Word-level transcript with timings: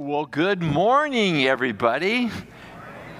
Well, 0.00 0.24
good 0.24 0.62
morning, 0.62 1.46
everybody. 1.46 2.30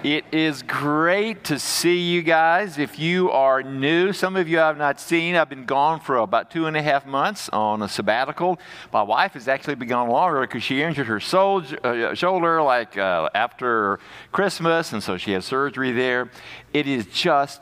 It 0.03 0.25
is 0.33 0.63
great 0.63 1.45
to 1.45 1.59
see 1.59 1.99
you 1.99 2.23
guys. 2.23 2.79
If 2.79 2.99
you 2.99 3.31
are 3.33 3.63
new, 3.63 4.15
some 4.15 4.35
of 4.35 4.49
you 4.49 4.59
I 4.59 4.69
have 4.69 4.79
not 4.79 4.99
seen. 4.99 5.37
I've 5.37 5.51
been 5.51 5.67
gone 5.67 6.01
for 6.01 6.17
about 6.17 6.51
two 6.51 6.65
and 6.65 6.79
a 6.79 6.83
half 6.83 7.05
months 7.05 7.51
on 7.51 7.83
a 7.83 7.89
sabbatical. 7.89 8.59
My 8.95 9.03
wife 9.03 9.35
has 9.35 9.47
actually 9.47 9.75
been 9.75 9.89
gone 9.89 10.09
longer 10.09 10.41
because 10.41 10.63
she 10.63 10.81
injured 10.81 11.07
her 11.07 11.21
sol- 11.21 11.63
uh, 11.85 12.15
shoulder 12.15 12.63
like 12.63 12.97
uh, 12.97 13.29
after 13.35 14.01
Christmas, 14.33 14.95
and 14.95 15.03
so 15.03 15.19
she 15.19 15.33
had 15.33 15.45
surgery 15.45 15.93
there. 15.93 16.31
It 16.73 16.87
is 16.87 17.05
just 17.13 17.61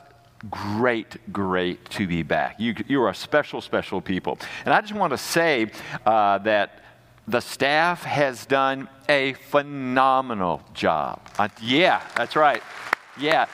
great, 0.49 1.17
great 1.33 1.89
to 1.89 2.07
be 2.07 2.23
back. 2.23 2.57
You, 2.57 2.73
you 2.87 3.01
are 3.03 3.13
special, 3.13 3.59
special 3.59 3.99
people. 3.99 4.39
And 4.63 4.73
I 4.73 4.79
just 4.79 4.93
want 4.93 5.11
to 5.11 5.17
say 5.17 5.71
uh, 6.05 6.37
that 6.37 6.83
the 7.29 7.39
staff 7.39 8.03
has 8.03 8.45
done 8.45 8.89
a 9.07 9.33
phenomenal 9.33 10.61
job. 10.73 11.21
Uh, 11.37 11.47
yeah, 11.61 12.01
that's 12.15 12.35
right. 12.35 12.63
Yeah 13.19 13.47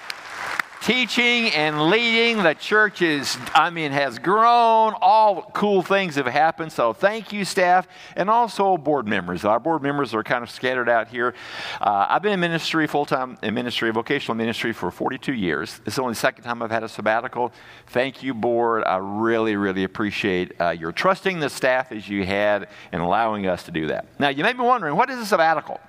teaching 0.85 1.49
and 1.49 1.89
leading. 1.89 2.43
The 2.43 2.53
church 2.53 3.01
is, 3.01 3.39
I 3.55 3.71
mean, 3.71 3.91
has 3.91 4.19
grown. 4.19 4.93
All 5.01 5.49
cool 5.55 5.81
things 5.81 6.13
have 6.13 6.27
happened. 6.27 6.71
So 6.71 6.93
thank 6.93 7.33
you, 7.33 7.43
staff, 7.43 7.87
and 8.15 8.29
also 8.29 8.77
board 8.77 9.07
members. 9.07 9.45
Our 9.45 9.59
board 9.59 9.81
members 9.81 10.13
are 10.13 10.21
kind 10.21 10.43
of 10.43 10.51
scattered 10.51 10.87
out 10.87 11.07
here. 11.07 11.33
Uh, 11.81 12.05
I've 12.07 12.21
been 12.21 12.33
in 12.33 12.39
ministry, 12.39 12.85
full 12.85 13.07
time 13.07 13.35
in 13.41 13.55
ministry, 13.55 13.89
vocational 13.89 14.35
ministry 14.35 14.73
for 14.73 14.91
42 14.91 15.33
years. 15.33 15.79
This 15.83 15.95
is 15.95 15.99
only 15.99 16.13
second 16.13 16.43
time 16.43 16.61
I've 16.61 16.69
had 16.69 16.83
a 16.83 16.89
sabbatical. 16.89 17.51
Thank 17.87 18.21
you, 18.21 18.35
board. 18.35 18.83
I 18.83 18.97
really, 18.97 19.55
really 19.55 19.85
appreciate 19.85 20.53
uh, 20.61 20.69
your 20.69 20.91
trusting 20.91 21.39
the 21.39 21.49
staff 21.49 21.91
as 21.91 22.07
you 22.07 22.23
had 22.25 22.69
and 22.91 23.01
allowing 23.01 23.47
us 23.47 23.63
to 23.63 23.71
do 23.71 23.87
that. 23.87 24.05
Now, 24.19 24.29
you 24.29 24.43
may 24.43 24.53
be 24.53 24.59
wondering, 24.59 24.95
what 24.95 25.09
is 25.09 25.17
a 25.17 25.25
sabbatical? 25.25 25.79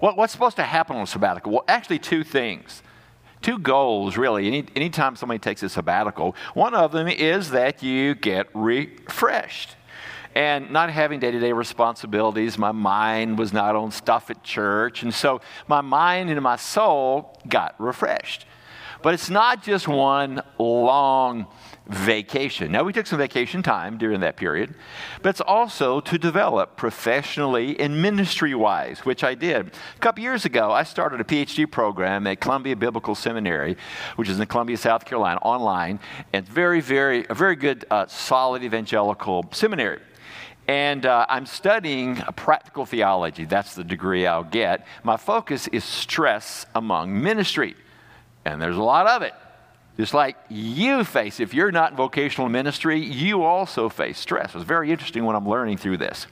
What, 0.00 0.16
what's 0.16 0.32
supposed 0.32 0.56
to 0.56 0.64
happen 0.64 0.96
on 0.96 1.02
a 1.02 1.06
sabbatical? 1.06 1.52
Well, 1.52 1.64
actually, 1.68 2.00
two 2.00 2.24
things 2.24 2.82
two 3.42 3.58
goals, 3.58 4.16
really. 4.16 4.46
Any, 4.46 4.64
anytime 4.76 5.16
somebody 5.16 5.38
takes 5.38 5.62
a 5.62 5.68
sabbatical, 5.68 6.34
one 6.54 6.74
of 6.74 6.92
them 6.92 7.08
is 7.08 7.50
that 7.50 7.82
you 7.82 8.14
get 8.14 8.48
refreshed. 8.54 9.76
And 10.34 10.70
not 10.70 10.90
having 10.90 11.18
day 11.18 11.32
to 11.32 11.40
day 11.40 11.52
responsibilities, 11.52 12.56
my 12.56 12.70
mind 12.70 13.38
was 13.38 13.52
not 13.52 13.74
on 13.74 13.90
stuff 13.90 14.30
at 14.30 14.44
church. 14.44 15.02
And 15.02 15.12
so 15.12 15.40
my 15.66 15.80
mind 15.80 16.30
and 16.30 16.40
my 16.40 16.56
soul 16.56 17.36
got 17.48 17.74
refreshed. 17.80 18.46
But 19.02 19.14
it's 19.14 19.30
not 19.30 19.62
just 19.62 19.88
one 19.88 20.42
long 20.58 21.46
vacation. 21.86 22.70
Now, 22.70 22.84
we 22.84 22.92
took 22.92 23.06
some 23.06 23.18
vacation 23.18 23.62
time 23.62 23.98
during 23.98 24.20
that 24.20 24.36
period, 24.36 24.74
but 25.22 25.30
it's 25.30 25.40
also 25.40 26.00
to 26.00 26.18
develop 26.18 26.76
professionally 26.76 27.78
and 27.80 28.00
ministry 28.00 28.54
wise, 28.54 29.00
which 29.00 29.24
I 29.24 29.34
did. 29.34 29.72
A 29.96 29.98
couple 30.00 30.22
years 30.22 30.44
ago, 30.44 30.70
I 30.70 30.84
started 30.84 31.20
a 31.20 31.24
PhD 31.24 31.68
program 31.68 32.26
at 32.26 32.40
Columbia 32.40 32.76
Biblical 32.76 33.14
Seminary, 33.14 33.76
which 34.16 34.28
is 34.28 34.38
in 34.38 34.46
Columbia, 34.46 34.76
South 34.76 35.04
Carolina, 35.04 35.40
online, 35.42 35.98
and 36.32 36.46
very, 36.46 36.80
very, 36.80 37.26
a 37.28 37.34
very 37.34 37.56
good, 37.56 37.84
uh, 37.90 38.06
solid 38.06 38.62
evangelical 38.62 39.46
seminary. 39.50 40.00
And 40.68 41.04
uh, 41.04 41.26
I'm 41.28 41.46
studying 41.46 42.16
practical 42.36 42.86
theology. 42.86 43.44
That's 43.44 43.74
the 43.74 43.82
degree 43.82 44.26
I'll 44.26 44.44
get. 44.44 44.86
My 45.02 45.16
focus 45.16 45.66
is 45.68 45.82
stress 45.82 46.66
among 46.76 47.20
ministry, 47.20 47.74
and 48.44 48.60
there's 48.60 48.76
a 48.76 48.82
lot 48.82 49.06
of 49.06 49.22
it. 49.22 49.34
Just 49.96 50.14
like 50.14 50.36
you 50.48 51.04
face, 51.04 51.40
if 51.40 51.52
you're 51.52 51.72
not 51.72 51.90
in 51.90 51.96
vocational 51.96 52.48
ministry, 52.48 52.98
you 52.98 53.42
also 53.42 53.88
face 53.88 54.18
stress. 54.18 54.54
It's 54.54 54.64
very 54.64 54.90
interesting 54.90 55.24
what 55.24 55.36
I'm 55.36 55.46
learning 55.46 55.76
through 55.76 55.98
this. 55.98 56.26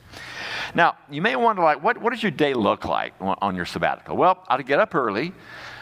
Now, 0.75 0.97
you 1.11 1.21
may 1.21 1.37
wonder, 1.37 1.63
like, 1.63 1.83
what, 1.83 1.99
what 1.99 2.13
does 2.13 2.23
your 2.23 2.33
day 2.33 2.55
look 2.55 2.87
like 2.87 3.13
on 3.21 3.57
your 3.57 3.67
sabbatical? 3.67 4.17
Well, 4.17 4.43
I'd 4.49 4.67
get 4.67 4.79
up 4.79 4.95
early. 4.95 5.33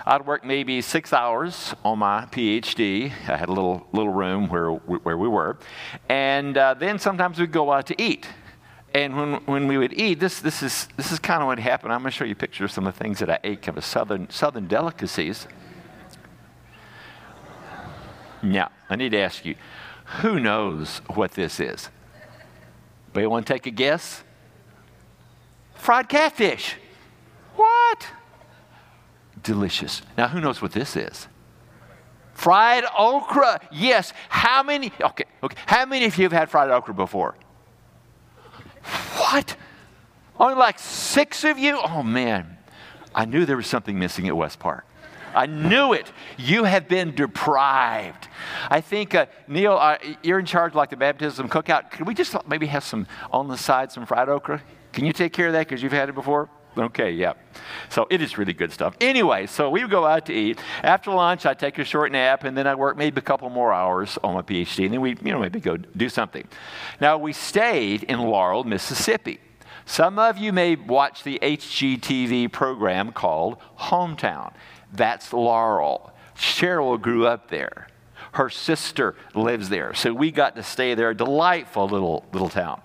I'd 0.04 0.26
work 0.26 0.44
maybe 0.44 0.80
six 0.82 1.12
hours 1.12 1.74
on 1.84 1.98
my 1.98 2.26
PhD. 2.26 3.06
I 3.28 3.36
had 3.36 3.48
a 3.48 3.52
little, 3.52 3.86
little 3.92 4.12
room 4.12 4.48
where, 4.48 4.70
where 4.70 5.18
we 5.18 5.28
were. 5.28 5.58
And 6.08 6.56
uh, 6.56 6.74
then 6.74 6.98
sometimes 6.98 7.38
we'd 7.38 7.52
go 7.52 7.72
out 7.72 7.86
to 7.88 8.02
eat. 8.02 8.26
And 8.94 9.16
when, 9.16 9.34
when 9.46 9.68
we 9.68 9.78
would 9.78 9.92
eat, 9.92 10.20
this, 10.20 10.40
this 10.40 10.62
is, 10.62 10.88
this 10.96 11.12
is 11.12 11.18
kind 11.18 11.42
of 11.42 11.46
what 11.46 11.58
happened. 11.58 11.92
I'm 11.92 12.00
going 12.00 12.10
to 12.10 12.16
show 12.16 12.24
you 12.24 12.32
a 12.32 12.34
picture 12.36 12.64
of 12.64 12.70
some 12.70 12.86
of 12.86 12.94
the 12.94 12.98
things 12.98 13.18
that 13.18 13.30
I 13.30 13.38
ate, 13.44 13.62
kind 13.62 13.76
of 13.76 13.84
southern, 13.84 14.30
southern 14.30 14.66
delicacies. 14.66 15.46
Now, 18.42 18.70
I 18.88 18.96
need 18.96 19.10
to 19.12 19.18
ask 19.18 19.44
you 19.44 19.54
who 20.20 20.38
knows 20.38 20.98
what 21.14 21.32
this 21.32 21.58
is? 21.58 21.88
Anybody 23.08 23.26
want 23.26 23.46
to 23.46 23.52
take 23.52 23.66
a 23.66 23.70
guess? 23.70 24.22
Fried 25.74 26.08
catfish. 26.08 26.76
What? 27.56 28.06
Delicious. 29.42 30.02
Now, 30.16 30.28
who 30.28 30.40
knows 30.40 30.60
what 30.60 30.72
this 30.72 30.96
is? 30.96 31.28
Fried 32.34 32.84
okra. 32.96 33.60
Yes. 33.72 34.12
How 34.28 34.62
many? 34.62 34.92
Okay. 35.00 35.24
Okay. 35.42 35.56
How 35.66 35.86
many 35.86 36.04
of 36.04 36.16
you 36.18 36.24
have 36.24 36.32
had 36.32 36.50
fried 36.50 36.70
okra 36.70 36.92
before? 36.94 37.34
What? 39.16 39.56
Only 40.38 40.54
like 40.54 40.78
six 40.78 41.44
of 41.44 41.58
you? 41.58 41.80
Oh 41.82 42.02
man, 42.02 42.58
I 43.14 43.24
knew 43.24 43.46
there 43.46 43.56
was 43.56 43.66
something 43.66 43.98
missing 43.98 44.28
at 44.28 44.36
West 44.36 44.58
Park. 44.58 44.84
I 45.36 45.46
knew 45.46 45.92
it. 45.92 46.10
You 46.38 46.64
have 46.64 46.88
been 46.88 47.14
deprived. 47.14 48.28
I 48.70 48.80
think, 48.80 49.14
uh, 49.14 49.26
Neil, 49.46 49.74
uh, 49.74 49.98
you're 50.22 50.38
in 50.38 50.46
charge 50.46 50.74
like 50.74 50.90
the 50.90 50.96
baptism 50.96 51.48
cookout. 51.48 51.90
Could 51.90 52.06
we 52.06 52.14
just 52.14 52.34
maybe 52.48 52.66
have 52.66 52.82
some 52.82 53.06
on 53.30 53.46
the 53.46 53.58
side, 53.58 53.92
some 53.92 54.06
fried 54.06 54.30
okra? 54.30 54.62
Can 54.92 55.04
you 55.04 55.12
take 55.12 55.34
care 55.34 55.48
of 55.48 55.52
that 55.52 55.68
because 55.68 55.82
you've 55.82 55.92
had 55.92 56.08
it 56.08 56.14
before? 56.14 56.48
Okay, 56.78 57.10
yeah. 57.10 57.34
So 57.88 58.06
it 58.10 58.20
is 58.20 58.36
really 58.36 58.52
good 58.52 58.72
stuff. 58.72 58.96
Anyway, 59.00 59.46
so 59.46 59.70
we 59.70 59.82
would 59.82 59.90
go 59.90 60.04
out 60.04 60.26
to 60.26 60.32
eat. 60.32 60.58
After 60.82 61.10
lunch, 61.10 61.46
I 61.46 61.54
take 61.54 61.78
a 61.78 61.84
short 61.84 62.12
nap, 62.12 62.44
and 62.44 62.56
then 62.56 62.66
I 62.66 62.74
work 62.74 62.96
maybe 62.96 63.18
a 63.18 63.22
couple 63.22 63.48
more 63.50 63.72
hours 63.72 64.18
on 64.22 64.34
my 64.34 64.42
PhD, 64.42 64.84
and 64.84 64.94
then 64.94 65.00
we, 65.00 65.10
you 65.22 65.32
know, 65.32 65.38
maybe 65.38 65.60
go 65.60 65.76
do 65.76 66.08
something. 66.08 66.46
Now 67.00 67.18
we 67.18 67.32
stayed 67.32 68.04
in 68.04 68.20
Laurel, 68.20 68.64
Mississippi. 68.64 69.40
Some 69.86 70.18
of 70.18 70.36
you 70.36 70.52
may 70.52 70.76
watch 70.76 71.22
the 71.22 71.38
HGTV 71.40 72.50
program 72.52 73.12
called 73.12 73.58
Hometown. 73.78 74.52
That's 74.96 75.32
Laurel. 75.32 76.12
Cheryl 76.36 77.00
grew 77.00 77.26
up 77.26 77.50
there. 77.50 77.88
Her 78.32 78.50
sister 78.50 79.16
lives 79.34 79.68
there. 79.70 79.94
So 79.94 80.12
we 80.12 80.30
got 80.30 80.56
to 80.56 80.62
stay 80.62 80.94
there. 80.94 81.10
A 81.10 81.14
delightful 81.14 81.88
little, 81.88 82.26
little 82.32 82.50
town. 82.50 82.82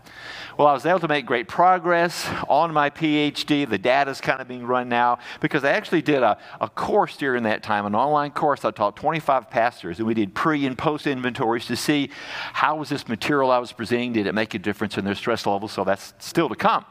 Well, 0.58 0.68
I 0.68 0.74
was 0.74 0.86
able 0.86 1.00
to 1.00 1.08
make 1.08 1.26
great 1.26 1.48
progress 1.48 2.28
on 2.48 2.74
my 2.74 2.90
PhD. 2.90 3.68
The 3.68 3.78
data's 3.78 4.22
kind 4.22 4.42
of 4.42 4.48
being 4.48 4.66
run 4.66 4.90
now 4.90 5.20
because 5.40 5.64
I 5.64 5.72
actually 5.72 6.02
did 6.02 6.24
a, 6.24 6.38
a 6.60 6.70
course 6.70 7.18
during 7.18 7.44
that 7.44 7.64
time, 7.64 7.86
an 7.86 7.96
online 7.96 8.32
course. 8.32 8.64
I 8.64 8.72
taught 8.72 8.96
25 8.96 9.50
pastors, 9.50 9.98
and 10.00 10.08
we 10.08 10.14
did 10.14 10.36
pre 10.36 10.66
and 10.66 10.78
post 10.78 11.08
inventories 11.08 11.66
to 11.68 11.76
see 11.76 12.12
how 12.54 12.76
was 12.76 12.90
this 12.90 13.08
material 13.08 13.50
I 13.50 13.60
was 13.60 13.72
presenting, 13.72 14.14
did 14.14 14.28
it 14.28 14.36
make 14.36 14.54
a 14.54 14.60
difference 14.60 14.98
in 14.98 15.06
their 15.06 15.16
stress 15.16 15.46
level? 15.46 15.68
So 15.68 15.84
that's 15.84 16.14
still 16.20 16.50
to 16.50 16.56
come. 16.56 16.86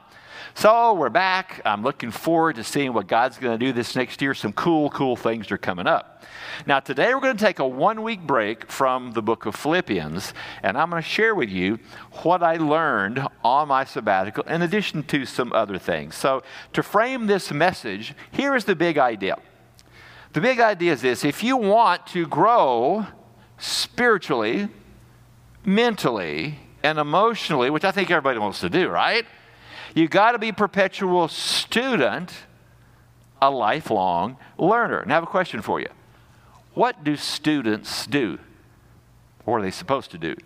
So 0.55 0.95
we're 0.95 1.09
back. 1.11 1.63
I'm 1.65 1.83
looking 1.83 2.11
forward 2.11 2.57
to 2.57 2.65
seeing 2.65 2.93
what 2.93 3.07
God's 3.07 3.39
going 3.39 3.59
to 3.59 3.67
do 3.67 3.73
this 3.73 3.97
next 3.97 4.21
year. 4.21 4.35
Some 4.35 4.53
cool, 4.53 4.91
cool 4.91 5.17
things 5.17 5.51
are 5.51 5.59
coming 5.59 5.87
up. 5.87 6.23
Now, 6.67 6.81
today 6.81 7.15
we're 7.15 7.21
going 7.21 7.37
to 7.37 7.45
take 7.45 7.59
a 7.59 7.67
one 7.67 8.03
week 8.03 8.21
break 8.21 8.71
from 8.71 9.13
the 9.13 9.23
book 9.23 9.47
of 9.47 9.55
Philippians, 9.55 10.35
and 10.63 10.77
I'm 10.77 10.91
going 10.91 11.03
to 11.03 11.09
share 11.09 11.35
with 11.35 11.49
you 11.49 11.79
what 12.23 12.43
I 12.43 12.57
learned 12.57 13.27
on 13.43 13.69
my 13.69 13.85
sabbatical, 13.85 14.45
in 14.45 14.63
addition 14.63 15.03
to 15.05 15.25
some 15.25 15.53
other 15.53 15.79
things. 15.79 16.15
So, 16.15 16.43
to 16.73 16.83
frame 16.83 17.27
this 17.27 17.51
message, 17.51 18.15
here 18.31 18.55
is 18.55 18.65
the 18.65 18.77
big 18.77 18.99
idea. 18.99 19.39
The 20.33 20.41
big 20.41 20.61
idea 20.61 20.93
is 20.93 21.01
this 21.01 21.25
if 21.25 21.43
you 21.43 21.57
want 21.57 22.07
to 22.09 22.27
grow 22.27 23.07
spiritually, 23.59 24.69
mentally, 25.65 26.59
and 26.83 26.99
emotionally, 26.99 27.71
which 27.71 27.85
I 27.85 27.91
think 27.91 28.11
everybody 28.11 28.39
wants 28.39 28.61
to 28.61 28.71
do, 28.71 28.89
right? 28.89 29.27
You 29.95 30.09
got 30.09 30.33
to 30.33 30.39
be 30.39 30.53
perpetual 30.53 31.29
student, 31.29 32.33
a 33.41 33.51
lifelong 33.51 34.37
learner. 34.59 35.01
And 35.01 35.11
I 35.11 35.15
have 35.15 35.25
a 35.25 35.27
question 35.27 35.63
for 35.63 35.81
you. 35.81 35.89
What 36.75 37.03
do 37.05 37.17
students 37.17 38.07
do? 38.07 38.39
What 39.45 39.59
are 39.59 39.63
they 39.63 39.71
supposed 39.71 40.11
to 40.13 40.19
do? 40.19 40.37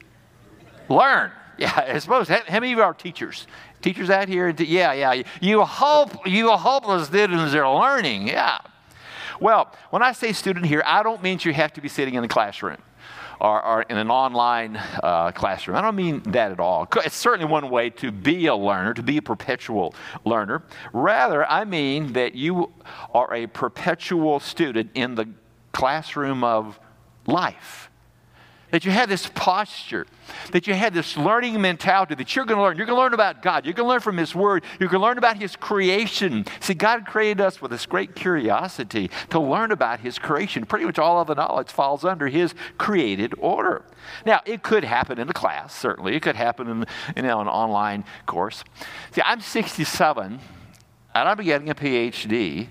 Learn. 0.88 1.30
Yeah, 1.56 1.84
I 1.86 2.00
suppose. 2.00 2.26
How 2.26 2.42
many 2.50 2.72
of 2.72 2.78
you 2.78 2.82
are 2.82 2.92
teachers? 2.92 3.46
Teachers 3.80 4.10
out 4.10 4.26
here? 4.26 4.48
Yeah, 4.48 4.92
yeah. 4.92 5.22
You 5.40 5.62
hope 5.62 6.26
you 6.26 6.50
hope 6.50 6.84
the 6.84 7.04
students 7.04 7.54
are 7.54 7.72
learning. 7.72 8.26
Yeah. 8.26 8.58
Well, 9.38 9.72
when 9.90 10.02
I 10.02 10.10
say 10.10 10.32
student 10.32 10.66
here, 10.66 10.82
I 10.84 11.04
don't 11.04 11.22
mean 11.22 11.38
you 11.42 11.52
have 11.52 11.72
to 11.74 11.80
be 11.80 11.86
sitting 11.86 12.14
in 12.14 12.22
the 12.22 12.28
classroom 12.28 12.78
or 13.40 13.82
in 13.82 13.96
an 13.96 14.10
online 14.10 14.76
uh, 15.02 15.32
classroom. 15.32 15.76
I 15.76 15.80
don't 15.80 15.96
mean 15.96 16.22
that 16.24 16.52
at 16.52 16.60
all. 16.60 16.88
It's 17.04 17.16
certainly 17.16 17.50
one 17.50 17.70
way 17.70 17.90
to 17.90 18.12
be 18.12 18.46
a 18.46 18.54
learner, 18.54 18.94
to 18.94 19.02
be 19.02 19.16
a 19.18 19.22
perpetual 19.22 19.94
learner. 20.24 20.62
Rather, 20.92 21.44
I 21.50 21.64
mean 21.64 22.12
that 22.14 22.34
you 22.34 22.72
are 23.12 23.32
a 23.34 23.46
perpetual 23.46 24.40
student 24.40 24.90
in 24.94 25.14
the 25.14 25.28
classroom 25.72 26.44
of 26.44 26.78
life. 27.26 27.90
That 28.74 28.84
you 28.84 28.90
have 28.90 29.08
this 29.08 29.30
posture, 29.36 30.04
that 30.50 30.66
you 30.66 30.74
have 30.74 30.92
this 30.92 31.16
learning 31.16 31.60
mentality 31.60 32.16
that 32.16 32.34
you're 32.34 32.44
going 32.44 32.58
to 32.58 32.62
learn. 32.64 32.76
You're 32.76 32.86
going 32.86 32.96
to 32.96 33.00
learn 33.00 33.14
about 33.14 33.40
God. 33.40 33.64
You're 33.64 33.72
going 33.72 33.86
to 33.86 33.88
learn 33.88 34.00
from 34.00 34.16
His 34.16 34.34
Word. 34.34 34.64
You're 34.80 34.88
going 34.88 35.00
to 35.00 35.06
learn 35.06 35.16
about 35.16 35.36
His 35.36 35.54
creation. 35.54 36.44
See, 36.58 36.74
God 36.74 37.06
created 37.06 37.40
us 37.40 37.62
with 37.62 37.70
this 37.70 37.86
great 37.86 38.16
curiosity 38.16 39.12
to 39.30 39.38
learn 39.38 39.70
about 39.70 40.00
His 40.00 40.18
creation. 40.18 40.66
Pretty 40.66 40.86
much 40.86 40.98
all 40.98 41.20
of 41.20 41.28
the 41.28 41.36
knowledge 41.36 41.68
falls 41.68 42.04
under 42.04 42.26
His 42.26 42.52
created 42.76 43.32
order. 43.38 43.84
Now, 44.26 44.40
it 44.44 44.64
could 44.64 44.82
happen 44.82 45.20
in 45.20 45.28
a 45.28 45.32
class, 45.32 45.72
certainly. 45.72 46.16
It 46.16 46.22
could 46.22 46.34
happen 46.34 46.68
in 46.68 46.84
you 47.14 47.22
know, 47.22 47.40
an 47.40 47.46
online 47.46 48.02
course. 48.26 48.64
See, 49.12 49.22
I'm 49.24 49.40
67, 49.40 50.40
and 51.14 51.28
I'm 51.28 51.36
getting 51.44 51.70
a 51.70 51.76
PhD, 51.76 52.66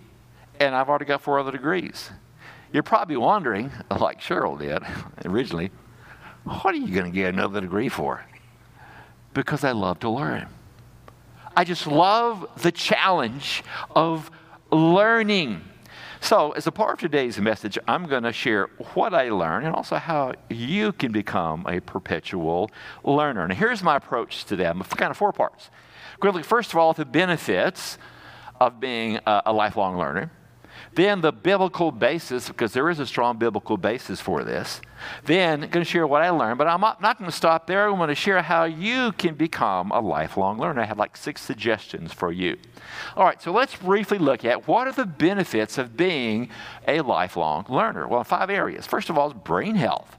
and 0.60 0.76
I've 0.76 0.90
already 0.90 1.06
got 1.06 1.22
four 1.22 1.40
other 1.40 1.54
degrees. 1.54 2.10
You're 2.74 2.84
probably 2.84 3.16
wondering, 3.16 3.72
like 3.90 4.20
Cheryl 4.20 4.60
did 4.60 4.84
originally, 5.26 5.72
what 6.44 6.74
are 6.74 6.78
you 6.78 6.94
going 6.94 7.12
to 7.12 7.12
get 7.12 7.34
another 7.34 7.62
degree 7.62 7.90
for? 7.90 8.26
Because 9.34 9.64
I 9.64 9.72
love 9.72 10.00
to 10.00 10.10
learn. 10.10 10.48
I 11.56 11.64
just 11.64 11.88
love 11.88 12.48
the 12.62 12.72
challenge 12.72 13.64
of 13.96 14.30
learning. 14.72 15.62
So, 16.20 16.52
as 16.52 16.68
a 16.68 16.72
part 16.72 16.94
of 16.94 17.00
today's 17.00 17.38
message, 17.38 17.78
I'm 17.88 18.08
going 18.08 18.24
to 18.24 18.32
share 18.32 18.68
what 18.94 19.14
I 19.14 19.30
learned 19.30 19.66
and 19.66 19.76
also 19.76 19.98
how 19.98 20.34
you 20.50 20.94
can 20.94 21.12
become 21.12 21.66
a 21.68 21.82
perpetual 21.82 22.72
learner. 23.04 23.44
And 23.44 23.54
here's 23.54 23.84
my 23.84 23.98
approach 23.98 24.46
to 24.46 24.56
them 24.56 24.82
kind 24.84 25.12
of 25.12 25.18
four 25.18 25.34
parts. 25.34 25.70
Quickly, 26.20 26.44
first 26.44 26.72
of 26.72 26.78
all, 26.78 26.94
the 26.94 27.06
benefits 27.06 27.98
of 28.62 28.80
being 28.80 29.20
a 29.26 29.52
lifelong 29.52 29.98
learner. 29.98 30.32
Then 30.94 31.22
the 31.22 31.32
biblical 31.32 31.92
basis, 31.92 32.48
because 32.48 32.74
there 32.74 32.90
is 32.90 33.00
a 33.00 33.06
strong 33.06 33.38
biblical 33.38 33.78
basis 33.78 34.22
for 34.22 34.44
this. 34.44 34.82
Then 35.26 35.64
I'm 35.64 35.70
going 35.70 35.84
to 35.84 35.90
share 35.90 36.06
what 36.06 36.22
I 36.22 36.30
learned, 36.30 36.58
but 36.58 36.68
I'm 36.68 36.82
not, 36.82 37.02
going 37.02 37.30
to 37.30 37.36
stop 37.36 37.68
there. 37.68 37.90
I'm 37.90 37.98
going 37.98 38.10
to 38.10 38.16
share 38.16 38.42
how 38.42 38.66
you 38.66 39.12
can 39.14 39.36
become 39.36 39.92
a 39.92 40.00
lifelong 40.00 40.60
learner. 40.60 40.82
I 40.82 40.86
have 40.86 41.00
like 41.00 41.18
six 41.18 41.42
suggestions 41.42 42.14
for 42.14 42.32
you. 42.32 42.58
All 43.16 43.26
right, 43.26 43.42
so 43.42 43.52
let's 43.52 43.76
briefly 43.76 44.18
look 44.18 44.46
at 44.46 44.68
what 44.68 44.88
are 44.88 44.94
the 44.94 45.06
benefits 45.06 45.78
of 45.78 45.98
being 45.98 46.50
a 46.88 47.02
lifelong 47.02 47.66
learner. 47.70 48.08
Well, 48.08 48.24
five 48.24 48.50
areas. 48.50 48.86
First 48.86 49.10
of 49.10 49.18
all, 49.18 49.28
is 49.28 49.34
brain 49.34 49.76
health. 49.76 50.16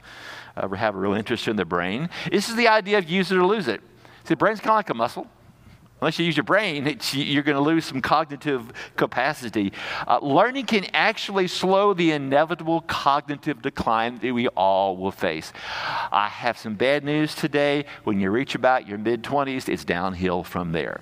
We 0.68 0.78
have 0.78 0.94
a 0.94 0.98
real 0.98 1.14
interest 1.14 1.48
in 1.48 1.56
the 1.56 1.64
brain. 1.64 2.10
This 2.30 2.48
is 2.48 2.56
the 2.56 2.68
idea 2.68 2.98
of 2.98 3.08
use 3.08 3.32
it 3.32 3.36
or 3.36 3.46
lose 3.46 3.68
it. 3.68 3.80
See, 4.24 4.30
the 4.30 4.36
brain's 4.36 4.60
kind 4.60 4.70
of 4.70 4.76
like 4.76 4.90
a 4.90 4.94
muscle 4.94 5.26
unless 6.04 6.18
you 6.18 6.26
use 6.26 6.36
your 6.36 6.44
brain, 6.44 6.84
you're 7.12 7.42
going 7.42 7.56
to 7.56 7.62
lose 7.62 7.86
some 7.86 8.02
cognitive 8.02 8.70
capacity. 8.94 9.72
Uh, 10.06 10.18
learning 10.20 10.66
can 10.66 10.84
actually 10.92 11.48
slow 11.48 11.94
the 11.94 12.10
inevitable 12.10 12.82
cognitive 12.82 13.62
decline 13.62 14.18
that 14.18 14.34
we 14.34 14.46
all 14.48 14.98
will 14.98 15.10
face. 15.10 15.50
I 16.12 16.28
have 16.28 16.58
some 16.58 16.74
bad 16.74 17.04
news 17.04 17.34
today. 17.34 17.86
When 18.04 18.20
you 18.20 18.30
reach 18.30 18.54
about 18.54 18.86
your 18.86 18.98
mid 18.98 19.22
20s, 19.22 19.66
it's 19.66 19.82
downhill 19.82 20.44
from 20.44 20.72
there. 20.72 21.00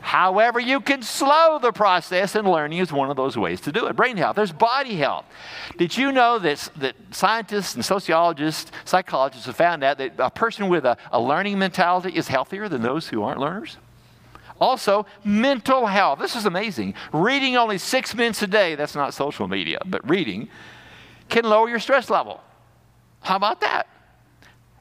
However, 0.00 0.58
you 0.58 0.80
can 0.80 1.02
slow 1.02 1.58
the 1.58 1.72
process, 1.72 2.34
and 2.34 2.48
learning 2.48 2.78
is 2.78 2.92
one 2.92 3.10
of 3.10 3.16
those 3.16 3.36
ways 3.36 3.60
to 3.62 3.72
do 3.72 3.86
it. 3.88 3.96
Brain 3.96 4.16
health, 4.16 4.36
there's 4.36 4.52
body 4.52 4.96
health. 4.96 5.26
Did 5.76 5.96
you 5.98 6.12
know 6.12 6.38
that, 6.38 6.70
that 6.76 6.96
scientists 7.10 7.74
and 7.74 7.84
sociologists, 7.84 8.70
psychologists 8.86 9.46
have 9.46 9.56
found 9.56 9.84
out 9.84 9.98
that 9.98 10.12
a 10.18 10.30
person 10.30 10.68
with 10.68 10.86
a, 10.86 10.96
a 11.12 11.20
learning 11.20 11.58
mentality 11.58 12.10
is 12.16 12.28
healthier 12.28 12.70
than 12.70 12.80
those 12.80 13.08
who 13.08 13.22
aren't 13.22 13.40
learners? 13.40 13.76
Also, 14.64 15.04
mental 15.24 15.84
health. 15.84 16.18
This 16.18 16.34
is 16.34 16.46
amazing. 16.46 16.94
Reading 17.12 17.54
only 17.54 17.76
six 17.76 18.14
minutes 18.14 18.40
a 18.40 18.46
day, 18.46 18.76
that's 18.76 18.94
not 18.94 19.12
social 19.12 19.46
media, 19.46 19.78
but 19.84 20.08
reading, 20.08 20.48
can 21.28 21.44
lower 21.44 21.68
your 21.68 21.78
stress 21.78 22.08
level. 22.08 22.40
How 23.20 23.36
about 23.36 23.60
that? 23.60 23.86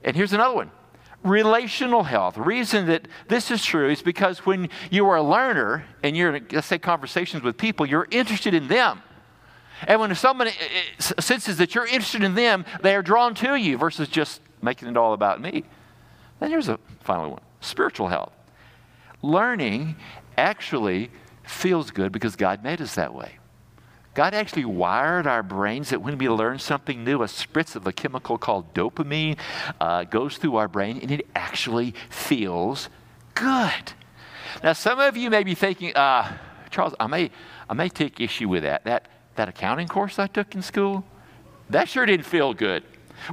And 0.02 0.16
here's 0.16 0.32
another 0.32 0.56
one 0.56 0.72
relational 1.22 2.04
health. 2.04 2.36
The 2.36 2.44
reason 2.44 2.88
that 2.88 3.10
this 3.28 3.52
is 3.52 3.62
true 3.62 3.90
is 3.90 4.02
because 4.02 4.46
when 4.46 4.70
you 4.90 5.06
are 5.10 5.18
a 5.18 5.22
learner 5.22 5.84
and 6.02 6.16
you're 6.16 6.34
in, 6.38 6.48
let's 6.54 6.68
say, 6.68 6.80
conversations 6.80 7.44
with 7.44 7.58
people, 7.58 7.86
you're 7.86 8.08
interested 8.10 8.54
in 8.54 8.70
them. 8.70 9.02
And 9.86 10.00
when 10.00 10.16
someone 10.16 10.48
eh, 10.48 10.52
eh, 10.52 11.02
senses 11.20 11.58
that 11.58 11.76
you're 11.76 11.88
interested 11.88 12.24
in 12.24 12.36
them, 12.36 12.64
they 12.82 12.96
are 12.96 13.02
drawn 13.02 13.36
to 13.36 13.56
you 13.56 13.78
versus 13.78 14.08
just 14.08 14.40
making 14.62 14.88
it 14.88 14.96
all 14.96 15.12
about 15.12 15.42
me. 15.42 15.66
Then 16.40 16.52
here's 16.52 16.70
a 16.70 16.80
final 17.02 17.32
one 17.32 17.42
spiritual 17.60 18.08
health 18.08 18.32
learning 19.24 19.96
actually 20.38 21.10
feels 21.44 21.90
good 21.90 22.12
because 22.12 22.36
God 22.36 22.64
made 22.64 22.82
us 22.82 22.94
that 22.96 23.14
way. 23.16 23.40
God 24.14 24.36
actually 24.36 24.66
wired 24.66 25.26
our 25.26 25.42
brains 25.42 25.90
that 25.90 26.04
when 26.04 26.20
we 26.20 26.30
learn 26.30 26.60
something 26.60 27.04
new, 27.04 27.24
a 27.24 27.26
spritz 27.26 27.76
of 27.76 27.88
a 27.88 27.92
chemical 27.92 28.38
called 28.38 28.72
dopamine 28.76 29.38
uh, 29.82 30.04
goes 30.04 30.38
through 30.38 30.58
our 30.58 30.68
brain 30.68 31.00
and 31.02 31.10
it 31.10 31.26
actually 31.34 31.96
feels 32.12 32.90
good. 33.34 33.94
Now, 34.64 34.74
some 34.74 35.00
of 35.00 35.18
you 35.18 35.32
may 35.32 35.44
be 35.44 35.56
thinking, 35.56 35.96
uh, 35.96 36.32
Charles, 36.70 36.94
I 37.00 37.08
may, 37.08 37.32
I 37.68 37.74
may 37.74 37.90
take 37.90 38.20
issue 38.20 38.50
with 38.50 38.62
that. 38.64 38.84
that. 38.84 39.08
That 39.36 39.50
accounting 39.50 39.88
course 39.88 40.20
I 40.20 40.28
took 40.28 40.54
in 40.54 40.62
school, 40.62 41.04
that 41.72 41.90
sure 41.90 42.06
didn't 42.06 42.28
feel 42.28 42.54
good. 42.54 42.84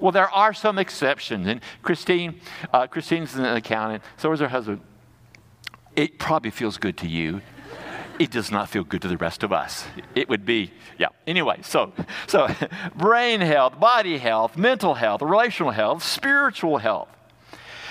Well, 0.00 0.12
there 0.12 0.30
are 0.30 0.54
some 0.54 0.78
exceptions. 0.78 1.46
And 1.46 1.60
Christine, 1.82 2.40
uh, 2.72 2.86
Christine's 2.86 3.34
an 3.34 3.44
accountant, 3.44 4.02
so 4.16 4.32
is 4.32 4.40
her 4.40 4.48
husband. 4.48 4.80
It 6.00 6.18
probably 6.18 6.50
feels 6.50 6.78
good 6.78 6.96
to 6.98 7.06
you. 7.06 7.42
It 8.18 8.30
does 8.30 8.50
not 8.50 8.70
feel 8.70 8.84
good 8.84 9.02
to 9.02 9.08
the 9.08 9.18
rest 9.18 9.42
of 9.42 9.52
us. 9.52 9.84
It 10.14 10.30
would 10.30 10.46
be, 10.46 10.72
yeah. 10.96 11.08
Anyway, 11.26 11.58
so 11.60 11.92
so 12.26 12.48
brain 12.96 13.42
health, 13.42 13.78
body 13.78 14.16
health, 14.16 14.56
mental 14.56 14.94
health, 14.94 15.20
relational 15.20 15.72
health, 15.72 16.02
spiritual 16.02 16.78
health. 16.78 17.10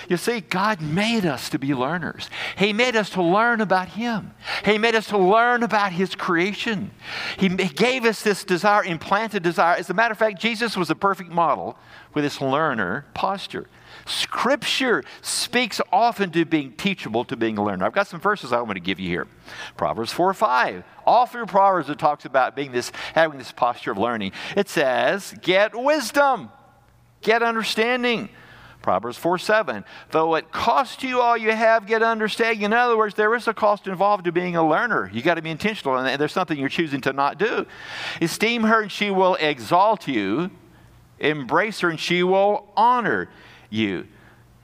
You 0.10 0.18
see, 0.18 0.42
God 0.42 0.82
made 0.82 1.28
us 1.28 1.50
to 1.52 1.60
be 1.60 1.76
learners. 1.76 2.32
He 2.58 2.74
made 2.74 2.96
us 2.96 3.12
to 3.12 3.22
learn 3.22 3.62
about 3.62 3.90
Him. 3.90 4.34
He 4.66 4.80
made 4.80 4.96
us 4.96 5.08
to 5.10 5.20
learn 5.20 5.62
about 5.62 5.92
His 5.92 6.16
creation. 6.16 6.90
He 7.38 7.48
gave 7.50 8.06
us 8.06 8.24
this 8.24 8.44
desire, 8.44 8.84
implanted 8.84 9.44
desire. 9.44 9.78
As 9.78 9.92
a 9.92 9.94
matter 9.94 10.12
of 10.12 10.18
fact, 10.18 10.42
Jesus 10.42 10.76
was 10.76 10.90
a 10.90 10.96
perfect 10.96 11.30
model 11.30 11.78
with 12.16 12.24
this 12.24 12.42
learner 12.42 13.06
posture. 13.14 13.68
Scripture 14.08 15.04
speaks 15.22 15.80
often 15.92 16.32
to 16.32 16.44
being 16.44 16.72
teachable, 16.72 17.24
to 17.26 17.36
being 17.36 17.60
a 17.60 17.64
learner. 17.64 17.86
I've 17.86 17.94
got 17.94 18.08
some 18.08 18.20
verses 18.20 18.52
I 18.52 18.62
want 18.62 18.78
to 18.78 18.82
give 18.82 19.00
you 19.00 19.08
here. 19.08 19.28
Proverbs 19.78 20.12
4 20.12 20.34
5. 20.34 20.84
All 21.06 21.28
through 21.28 21.46
Proverbs, 21.46 21.88
it 21.88 22.00
talks 22.00 22.26
about 22.26 22.56
being 22.56 22.72
this, 22.72 22.92
having 23.14 23.38
this 23.38 23.52
posture 23.52 23.92
of 23.92 24.00
learning. 24.00 24.32
It 24.58 24.70
says, 24.70 25.36
Get 25.44 25.80
wisdom, 25.80 26.50
get 27.22 27.44
understanding. 27.44 28.30
Proverbs 28.82 29.18
4 29.18 29.38
7. 29.38 29.84
Though 30.12 30.36
it 30.36 30.52
costs 30.52 31.04
you 31.04 31.20
all 31.20 31.36
you 31.36 31.52
have, 31.52 31.86
get 31.86 32.02
understanding. 32.02 32.64
In 32.64 32.74
other 32.74 32.98
words, 32.98 33.16
there 33.16 33.36
is 33.36 33.48
a 33.48 33.54
cost 33.54 33.88
involved 33.88 34.26
to 34.26 34.32
being 34.32 34.56
a 34.56 34.68
learner. 34.68 35.10
You 35.14 35.22
got 35.22 35.36
to 35.36 35.42
be 35.42 35.50
intentional, 35.50 35.98
and 35.98 36.20
there's 36.20 36.32
something 36.32 36.58
you're 36.58 36.70
choosing 36.70 37.02
to 37.02 37.14
not 37.14 37.38
do. 37.38 37.66
Esteem 38.22 38.64
her, 38.64 38.82
and 38.82 38.92
she 38.92 39.12
will 39.12 39.36
exalt 39.36 40.08
you. 40.08 40.52
Embrace 41.20 41.82
her, 41.82 41.90
and 41.90 42.00
she 42.00 42.24
will 42.24 42.72
honor 42.78 43.30
you. 43.70 44.08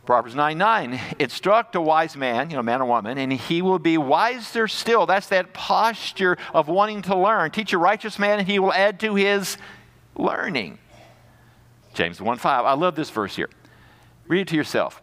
Proverbs 0.05 0.35
9 0.35 0.57
9, 0.57 0.99
instruct 1.19 1.75
a 1.75 1.81
wise 1.81 2.15
man, 2.15 2.49
you 2.49 2.55
know, 2.55 2.63
man 2.63 2.81
or 2.81 2.85
woman, 2.85 3.17
and 3.17 3.33
he 3.33 3.61
will 3.61 3.79
be 3.79 3.97
wiser 3.97 4.67
still. 4.67 5.05
That's 5.05 5.27
that 5.27 5.53
posture 5.53 6.37
of 6.53 6.67
wanting 6.67 7.01
to 7.03 7.17
learn. 7.17 7.51
Teach 7.51 7.73
a 7.73 7.77
righteous 7.77 8.19
man, 8.19 8.39
and 8.39 8.47
he 8.47 8.59
will 8.59 8.71
add 8.71 8.99
to 9.01 9.15
his 9.15 9.57
learning. 10.15 10.77
James 11.95 12.21
1 12.21 12.37
5. 12.37 12.65
I 12.65 12.73
love 12.73 12.95
this 12.95 13.09
verse 13.09 13.35
here. 13.35 13.49
Read 14.27 14.41
it 14.41 14.47
to 14.49 14.55
yourself. 14.55 15.01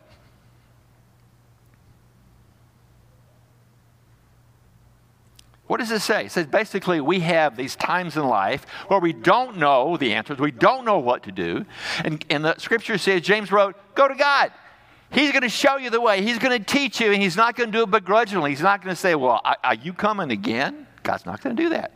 What 5.66 5.80
does 5.80 5.90
it 5.90 6.00
say? 6.00 6.26
It 6.26 6.32
says 6.32 6.46
basically 6.46 7.00
we 7.00 7.20
have 7.20 7.56
these 7.56 7.76
times 7.76 8.18
in 8.18 8.24
life 8.24 8.66
where 8.88 9.00
we 9.00 9.14
don't 9.14 9.56
know 9.56 9.96
the 9.96 10.12
answers, 10.12 10.38
we 10.38 10.50
don't 10.50 10.84
know 10.84 10.98
what 10.98 11.22
to 11.22 11.32
do. 11.32 11.64
And, 12.04 12.22
and 12.28 12.44
the 12.44 12.58
scripture 12.58 12.98
says, 12.98 13.22
James 13.22 13.50
wrote, 13.50 13.74
go 13.94 14.06
to 14.06 14.14
God. 14.14 14.52
He's 15.10 15.30
going 15.30 15.42
to 15.42 15.48
show 15.48 15.78
you 15.78 15.88
the 15.88 16.00
way. 16.00 16.22
He's 16.22 16.38
going 16.38 16.58
to 16.58 16.64
teach 16.64 17.00
you, 17.00 17.12
and 17.12 17.22
he's 17.22 17.36
not 17.36 17.56
going 17.56 17.72
to 17.72 17.78
do 17.78 17.84
it 17.84 17.90
begrudgingly. 17.90 18.50
He's 18.50 18.62
not 18.62 18.82
going 18.82 18.94
to 18.94 19.00
say, 19.00 19.14
well, 19.14 19.40
are 19.64 19.74
you 19.74 19.92
coming 19.94 20.30
again? 20.30 20.86
God's 21.02 21.24
not 21.24 21.42
going 21.42 21.56
to 21.56 21.62
do 21.62 21.68
that. 21.70 21.92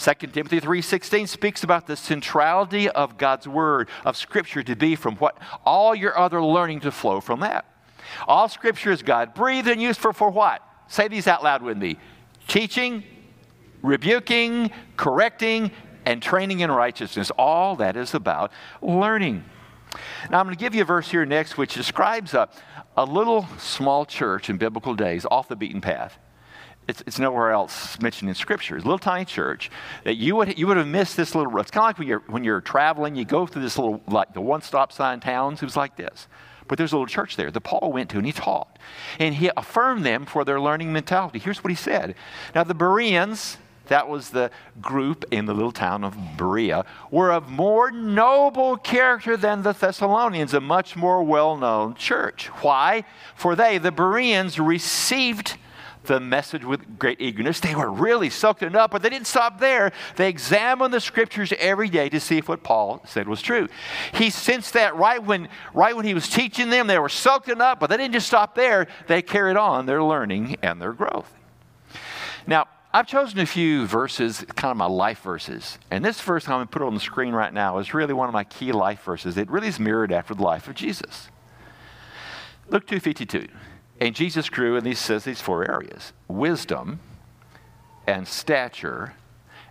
2 0.00 0.32
Timothy 0.32 0.60
3:16 0.60 1.26
speaks 1.26 1.62
about 1.62 1.86
the 1.86 1.94
centrality 1.94 2.88
of 2.88 3.18
God's 3.18 3.46
word, 3.46 3.90
of 4.04 4.16
scripture 4.16 4.62
to 4.62 4.74
be 4.74 4.96
from 4.96 5.16
what 5.16 5.36
all 5.64 5.94
your 5.94 6.18
other 6.18 6.42
learning 6.42 6.80
to 6.80 6.90
flow 6.90 7.20
from 7.20 7.40
that. 7.40 7.66
All 8.26 8.48
scripture 8.48 8.90
is 8.90 9.02
God 9.02 9.34
breathed 9.34 9.68
and 9.68 9.80
used 9.80 10.00
for, 10.00 10.14
for 10.14 10.30
what? 10.30 10.62
Say 10.88 11.06
these 11.08 11.26
out 11.26 11.44
loud 11.44 11.62
with 11.62 11.76
me 11.76 11.98
teaching, 12.48 13.04
rebuking, 13.82 14.70
correcting, 14.96 15.70
and 16.06 16.22
training 16.22 16.60
in 16.60 16.70
righteousness. 16.70 17.30
All 17.38 17.76
that 17.76 17.96
is 17.96 18.14
about 18.14 18.52
learning. 18.80 19.44
Now, 20.30 20.40
I'm 20.40 20.46
going 20.46 20.56
to 20.56 20.60
give 20.60 20.74
you 20.74 20.82
a 20.82 20.86
verse 20.86 21.10
here 21.10 21.26
next 21.26 21.58
which 21.58 21.74
describes 21.74 22.32
a, 22.32 22.48
a 22.96 23.04
little 23.04 23.46
small 23.58 24.06
church 24.06 24.48
in 24.48 24.56
biblical 24.56 24.94
days 24.94 25.26
off 25.30 25.48
the 25.48 25.56
beaten 25.56 25.82
path. 25.82 26.18
It's, 26.90 27.02
it's 27.06 27.18
nowhere 27.18 27.52
else 27.52 27.98
mentioned 28.00 28.28
in 28.28 28.34
Scripture. 28.34 28.76
It's 28.76 28.84
a 28.84 28.88
little 28.88 28.98
tiny 28.98 29.24
church 29.24 29.70
that 30.04 30.16
you 30.16 30.36
would, 30.36 30.58
you 30.58 30.66
would 30.66 30.76
have 30.76 30.88
missed 30.88 31.16
this 31.16 31.34
little, 31.34 31.56
it's 31.58 31.70
kind 31.70 31.84
of 31.84 31.88
like 31.88 31.98
when 31.98 32.08
you're, 32.08 32.22
when 32.26 32.44
you're 32.44 32.60
traveling, 32.60 33.14
you 33.14 33.24
go 33.24 33.46
through 33.46 33.62
this 33.62 33.78
little, 33.78 34.02
like 34.08 34.34
the 34.34 34.40
one 34.40 34.60
stop 34.60 34.92
sign 34.92 35.20
towns. 35.20 35.62
It 35.62 35.64
was 35.64 35.76
like 35.76 35.96
this. 35.96 36.26
But 36.66 36.78
there's 36.78 36.92
a 36.92 36.96
little 36.96 37.06
church 37.06 37.36
there 37.36 37.50
that 37.50 37.60
Paul 37.60 37.92
went 37.92 38.10
to 38.10 38.18
and 38.18 38.26
he 38.26 38.32
taught. 38.32 38.78
And 39.18 39.36
he 39.36 39.50
affirmed 39.56 40.04
them 40.04 40.26
for 40.26 40.44
their 40.44 40.60
learning 40.60 40.92
mentality. 40.92 41.38
Here's 41.38 41.64
what 41.64 41.70
he 41.70 41.76
said. 41.76 42.14
Now, 42.54 42.64
the 42.64 42.74
Bereans, 42.74 43.58
that 43.86 44.08
was 44.08 44.30
the 44.30 44.50
group 44.80 45.24
in 45.30 45.46
the 45.46 45.54
little 45.54 45.72
town 45.72 46.04
of 46.04 46.16
Berea, 46.36 46.84
were 47.10 47.32
of 47.32 47.50
more 47.50 47.90
noble 47.90 48.76
character 48.76 49.36
than 49.36 49.62
the 49.62 49.72
Thessalonians, 49.72 50.54
a 50.54 50.60
much 50.60 50.94
more 50.96 51.22
well 51.22 51.56
known 51.56 51.94
church. 51.94 52.46
Why? 52.62 53.04
For 53.34 53.56
they, 53.56 53.78
the 53.78 53.92
Bereans, 53.92 54.60
received 54.60 55.56
the 56.04 56.20
message 56.20 56.64
with 56.64 56.98
great 56.98 57.20
eagerness. 57.20 57.60
They 57.60 57.74
were 57.74 57.90
really 57.90 58.30
soaked 58.30 58.62
it 58.62 58.74
up, 58.74 58.90
but 58.90 59.02
they 59.02 59.10
didn't 59.10 59.26
stop 59.26 59.60
there. 59.60 59.92
They 60.16 60.28
examined 60.28 60.94
the 60.94 61.00
scriptures 61.00 61.52
every 61.58 61.88
day 61.88 62.08
to 62.08 62.20
see 62.20 62.38
if 62.38 62.48
what 62.48 62.62
Paul 62.62 63.02
said 63.06 63.28
was 63.28 63.42
true. 63.42 63.68
He 64.14 64.30
sensed 64.30 64.72
that 64.74 64.96
right 64.96 65.22
when, 65.22 65.48
right 65.74 65.94
when 65.94 66.06
he 66.06 66.14
was 66.14 66.28
teaching 66.28 66.70
them, 66.70 66.86
they 66.86 66.98
were 66.98 67.08
soaked 67.08 67.48
it 67.48 67.60
up, 67.60 67.80
but 67.80 67.90
they 67.90 67.96
didn't 67.96 68.14
just 68.14 68.26
stop 68.26 68.54
there. 68.54 68.86
They 69.06 69.22
carried 69.22 69.56
on 69.56 69.86
their 69.86 70.02
learning 70.02 70.56
and 70.62 70.80
their 70.80 70.92
growth. 70.92 71.32
Now, 72.46 72.66
I've 72.92 73.06
chosen 73.06 73.38
a 73.38 73.46
few 73.46 73.86
verses, 73.86 74.44
kind 74.56 74.72
of 74.72 74.76
my 74.76 74.86
life 74.86 75.20
verses. 75.22 75.78
And 75.92 76.04
this 76.04 76.20
verse 76.20 76.48
I'm 76.48 76.56
going 76.56 76.66
to 76.66 76.72
put 76.72 76.82
on 76.82 76.94
the 76.94 77.00
screen 77.00 77.32
right 77.32 77.52
now 77.52 77.78
is 77.78 77.94
really 77.94 78.14
one 78.14 78.28
of 78.28 78.32
my 78.32 78.42
key 78.42 78.72
life 78.72 79.02
verses. 79.04 79.36
It 79.36 79.48
really 79.48 79.68
is 79.68 79.78
mirrored 79.78 80.10
after 80.10 80.34
the 80.34 80.42
life 80.42 80.66
of 80.66 80.74
Jesus. 80.74 81.28
Luke 82.68 82.86
252. 82.86 83.48
And 84.00 84.14
Jesus 84.14 84.48
grew 84.48 84.76
in 84.76 84.84
these 84.84 84.98
says 84.98 85.24
these 85.24 85.40
four 85.40 85.70
areas: 85.70 86.12
wisdom 86.26 87.00
and 88.06 88.26
stature 88.26 89.14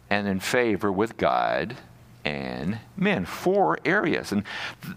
and 0.10 0.28
in 0.28 0.40
favor 0.40 0.92
with 0.92 1.18
God 1.18 1.76
and 2.24 2.80
men. 2.96 3.26
Four 3.26 3.80
areas. 3.86 4.32
And 4.32 4.44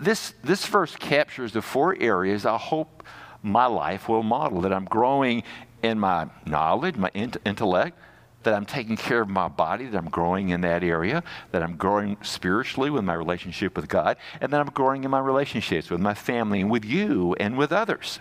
this 0.01 0.35
this 0.45 0.67
verse 0.67 0.95
captures 0.97 1.53
the 1.53 1.63
four 1.63 1.97
areas 1.99 2.45
I 2.45 2.59
hope 2.59 3.03
my 3.43 3.67
life 3.67 4.09
will 4.09 4.23
model 4.23 4.61
that 4.61 4.73
I'm 4.73 4.85
growing 4.85 5.43
in 5.83 5.99
my 5.99 6.29
knowledge, 6.47 6.97
my 6.97 7.11
intellect, 7.15 7.99
that 8.45 8.55
I'm 8.55 8.67
taking 8.67 8.97
care 8.97 9.21
of 9.21 9.29
my 9.29 9.49
body, 9.49 9.87
that 9.87 9.99
I'm 9.99 10.11
growing 10.11 10.51
in 10.51 10.61
that 10.61 10.85
area, 10.85 11.25
that 11.51 11.63
I'm 11.63 11.77
growing 11.77 12.17
spiritually 12.23 12.91
with 12.91 13.03
my 13.03 13.15
relationship 13.15 13.77
with 13.77 13.89
God, 13.89 14.17
and 14.41 14.53
that 14.53 14.61
I'm 14.61 14.71
growing 14.71 15.05
in 15.05 15.11
my 15.11 15.19
relationships 15.19 15.91
with 15.91 16.01
my 16.01 16.15
family 16.15 16.61
and 16.61 16.71
with 16.71 16.85
you 16.85 17.35
and 17.41 17.57
with 17.57 17.73
others. 17.73 18.21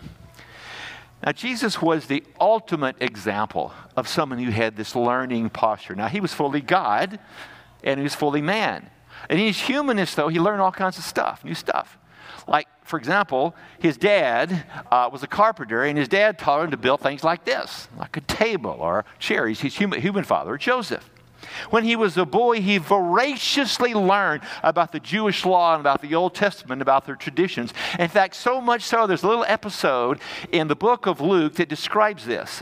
Now, 1.23 1.31
Jesus 1.31 1.81
was 1.81 2.07
the 2.07 2.23
ultimate 2.39 2.95
example 2.99 3.73
of 3.95 4.07
someone 4.07 4.39
who 4.39 4.49
had 4.49 4.75
this 4.75 4.95
learning 4.95 5.51
posture. 5.51 5.95
Now, 5.95 6.07
he 6.07 6.19
was 6.19 6.33
fully 6.33 6.61
God 6.61 7.19
and 7.83 7.99
he 7.99 8.03
was 8.03 8.15
fully 8.15 8.41
man. 8.41 8.89
And 9.29 9.39
in 9.39 9.45
his 9.45 9.59
humanness, 9.59 10.15
though, 10.15 10.29
he 10.29 10.39
learned 10.39 10.61
all 10.61 10.71
kinds 10.71 10.97
of 10.97 11.03
stuff, 11.03 11.45
new 11.45 11.53
stuff. 11.53 11.99
Like, 12.47 12.67
for 12.83 12.97
example, 12.97 13.55
his 13.79 13.97
dad 13.97 14.65
uh, 14.91 15.09
was 15.11 15.21
a 15.21 15.27
carpenter, 15.27 15.83
and 15.83 15.97
his 15.97 16.07
dad 16.07 16.39
taught 16.39 16.63
him 16.63 16.71
to 16.71 16.77
build 16.77 17.01
things 17.01 17.23
like 17.23 17.45
this, 17.45 17.87
like 17.97 18.17
a 18.17 18.21
table 18.21 18.77
or 18.79 19.05
chairs. 19.19 19.59
His 19.59 19.75
human, 19.75 20.01
human 20.01 20.23
father, 20.23 20.57
Joseph. 20.57 21.07
When 21.69 21.83
he 21.83 21.95
was 21.95 22.17
a 22.17 22.25
boy, 22.25 22.61
he 22.61 22.77
voraciously 22.77 23.93
learned 23.93 24.43
about 24.63 24.91
the 24.91 24.99
Jewish 24.99 25.45
law 25.45 25.73
and 25.73 25.81
about 25.81 26.01
the 26.01 26.15
Old 26.15 26.35
Testament, 26.35 26.81
about 26.81 27.05
their 27.05 27.15
traditions. 27.15 27.73
In 27.99 28.09
fact, 28.09 28.35
so 28.35 28.61
much 28.61 28.83
so, 28.83 29.07
there's 29.07 29.23
a 29.23 29.27
little 29.27 29.45
episode 29.47 30.19
in 30.51 30.67
the 30.67 30.75
book 30.75 31.05
of 31.05 31.21
Luke 31.21 31.55
that 31.55 31.69
describes 31.69 32.25
this. 32.25 32.61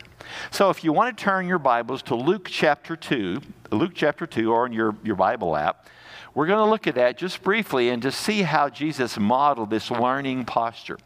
So 0.51 0.69
if 0.69 0.83
you 0.83 0.93
want 0.93 1.17
to 1.17 1.24
turn 1.24 1.48
your 1.48 1.59
Bibles 1.59 2.01
to 2.03 2.15
Luke 2.15 2.48
chapter 2.50 2.95
2, 2.95 3.41
Luke 3.71 3.91
chapter 3.95 4.27
2, 4.27 4.51
or 4.51 4.65
in 4.65 4.74
your, 4.74 4.95
your 5.03 5.15
Bible 5.15 5.55
app, 5.55 5.88
we're 6.36 6.48
going 6.48 6.59
to 6.59 6.69
look 6.69 6.88
at 6.88 6.95
that 6.95 7.17
just 7.17 7.41
briefly 7.41 7.89
and 7.89 8.01
just 8.01 8.21
see 8.21 8.43
how 8.43 8.69
Jesus 8.69 9.17
modeled 9.17 9.69
this 9.69 9.89
learning 9.89 10.45
posture. 10.45 10.98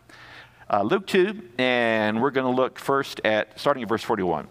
Uh, 0.69 0.81
Luke 0.81 1.07
2, 1.07 1.41
and 1.57 2.21
we're 2.21 2.31
going 2.31 2.45
to 2.45 2.61
look 2.61 2.79
first 2.79 3.21
at 3.23 3.59
starting 3.59 3.83
at 3.83 3.89
verse 3.89 4.03
41. 4.03 4.47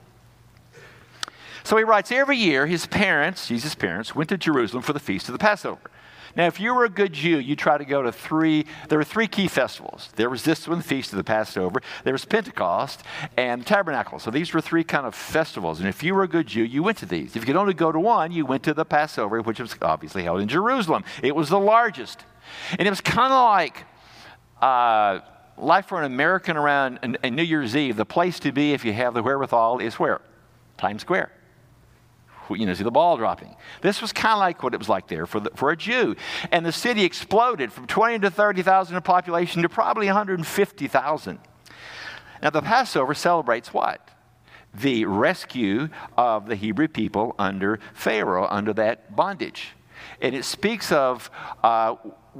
So 1.64 1.76
he 1.76 1.84
writes, 1.84 2.10
every 2.10 2.36
year 2.36 2.66
his 2.66 2.86
parents, 2.86 3.48
Jesus' 3.48 3.74
parents, 3.74 4.14
went 4.14 4.28
to 4.30 4.38
Jerusalem 4.38 4.82
for 4.82 4.92
the 4.92 5.00
feast 5.00 5.28
of 5.28 5.32
the 5.32 5.38
Passover. 5.38 5.90
Now, 6.34 6.46
if 6.46 6.58
you 6.58 6.74
were 6.74 6.84
a 6.84 6.88
good 6.88 7.12
Jew, 7.12 7.38
you 7.38 7.54
try 7.56 7.76
to 7.76 7.84
go 7.84 8.02
to 8.02 8.10
three, 8.10 8.64
there 8.88 8.98
were 8.98 9.04
three 9.04 9.26
key 9.26 9.48
festivals. 9.48 10.08
There 10.16 10.30
was 10.30 10.44
this 10.44 10.66
one, 10.66 10.78
the 10.78 10.84
Feast 10.84 11.12
of 11.12 11.18
the 11.18 11.24
Passover, 11.24 11.82
there 12.04 12.14
was 12.14 12.24
Pentecost, 12.24 13.02
and 13.36 13.66
Tabernacle. 13.66 14.18
So 14.18 14.30
these 14.30 14.54
were 14.54 14.62
three 14.62 14.82
kind 14.82 15.06
of 15.06 15.14
festivals. 15.14 15.78
And 15.78 15.88
if 15.88 16.02
you 16.02 16.14
were 16.14 16.22
a 16.22 16.28
good 16.28 16.46
Jew, 16.46 16.62
you 16.62 16.82
went 16.82 16.98
to 16.98 17.06
these. 17.06 17.36
If 17.36 17.42
you 17.42 17.46
could 17.46 17.56
only 17.56 17.74
go 17.74 17.92
to 17.92 18.00
one, 18.00 18.32
you 18.32 18.46
went 18.46 18.62
to 18.62 18.72
the 18.72 18.86
Passover, 18.86 19.42
which 19.42 19.60
was 19.60 19.76
obviously 19.82 20.22
held 20.22 20.40
in 20.40 20.48
Jerusalem. 20.48 21.04
It 21.22 21.36
was 21.36 21.50
the 21.50 21.60
largest. 21.60 22.24
And 22.78 22.88
it 22.88 22.90
was 22.90 23.02
kind 23.02 23.32
of 23.32 23.50
like, 23.50 23.84
uh, 24.62 25.20
life 25.58 25.86
for 25.86 25.98
an 25.98 26.04
American 26.04 26.56
around 26.56 27.18
New 27.22 27.42
Year's 27.42 27.76
Eve, 27.76 27.96
the 27.96 28.06
place 28.06 28.40
to 28.40 28.52
be 28.52 28.72
if 28.72 28.86
you 28.86 28.94
have 28.94 29.12
the 29.12 29.22
wherewithal 29.22 29.80
is 29.80 29.98
where? 29.98 30.22
Times 30.78 31.02
Square 31.02 31.30
you 32.50 32.66
know, 32.66 32.74
see 32.74 32.84
the 32.84 32.90
ball 32.90 33.16
dropping. 33.16 33.54
This 33.80 34.02
was 34.02 34.12
kind 34.12 34.32
of 34.32 34.38
like 34.38 34.62
what 34.62 34.74
it 34.74 34.78
was 34.78 34.88
like 34.88 35.08
there 35.08 35.26
for, 35.26 35.40
the, 35.40 35.50
for 35.54 35.70
a 35.70 35.76
Jew. 35.76 36.16
And 36.50 36.64
the 36.64 36.72
city 36.72 37.04
exploded 37.04 37.72
from 37.72 37.86
20 37.86 38.20
to 38.20 38.30
30,000 38.30 38.96
in 38.96 39.02
population 39.02 39.62
to 39.62 39.68
probably 39.68 40.06
150,000. 40.06 41.38
Now, 42.42 42.50
the 42.50 42.62
Passover 42.62 43.14
celebrates 43.14 43.72
what? 43.72 44.08
The 44.74 45.04
rescue 45.04 45.88
of 46.16 46.46
the 46.46 46.56
Hebrew 46.56 46.88
people 46.88 47.34
under 47.38 47.78
Pharaoh, 47.94 48.48
under 48.50 48.72
that 48.74 49.14
bondage. 49.14 49.70
And 50.20 50.34
it 50.34 50.44
speaks 50.44 50.90
of 50.90 51.30
uh, 51.62 51.96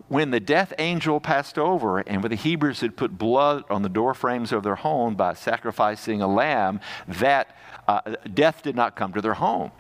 when 0.09 0.31
the 0.31 0.41
death 0.41 0.73
angel 0.79 1.21
passed 1.21 1.59
over 1.59 1.99
and 1.99 2.23
when 2.23 2.31
the 2.31 2.37
Hebrews 2.37 2.81
had 2.81 2.97
put 2.97 3.19
blood 3.19 3.65
on 3.69 3.83
the 3.83 3.89
door 3.89 4.15
frames 4.15 4.53
of 4.53 4.63
their 4.63 4.75
home 4.75 5.15
by 5.15 5.35
sacrificing 5.35 6.23
a 6.23 6.27
lamb, 6.27 6.81
that 7.07 7.55
uh, 7.93 8.17
death 8.33 8.63
did 8.63 8.75
not 8.75 8.97
come 8.97 9.13
to 9.13 9.21
their 9.21 9.35
home. 9.35 9.71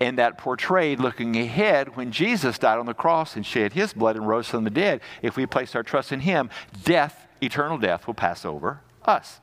And 0.00 0.18
that 0.18 0.38
portrayed 0.38 0.98
looking 0.98 1.36
ahead 1.36 1.96
when 1.96 2.10
Jesus 2.10 2.58
died 2.58 2.78
on 2.78 2.86
the 2.86 2.94
cross 2.94 3.36
and 3.36 3.46
shed 3.46 3.72
his 3.72 3.92
blood 3.92 4.16
and 4.16 4.26
rose 4.26 4.48
from 4.48 4.64
the 4.64 4.70
dead. 4.70 5.00
If 5.22 5.36
we 5.36 5.46
place 5.46 5.76
our 5.76 5.82
trust 5.82 6.12
in 6.12 6.20
him, 6.20 6.50
death, 6.82 7.26
eternal 7.40 7.78
death, 7.78 8.06
will 8.06 8.14
pass 8.14 8.44
over 8.44 8.80
us. 9.04 9.40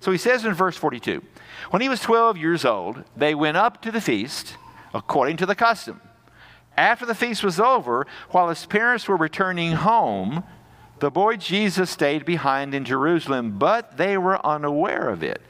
So 0.00 0.12
he 0.12 0.18
says 0.18 0.44
in 0.44 0.54
verse 0.54 0.76
42 0.76 1.22
When 1.70 1.82
he 1.82 1.88
was 1.88 2.00
12 2.00 2.36
years 2.36 2.64
old, 2.64 3.02
they 3.16 3.34
went 3.34 3.56
up 3.56 3.82
to 3.82 3.90
the 3.90 4.00
feast 4.00 4.56
according 4.94 5.36
to 5.38 5.46
the 5.46 5.54
custom. 5.54 6.00
After 6.76 7.04
the 7.04 7.14
feast 7.14 7.42
was 7.42 7.58
over, 7.58 8.06
while 8.30 8.48
his 8.48 8.64
parents 8.66 9.08
were 9.08 9.16
returning 9.16 9.72
home, 9.72 10.44
the 11.00 11.10
boy 11.10 11.36
Jesus 11.36 11.90
stayed 11.90 12.24
behind 12.24 12.72
in 12.72 12.84
Jerusalem, 12.84 13.58
but 13.58 13.96
they 13.96 14.16
were 14.16 14.44
unaware 14.46 15.08
of 15.08 15.24
it 15.24 15.42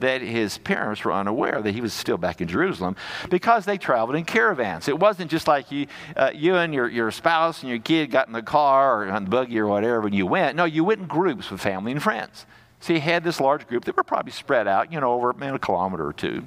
that 0.00 0.22
his 0.22 0.58
parents 0.58 1.04
were 1.04 1.12
unaware 1.12 1.60
that 1.62 1.72
he 1.72 1.80
was 1.80 1.92
still 1.92 2.18
back 2.18 2.40
in 2.40 2.48
Jerusalem 2.48 2.96
because 3.30 3.64
they 3.64 3.78
traveled 3.78 4.16
in 4.16 4.24
caravans. 4.24 4.88
It 4.88 4.98
wasn't 4.98 5.30
just 5.30 5.48
like 5.48 5.70
you, 5.70 5.86
uh, 6.16 6.30
you 6.34 6.56
and 6.56 6.72
your, 6.72 6.88
your 6.88 7.10
spouse 7.10 7.62
and 7.62 7.70
your 7.70 7.78
kid 7.78 8.10
got 8.10 8.26
in 8.26 8.32
the 8.32 8.42
car 8.42 9.04
or 9.04 9.10
on 9.10 9.24
the 9.24 9.30
buggy 9.30 9.58
or 9.58 9.66
whatever 9.66 10.00
when 10.00 10.12
you 10.12 10.26
went. 10.26 10.56
No, 10.56 10.64
you 10.64 10.84
went 10.84 11.00
in 11.00 11.06
groups 11.06 11.50
with 11.50 11.60
family 11.60 11.92
and 11.92 12.02
friends. 12.02 12.46
So 12.80 12.94
he 12.94 13.00
had 13.00 13.24
this 13.24 13.40
large 13.40 13.66
group 13.66 13.84
that 13.86 13.96
were 13.96 14.04
probably 14.04 14.32
spread 14.32 14.68
out, 14.68 14.92
you 14.92 15.00
know, 15.00 15.12
over 15.12 15.30
a 15.30 15.58
kilometer 15.58 16.06
or 16.06 16.12
two. 16.12 16.46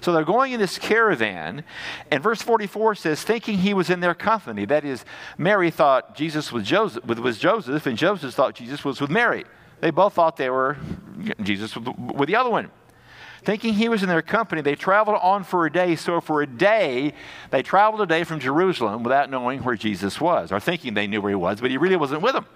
So 0.00 0.12
they're 0.12 0.24
going 0.24 0.52
in 0.52 0.58
this 0.58 0.78
caravan, 0.78 1.62
and 2.10 2.22
verse 2.22 2.42
44 2.42 2.96
says, 2.96 3.22
thinking 3.22 3.58
he 3.58 3.72
was 3.72 3.88
in 3.88 4.00
their 4.00 4.14
company. 4.14 4.64
That 4.64 4.84
is, 4.84 5.04
Mary 5.38 5.70
thought 5.70 6.16
Jesus 6.16 6.50
was 6.50 6.64
Joseph, 6.64 7.04
was 7.04 7.38
Joseph, 7.38 7.86
and 7.86 7.96
Joseph 7.96 8.34
thought 8.34 8.54
Jesus 8.54 8.84
was 8.84 9.00
with 9.00 9.10
Mary. 9.10 9.44
They 9.80 9.90
both 9.90 10.14
thought 10.14 10.36
they 10.36 10.50
were 10.50 10.76
Jesus 11.42 11.76
with 11.76 12.28
the 12.28 12.36
other 12.36 12.50
one. 12.50 12.70
Thinking 13.44 13.74
he 13.74 13.88
was 13.88 14.04
in 14.04 14.08
their 14.08 14.22
company, 14.22 14.62
they 14.62 14.76
traveled 14.76 15.18
on 15.20 15.42
for 15.42 15.66
a 15.66 15.72
day. 15.72 15.96
So, 15.96 16.20
for 16.20 16.42
a 16.42 16.46
day, 16.46 17.12
they 17.50 17.62
traveled 17.62 18.00
a 18.00 18.06
day 18.06 18.22
from 18.22 18.38
Jerusalem 18.38 19.02
without 19.02 19.30
knowing 19.30 19.64
where 19.64 19.74
Jesus 19.74 20.20
was, 20.20 20.52
or 20.52 20.60
thinking 20.60 20.94
they 20.94 21.08
knew 21.08 21.20
where 21.20 21.30
he 21.30 21.36
was, 21.36 21.60
but 21.60 21.70
he 21.70 21.76
really 21.76 21.96
wasn't 21.96 22.22
with 22.22 22.34
them. 22.34 22.46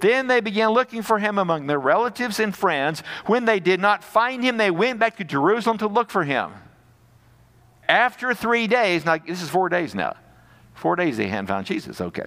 Then 0.00 0.26
they 0.26 0.40
began 0.40 0.70
looking 0.70 1.02
for 1.02 1.18
him 1.18 1.38
among 1.38 1.66
their 1.66 1.78
relatives 1.78 2.40
and 2.40 2.56
friends. 2.56 3.02
When 3.26 3.44
they 3.44 3.60
did 3.60 3.80
not 3.80 4.02
find 4.02 4.42
him, 4.42 4.56
they 4.56 4.70
went 4.70 4.98
back 4.98 5.18
to 5.18 5.24
Jerusalem 5.24 5.76
to 5.78 5.86
look 5.86 6.10
for 6.10 6.24
him. 6.24 6.52
After 7.86 8.32
three 8.32 8.66
days, 8.66 9.04
now 9.04 9.18
this 9.18 9.42
is 9.42 9.50
four 9.50 9.68
days 9.68 9.94
now. 9.94 10.16
Four 10.74 10.96
days 10.96 11.18
they 11.18 11.26
hadn't 11.28 11.48
found 11.48 11.66
Jesus. 11.66 12.00
Okay. 12.00 12.26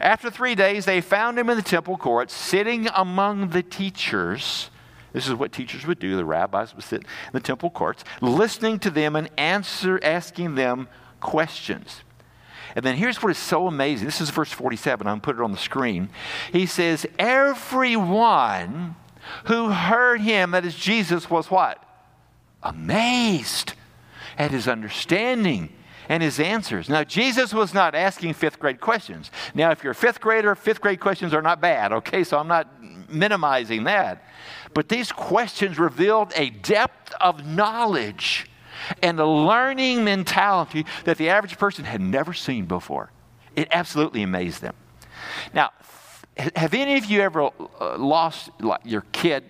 After 0.00 0.30
three 0.30 0.54
days, 0.54 0.84
they 0.84 1.00
found 1.00 1.38
him 1.38 1.50
in 1.50 1.56
the 1.56 1.62
temple 1.62 1.96
courts, 1.96 2.34
sitting 2.34 2.88
among 2.94 3.50
the 3.50 3.62
teachers. 3.62 4.70
This 5.12 5.26
is 5.26 5.34
what 5.34 5.52
teachers 5.52 5.86
would 5.86 5.98
do. 5.98 6.16
The 6.16 6.24
rabbis 6.24 6.74
would 6.74 6.84
sit 6.84 7.02
in 7.02 7.06
the 7.32 7.40
temple 7.40 7.70
courts, 7.70 8.04
listening 8.20 8.78
to 8.80 8.90
them 8.90 9.16
and 9.16 9.30
answer, 9.36 10.00
asking 10.02 10.54
them 10.54 10.88
questions. 11.20 12.02
And 12.74 12.84
then 12.84 12.96
here's 12.96 13.22
what 13.22 13.30
is 13.30 13.38
so 13.38 13.66
amazing. 13.66 14.06
This 14.06 14.20
is 14.20 14.30
verse 14.30 14.50
47. 14.50 15.06
I'm 15.06 15.20
put 15.20 15.36
it 15.36 15.42
on 15.42 15.52
the 15.52 15.58
screen. 15.58 16.08
He 16.52 16.64
says, 16.64 17.06
Everyone 17.18 18.96
who 19.44 19.70
heard 19.70 20.22
him, 20.22 20.52
that 20.52 20.64
is 20.64 20.74
Jesus, 20.74 21.28
was 21.28 21.50
what? 21.50 21.82
amazed 22.62 23.74
at 24.38 24.50
his 24.50 24.68
understanding 24.68 25.72
and 26.12 26.22
his 26.22 26.38
answers. 26.38 26.90
Now, 26.90 27.04
Jesus 27.04 27.54
was 27.54 27.72
not 27.72 27.94
asking 27.94 28.34
fifth 28.34 28.58
grade 28.58 28.82
questions. 28.82 29.30
Now, 29.54 29.70
if 29.70 29.82
you're 29.82 29.92
a 29.92 29.94
fifth 29.94 30.20
grader, 30.20 30.54
fifth 30.54 30.82
grade 30.82 31.00
questions 31.00 31.32
are 31.32 31.40
not 31.40 31.58
bad, 31.58 31.90
okay? 31.90 32.22
So 32.22 32.36
I'm 32.36 32.48
not 32.48 32.68
minimizing 33.08 33.84
that. 33.84 34.22
But 34.74 34.90
these 34.90 35.10
questions 35.10 35.78
revealed 35.78 36.34
a 36.36 36.50
depth 36.50 37.14
of 37.18 37.46
knowledge 37.46 38.46
and 39.02 39.18
a 39.18 39.24
learning 39.24 40.04
mentality 40.04 40.84
that 41.04 41.16
the 41.16 41.30
average 41.30 41.56
person 41.56 41.86
had 41.86 42.02
never 42.02 42.34
seen 42.34 42.66
before. 42.66 43.10
It 43.56 43.68
absolutely 43.70 44.22
amazed 44.22 44.60
them. 44.60 44.74
Now, 45.54 45.70
have 46.36 46.74
any 46.74 46.98
of 46.98 47.06
you 47.06 47.22
ever 47.22 47.44
uh, 47.80 47.96
lost 47.96 48.50
your 48.84 49.04
kid, 49.12 49.44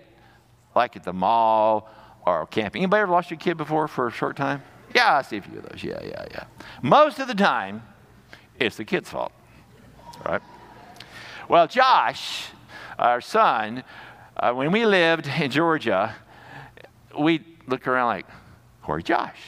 like 0.76 0.94
at 0.94 1.02
the 1.02 1.12
mall 1.12 1.90
or 2.24 2.46
camping? 2.46 2.82
Anybody 2.82 3.00
ever 3.00 3.10
lost 3.10 3.32
your 3.32 3.40
kid 3.40 3.56
before 3.56 3.88
for 3.88 4.06
a 4.06 4.12
short 4.12 4.36
time? 4.36 4.62
Yeah, 4.94 5.16
I 5.18 5.22
see 5.22 5.38
a 5.38 5.42
few 5.42 5.58
of 5.58 5.68
those. 5.68 5.82
Yeah, 5.82 5.98
yeah, 6.02 6.26
yeah. 6.30 6.44
Most 6.82 7.18
of 7.18 7.28
the 7.28 7.34
time, 7.34 7.82
it's 8.58 8.76
the 8.76 8.84
kid's 8.84 9.10
fault, 9.10 9.32
right? 10.24 10.42
Well, 11.48 11.66
Josh, 11.66 12.48
our 12.98 13.20
son, 13.20 13.84
uh, 14.36 14.52
when 14.52 14.72
we 14.72 14.86
lived 14.86 15.26
in 15.26 15.50
Georgia, 15.50 16.14
we 17.18 17.44
look 17.66 17.86
around 17.86 18.06
like, 18.06 18.26
where's 18.84 19.04
Josh? 19.04 19.38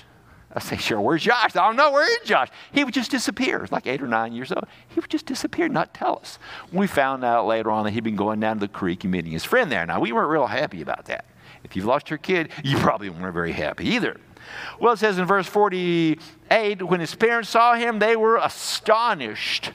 I 0.57 0.61
say, 0.61 0.77
sure, 0.77 1.01
where's 1.01 1.23
Josh? 1.23 1.57
I 1.57 1.67
don't 1.67 1.77
know, 1.77 1.91
where 1.91 2.09
is 2.09 2.29
Josh? 2.29 2.49
He 2.73 2.85
would 2.85 2.95
just 2.95 3.11
disappear, 3.11 3.67
like 3.73 3.89
eight 3.89 4.01
or 4.01 4.07
nine 4.07 4.33
years 4.33 4.53
old. 4.53 4.67
He 4.89 5.01
would 5.01 5.11
just 5.11 5.27
disappear, 5.27 5.69
not 5.69 5.95
tell 5.95 6.19
us. 6.19 6.39
We 6.73 6.87
found 6.87 7.25
out 7.25 7.47
later 7.47 7.73
on 7.73 7.85
that 7.85 7.91
he'd 7.91 8.05
been 8.05 8.15
going 8.15 8.39
down 8.39 8.57
to 8.57 8.61
the 8.61 8.69
creek 8.69 9.03
and 9.03 9.13
meeting 9.13 9.33
his 9.33 9.43
friend 9.45 9.71
there. 9.71 9.85
Now, 9.85 9.99
we 10.01 10.13
weren't 10.13 10.31
real 10.31 10.47
happy 10.47 10.81
about 10.81 11.07
that. 11.07 11.25
If 11.65 11.75
you've 11.75 11.87
lost 11.87 12.09
your 12.09 12.19
kid, 12.19 12.51
you 12.63 12.77
probably 12.79 13.11
weren't 13.11 13.35
very 13.35 13.53
happy 13.53 13.89
either. 13.89 14.17
Well, 14.81 14.95
it 14.95 14.99
says 14.99 15.19
in 15.19 15.27
verse 15.27 15.47
48 15.47 16.83
when 16.83 17.01
his 17.01 17.15
parents 17.15 17.51
saw 17.51 17.75
him, 17.75 17.99
they 17.99 18.17
were 18.17 18.37
astonished. 18.37 19.73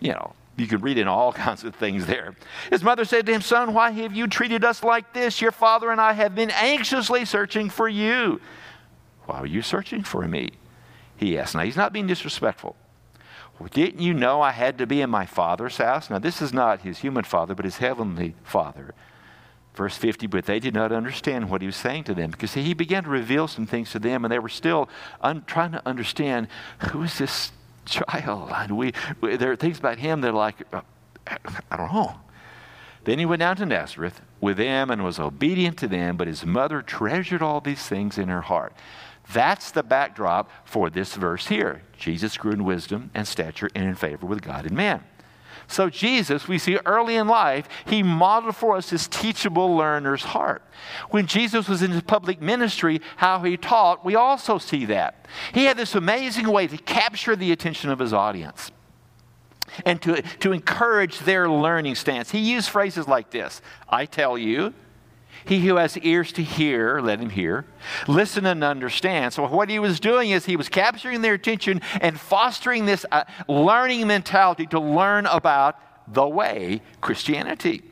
You 0.00 0.12
know, 0.12 0.34
you 0.56 0.66
can 0.66 0.80
read 0.80 0.98
in 0.98 1.08
all 1.08 1.32
kinds 1.44 1.64
of 1.64 1.74
things 1.74 2.06
there. 2.06 2.34
His 2.70 2.82
mother 2.82 3.04
said 3.04 3.26
to 3.26 3.32
him, 3.32 3.40
Son, 3.40 3.74
why 3.74 3.90
have 3.90 4.14
you 4.14 4.26
treated 4.26 4.64
us 4.64 4.82
like 4.82 5.12
this? 5.12 5.40
Your 5.40 5.52
father 5.52 5.90
and 5.90 6.00
I 6.00 6.12
have 6.12 6.34
been 6.34 6.50
anxiously 6.50 7.24
searching 7.24 7.70
for 7.70 7.88
you. 7.88 8.40
Why 9.26 9.40
were 9.40 9.46
you 9.46 9.62
searching 9.62 10.02
for 10.02 10.26
me? 10.26 10.50
He 11.16 11.38
asked. 11.38 11.54
Now, 11.54 11.62
he's 11.62 11.76
not 11.76 11.92
being 11.92 12.06
disrespectful. 12.06 12.76
Well, 13.58 13.70
didn't 13.72 14.00
you 14.00 14.12
know 14.12 14.42
I 14.42 14.52
had 14.52 14.78
to 14.78 14.86
be 14.86 15.00
in 15.00 15.08
my 15.08 15.24
father's 15.24 15.78
house? 15.78 16.10
Now, 16.10 16.18
this 16.18 16.42
is 16.42 16.52
not 16.52 16.82
his 16.82 16.98
human 16.98 17.24
father, 17.24 17.54
but 17.54 17.64
his 17.64 17.78
heavenly 17.78 18.34
father. 18.44 18.94
Verse 19.76 19.96
50, 19.96 20.26
but 20.26 20.46
they 20.46 20.58
did 20.58 20.72
not 20.72 20.90
understand 20.90 21.50
what 21.50 21.60
he 21.60 21.66
was 21.66 21.76
saying 21.76 22.04
to 22.04 22.14
them 22.14 22.30
because 22.30 22.54
he 22.54 22.72
began 22.72 23.04
to 23.04 23.10
reveal 23.10 23.46
some 23.46 23.66
things 23.66 23.90
to 23.92 23.98
them, 23.98 24.24
and 24.24 24.32
they 24.32 24.38
were 24.38 24.48
still 24.48 24.88
un- 25.20 25.44
trying 25.46 25.72
to 25.72 25.82
understand 25.86 26.48
who 26.90 27.02
is 27.02 27.18
this 27.18 27.52
child? 27.84 28.50
And 28.54 28.76
we, 28.76 28.94
we, 29.20 29.36
there 29.36 29.52
are 29.52 29.56
things 29.56 29.78
about 29.78 29.98
him 29.98 30.22
that 30.22 30.28
are 30.28 30.32
like, 30.32 30.56
uh, 30.72 30.80
I 31.70 31.76
don't 31.76 31.92
know. 31.92 32.14
Then 33.04 33.18
he 33.18 33.26
went 33.26 33.40
down 33.40 33.56
to 33.56 33.66
Nazareth 33.66 34.20
with 34.40 34.56
them 34.56 34.90
and 34.90 35.04
was 35.04 35.20
obedient 35.20 35.78
to 35.78 35.88
them, 35.88 36.16
but 36.16 36.26
his 36.26 36.44
mother 36.44 36.82
treasured 36.82 37.42
all 37.42 37.60
these 37.60 37.86
things 37.86 38.18
in 38.18 38.28
her 38.28 38.40
heart. 38.40 38.72
That's 39.32 39.70
the 39.70 39.82
backdrop 39.82 40.50
for 40.64 40.88
this 40.88 41.14
verse 41.14 41.48
here. 41.48 41.82
Jesus 41.98 42.36
grew 42.36 42.52
in 42.52 42.64
wisdom 42.64 43.10
and 43.14 43.26
stature 43.26 43.68
and 43.74 43.84
in 43.84 43.94
favor 43.94 44.26
with 44.26 44.42
God 44.42 44.66
and 44.66 44.76
man. 44.76 45.04
So, 45.68 45.90
Jesus, 45.90 46.46
we 46.46 46.58
see 46.58 46.78
early 46.86 47.16
in 47.16 47.26
life, 47.26 47.68
he 47.86 48.02
modeled 48.02 48.56
for 48.56 48.76
us 48.76 48.90
his 48.90 49.08
teachable 49.08 49.76
learner's 49.76 50.22
heart. 50.22 50.62
When 51.10 51.26
Jesus 51.26 51.68
was 51.68 51.82
in 51.82 51.90
his 51.90 52.02
public 52.02 52.40
ministry, 52.40 53.00
how 53.16 53.40
he 53.42 53.56
taught, 53.56 54.04
we 54.04 54.14
also 54.14 54.58
see 54.58 54.84
that. 54.86 55.26
He 55.52 55.64
had 55.64 55.76
this 55.76 55.94
amazing 55.94 56.48
way 56.48 56.66
to 56.68 56.76
capture 56.76 57.34
the 57.34 57.52
attention 57.52 57.90
of 57.90 57.98
his 57.98 58.12
audience 58.12 58.70
and 59.84 60.00
to, 60.02 60.22
to 60.22 60.52
encourage 60.52 61.18
their 61.20 61.48
learning 61.48 61.96
stance. 61.96 62.30
He 62.30 62.38
used 62.38 62.70
phrases 62.70 63.08
like 63.08 63.30
this 63.30 63.60
I 63.88 64.06
tell 64.06 64.38
you, 64.38 64.72
he 65.46 65.60
who 65.60 65.76
has 65.76 65.96
ears 65.98 66.32
to 66.32 66.42
hear, 66.42 67.00
let 67.00 67.20
him 67.20 67.30
hear. 67.30 67.66
Listen 68.08 68.46
and 68.46 68.64
understand. 68.64 69.32
So, 69.32 69.46
what 69.46 69.68
he 69.68 69.78
was 69.78 70.00
doing 70.00 70.30
is 70.30 70.44
he 70.44 70.56
was 70.56 70.68
capturing 70.68 71.22
their 71.22 71.34
attention 71.34 71.80
and 72.00 72.18
fostering 72.18 72.84
this 72.84 73.06
uh, 73.12 73.24
learning 73.48 74.06
mentality 74.06 74.66
to 74.66 74.80
learn 74.80 75.26
about 75.26 75.78
the 76.12 76.26
way, 76.26 76.82
Christianity. 77.00 77.82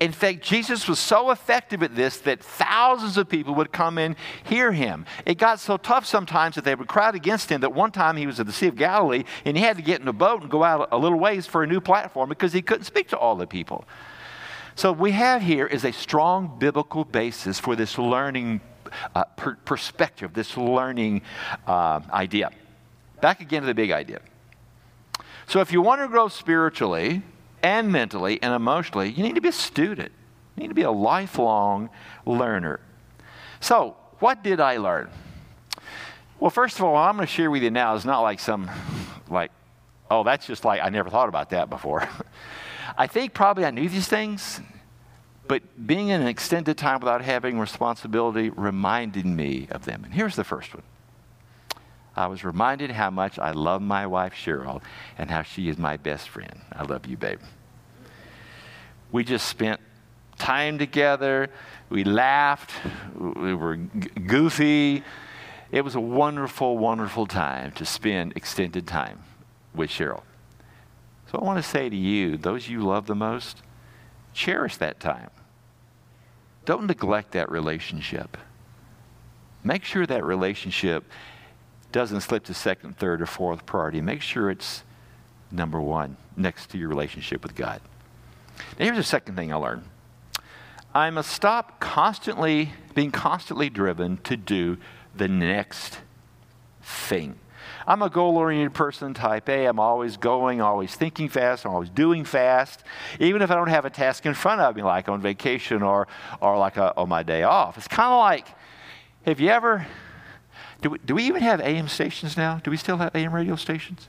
In 0.00 0.12
fact, 0.12 0.42
Jesus 0.42 0.88
was 0.88 0.98
so 0.98 1.30
effective 1.30 1.82
at 1.82 1.94
this 1.94 2.18
that 2.18 2.42
thousands 2.42 3.16
of 3.16 3.28
people 3.28 3.54
would 3.54 3.72
come 3.72 3.98
and 3.98 4.16
hear 4.44 4.72
him. 4.72 5.06
It 5.24 5.38
got 5.38 5.60
so 5.60 5.76
tough 5.76 6.06
sometimes 6.06 6.56
that 6.56 6.64
they 6.64 6.74
would 6.74 6.88
crowd 6.88 7.14
against 7.14 7.50
him 7.50 7.60
that 7.62 7.72
one 7.72 7.92
time 7.92 8.16
he 8.16 8.26
was 8.26 8.40
at 8.40 8.46
the 8.46 8.52
Sea 8.52 8.68
of 8.68 8.76
Galilee 8.76 9.24
and 9.44 9.56
he 9.56 9.62
had 9.62 9.76
to 9.76 9.82
get 9.82 10.00
in 10.00 10.08
a 10.08 10.12
boat 10.12 10.42
and 10.42 10.50
go 10.50 10.62
out 10.62 10.88
a 10.92 10.98
little 10.98 11.18
ways 11.18 11.46
for 11.46 11.62
a 11.62 11.66
new 11.66 11.80
platform 11.80 12.28
because 12.28 12.52
he 12.52 12.62
couldn't 12.62 12.84
speak 12.84 13.08
to 13.08 13.18
all 13.18 13.36
the 13.36 13.46
people. 13.46 13.84
So, 14.76 14.90
we 14.90 15.12
have 15.12 15.40
here 15.40 15.66
is 15.66 15.84
a 15.84 15.92
strong 15.92 16.58
biblical 16.58 17.04
basis 17.04 17.60
for 17.60 17.76
this 17.76 17.96
learning 17.96 18.60
uh, 19.14 19.24
per- 19.36 19.54
perspective, 19.64 20.34
this 20.34 20.56
learning 20.56 21.22
uh, 21.66 22.00
idea. 22.10 22.50
Back 23.20 23.40
again 23.40 23.62
to 23.62 23.66
the 23.66 23.74
big 23.74 23.92
idea. 23.92 24.20
So, 25.46 25.60
if 25.60 25.72
you 25.72 25.80
want 25.80 26.00
to 26.00 26.08
grow 26.08 26.26
spiritually 26.26 27.22
and 27.62 27.92
mentally 27.92 28.42
and 28.42 28.52
emotionally, 28.52 29.10
you 29.10 29.22
need 29.22 29.36
to 29.36 29.40
be 29.40 29.48
a 29.48 29.52
student, 29.52 30.10
you 30.56 30.62
need 30.62 30.68
to 30.68 30.74
be 30.74 30.82
a 30.82 30.90
lifelong 30.90 31.88
learner. 32.26 32.80
So, 33.60 33.96
what 34.18 34.42
did 34.42 34.60
I 34.60 34.78
learn? 34.78 35.08
Well, 36.40 36.50
first 36.50 36.78
of 36.78 36.84
all, 36.84 36.96
I'm 36.96 37.14
going 37.16 37.26
to 37.26 37.32
share 37.32 37.50
with 37.50 37.62
you 37.62 37.70
now 37.70 37.94
is 37.94 38.04
not 38.04 38.20
like 38.22 38.40
some, 38.40 38.68
like, 39.30 39.52
oh, 40.10 40.24
that's 40.24 40.46
just 40.46 40.64
like, 40.64 40.80
I 40.82 40.88
never 40.88 41.10
thought 41.10 41.28
about 41.28 41.50
that 41.50 41.70
before. 41.70 42.08
I 42.96 43.06
think 43.06 43.34
probably 43.34 43.64
I 43.64 43.70
knew 43.70 43.88
these 43.88 44.08
things, 44.08 44.60
but 45.48 45.62
being 45.86 46.08
in 46.08 46.20
an 46.20 46.28
extended 46.28 46.78
time 46.78 47.00
without 47.00 47.22
having 47.22 47.58
responsibility 47.58 48.50
reminded 48.50 49.26
me 49.26 49.68
of 49.70 49.84
them. 49.84 50.04
And 50.04 50.14
here's 50.14 50.36
the 50.36 50.44
first 50.44 50.74
one 50.74 50.84
I 52.16 52.28
was 52.28 52.44
reminded 52.44 52.92
how 52.92 53.10
much 53.10 53.38
I 53.38 53.50
love 53.50 53.82
my 53.82 54.06
wife, 54.06 54.34
Cheryl, 54.34 54.80
and 55.18 55.30
how 55.30 55.42
she 55.42 55.68
is 55.68 55.76
my 55.76 55.96
best 55.96 56.28
friend. 56.28 56.60
I 56.72 56.84
love 56.84 57.06
you, 57.06 57.16
babe. 57.16 57.40
We 59.10 59.24
just 59.24 59.48
spent 59.48 59.80
time 60.38 60.78
together. 60.78 61.50
We 61.88 62.04
laughed. 62.04 62.72
We 63.16 63.54
were 63.54 63.76
g- 63.76 64.08
goofy. 64.26 65.02
It 65.72 65.82
was 65.82 65.96
a 65.96 66.00
wonderful, 66.00 66.78
wonderful 66.78 67.26
time 67.26 67.72
to 67.72 67.84
spend 67.84 68.34
extended 68.36 68.86
time 68.86 69.20
with 69.74 69.90
Cheryl. 69.90 70.22
So 71.34 71.40
I 71.40 71.42
want 71.42 71.58
to 71.58 71.68
say 71.68 71.88
to 71.88 71.96
you, 71.96 72.36
those 72.36 72.68
you 72.68 72.78
love 72.84 73.08
the 73.08 73.16
most, 73.16 73.60
cherish 74.34 74.76
that 74.76 75.00
time. 75.00 75.30
Don't 76.64 76.86
neglect 76.86 77.32
that 77.32 77.50
relationship. 77.50 78.36
Make 79.64 79.82
sure 79.82 80.06
that 80.06 80.24
relationship 80.24 81.02
doesn't 81.90 82.20
slip 82.20 82.44
to 82.44 82.54
second, 82.54 82.98
third, 82.98 83.20
or 83.20 83.26
fourth 83.26 83.66
priority. 83.66 84.00
Make 84.00 84.22
sure 84.22 84.48
it's 84.48 84.84
number 85.50 85.80
one 85.80 86.18
next 86.36 86.70
to 86.70 86.78
your 86.78 86.88
relationship 86.88 87.42
with 87.42 87.56
God. 87.56 87.80
Now, 88.78 88.84
here's 88.84 88.96
the 88.96 89.02
second 89.02 89.34
thing 89.34 89.52
I 89.52 89.56
learned 89.56 89.86
I 90.94 91.10
must 91.10 91.32
stop 91.32 91.80
constantly 91.80 92.70
being 92.94 93.10
constantly 93.10 93.70
driven 93.70 94.18
to 94.18 94.36
do 94.36 94.78
the 95.16 95.26
next 95.26 95.98
thing. 96.80 97.40
I'm 97.86 98.02
a 98.02 98.10
goal 98.10 98.36
oriented 98.36 98.74
person, 98.74 99.14
type 99.14 99.48
A. 99.48 99.66
I'm 99.66 99.78
always 99.78 100.16
going, 100.16 100.60
always 100.60 100.94
thinking 100.94 101.28
fast, 101.28 101.66
I'm 101.66 101.72
always 101.72 101.90
doing 101.90 102.24
fast, 102.24 102.84
even 103.20 103.42
if 103.42 103.50
I 103.50 103.54
don't 103.54 103.68
have 103.68 103.84
a 103.84 103.90
task 103.90 104.26
in 104.26 104.34
front 104.34 104.60
of 104.60 104.76
me, 104.76 104.82
like 104.82 105.08
on 105.08 105.20
vacation 105.20 105.82
or, 105.82 106.08
or 106.40 106.56
like 106.58 106.76
a, 106.76 106.96
on 106.96 107.08
my 107.08 107.22
day 107.22 107.42
off. 107.42 107.76
It's 107.76 107.88
kind 107.88 108.12
of 108.12 108.18
like 108.18 108.48
have 109.26 109.40
you 109.40 109.48
ever, 109.48 109.86
do 110.82 110.90
we, 110.90 110.98
do 110.98 111.14
we 111.14 111.24
even 111.24 111.42
have 111.42 111.60
AM 111.60 111.88
stations 111.88 112.36
now? 112.36 112.60
Do 112.62 112.70
we 112.70 112.76
still 112.76 112.98
have 112.98 113.16
AM 113.16 113.34
radio 113.34 113.56
stations? 113.56 114.08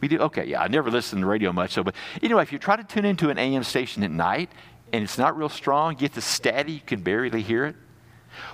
We 0.00 0.08
do? 0.08 0.18
Okay, 0.18 0.46
yeah, 0.46 0.62
I 0.62 0.66
never 0.66 0.90
listen 0.90 1.20
to 1.20 1.24
the 1.24 1.30
radio 1.30 1.52
much, 1.52 1.72
so, 1.72 1.84
but 1.84 1.94
anyway, 2.20 2.42
if 2.42 2.52
you 2.52 2.58
try 2.58 2.74
to 2.74 2.82
tune 2.82 3.04
into 3.04 3.30
an 3.30 3.38
AM 3.38 3.62
station 3.62 4.02
at 4.02 4.10
night 4.10 4.50
and 4.92 5.04
it's 5.04 5.16
not 5.16 5.36
real 5.36 5.48
strong, 5.48 5.92
you 5.92 5.98
get 5.98 6.14
the 6.14 6.20
static, 6.20 6.74
you 6.74 6.80
can 6.80 7.02
barely 7.02 7.40
hear 7.40 7.64
it. 7.66 7.76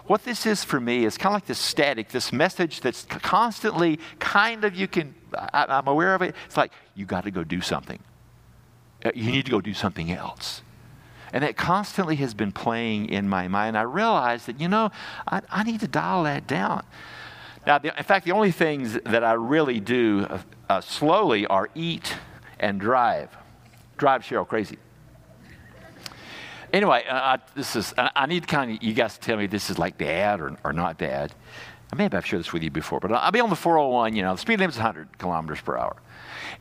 What 0.06 0.24
this 0.24 0.46
is 0.46 0.64
for 0.64 0.80
me 0.80 1.04
is 1.04 1.16
kind 1.16 1.32
of 1.32 1.34
like 1.34 1.46
this 1.46 1.58
static, 1.58 2.08
this 2.08 2.32
message 2.32 2.80
that's 2.80 3.04
constantly 3.04 3.98
kind 4.18 4.64
of, 4.64 4.74
you 4.74 4.88
can, 4.88 5.14
I, 5.34 5.78
am 5.78 5.88
aware 5.88 6.14
of 6.14 6.22
it. 6.22 6.34
It's 6.46 6.56
like, 6.56 6.72
you 6.94 7.06
got 7.06 7.24
to 7.24 7.30
go 7.30 7.44
do 7.44 7.60
something. 7.60 7.98
Uh, 9.04 9.10
you 9.14 9.30
need 9.30 9.44
to 9.44 9.50
go 9.50 9.60
do 9.60 9.74
something 9.74 10.10
else. 10.10 10.62
And 11.32 11.44
that 11.44 11.56
constantly 11.56 12.16
has 12.16 12.34
been 12.34 12.52
playing 12.52 13.10
in 13.10 13.28
my 13.28 13.48
mind. 13.48 13.76
I 13.76 13.82
realized 13.82 14.46
that, 14.46 14.60
you 14.60 14.68
know, 14.68 14.90
I, 15.26 15.42
I 15.50 15.62
need 15.62 15.80
to 15.80 15.88
dial 15.88 16.24
that 16.24 16.46
down. 16.46 16.84
Now, 17.66 17.78
the, 17.78 17.96
in 17.96 18.04
fact, 18.04 18.24
the 18.24 18.32
only 18.32 18.50
things 18.50 18.98
that 19.04 19.22
I 19.22 19.34
really 19.34 19.78
do 19.78 20.26
uh, 20.68 20.80
slowly 20.80 21.46
are 21.46 21.68
eat 21.74 22.14
and 22.58 22.80
drive. 22.80 23.36
Drive 23.98 24.22
Cheryl 24.22 24.48
crazy. 24.48 24.78
Anyway, 26.72 27.04
uh, 27.08 27.14
I, 27.14 27.38
this 27.54 27.76
is, 27.76 27.94
I, 27.96 28.26
need 28.26 28.46
kind 28.46 28.70
of 28.70 28.82
you 28.82 28.92
guys 28.92 29.14
to 29.14 29.20
tell 29.20 29.36
me 29.36 29.46
this 29.46 29.70
is 29.70 29.78
like 29.78 29.96
bad 29.96 30.40
or, 30.40 30.56
or 30.64 30.72
not. 30.72 31.00
Maybe 31.00 32.16
I've 32.16 32.26
shared 32.26 32.40
this 32.40 32.52
with 32.52 32.62
you 32.62 32.70
before, 32.70 33.00
but 33.00 33.12
I'll 33.12 33.32
be 33.32 33.40
on 33.40 33.48
the 33.48 33.56
401, 33.56 34.14
you 34.14 34.22
know, 34.22 34.34
the 34.34 34.40
speed 34.40 34.60
limit's 34.60 34.76
100 34.76 35.18
kilometers 35.18 35.60
per 35.60 35.76
hour. 35.78 35.96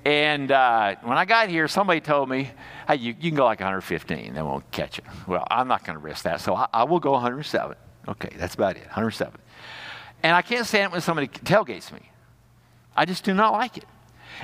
And 0.06 0.52
uh, 0.52 0.96
when 1.04 1.18
I 1.18 1.26
got 1.26 1.50
here, 1.50 1.68
somebody 1.68 2.00
told 2.00 2.30
me, 2.30 2.50
hey, 2.88 2.96
you, 2.96 3.16
you 3.20 3.30
can 3.32 3.36
go 3.36 3.44
like 3.44 3.60
115, 3.60 4.34
they 4.34 4.42
won't 4.42 4.70
catch 4.72 5.00
you. 5.00 5.04
Well, 5.28 5.46
I'm 5.52 5.68
not 5.68 5.84
going 5.84 5.98
to 5.98 6.04
risk 6.04 6.24
that, 6.24 6.40
so 6.40 6.56
I, 6.56 6.68
I, 6.74 6.84
will 6.86 7.02
go 7.02 7.12
107. 7.12 7.76
Okay, 8.08 8.30
that's 8.38 8.56
about 8.56 8.78
it, 8.78 8.86
107. 8.86 9.38
And 10.24 10.34
I 10.34 10.42
can't 10.42 10.66
stand 10.66 10.86
it 10.86 10.92
when 10.94 11.02
somebody 11.02 11.28
tailgates 11.28 11.92
me. 11.92 12.10
I 12.96 13.04
just 13.04 13.26
do 13.26 13.34
not 13.34 13.52
like 13.52 13.78
it. 13.78 13.86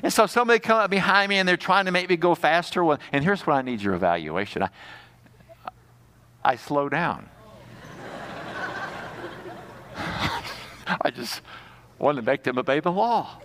And 0.02 0.12
so 0.12 0.26
somebody 0.26 0.60
come 0.60 0.78
up 0.78 0.90
behind 0.90 1.30
me 1.30 1.38
and 1.38 1.48
they're 1.48 1.56
trying 1.56 1.86
to 1.86 1.92
make 1.92 2.10
me 2.10 2.18
go 2.18 2.36
faster. 2.36 2.84
Well, 2.84 3.00
and 3.12 3.24
here's 3.24 3.46
what 3.46 3.56
I 3.56 3.62
need 3.62 3.82
your 3.82 3.94
evaluation. 3.94 4.64
I, 4.64 4.70
I 6.44 6.56
slow 6.56 6.90
down. 6.90 7.30
I 11.02 11.12
just 11.12 11.42
wanted 12.00 12.22
to 12.22 12.26
make 12.26 12.44
them 12.44 12.58
obey 12.58 12.80
the 12.80 12.92
law. 12.92 13.42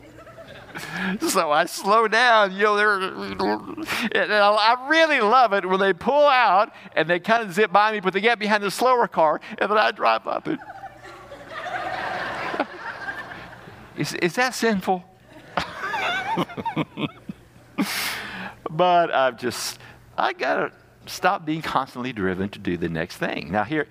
so 1.21 1.51
I 1.51 1.67
slow 1.67 2.09
down. 2.09 2.53
You 2.53 2.65
know, 2.65 3.77
and 4.13 4.33
I 4.33 4.87
really 4.89 5.21
love 5.21 5.53
it 5.53 5.67
when 5.67 5.81
they 5.81 5.93
pull 5.93 6.27
out 6.27 6.73
and 6.97 7.09
they 7.09 7.21
kind 7.21 7.43
of 7.43 7.53
zip 7.53 7.73
by 7.73 7.93
me, 7.93 8.01
but 8.01 8.13
they 8.13 8.21
get 8.21 8.39
behind 8.39 8.63
the 8.63 8.71
slower 8.71 9.09
car, 9.09 9.41
and 9.59 9.71
then 9.71 9.79
I 9.79 9.91
drive 9.93 10.27
up. 10.27 10.47
And 10.47 10.59
is, 13.97 14.15
is 14.15 14.35
that 14.35 14.55
sinful? 14.55 15.05
but 18.71 19.15
I've 19.15 19.39
just, 19.39 19.79
I 20.17 20.33
got 20.33 20.57
to 20.57 20.73
stop 21.09 21.45
being 21.45 21.63
constantly 21.63 22.13
driven 22.13 22.49
to 22.51 22.59
do 22.59 22.77
the 22.77 22.89
next 22.89 23.17
thing. 23.17 23.51
Now, 23.51 23.65
here, 23.65 23.87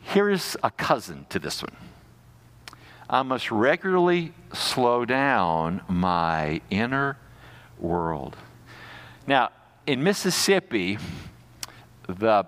here's 0.00 0.56
a 0.62 0.70
cousin 0.70 1.26
to 1.30 1.38
this 1.38 1.62
one. 1.62 1.76
I 3.08 3.22
must 3.22 3.50
regularly 3.50 4.32
slow 4.54 5.04
down 5.04 5.82
my 5.88 6.60
inner 6.70 7.18
world. 7.78 8.36
Now, 9.26 9.50
in 9.86 10.02
Mississippi, 10.02 10.98
the 12.06 12.46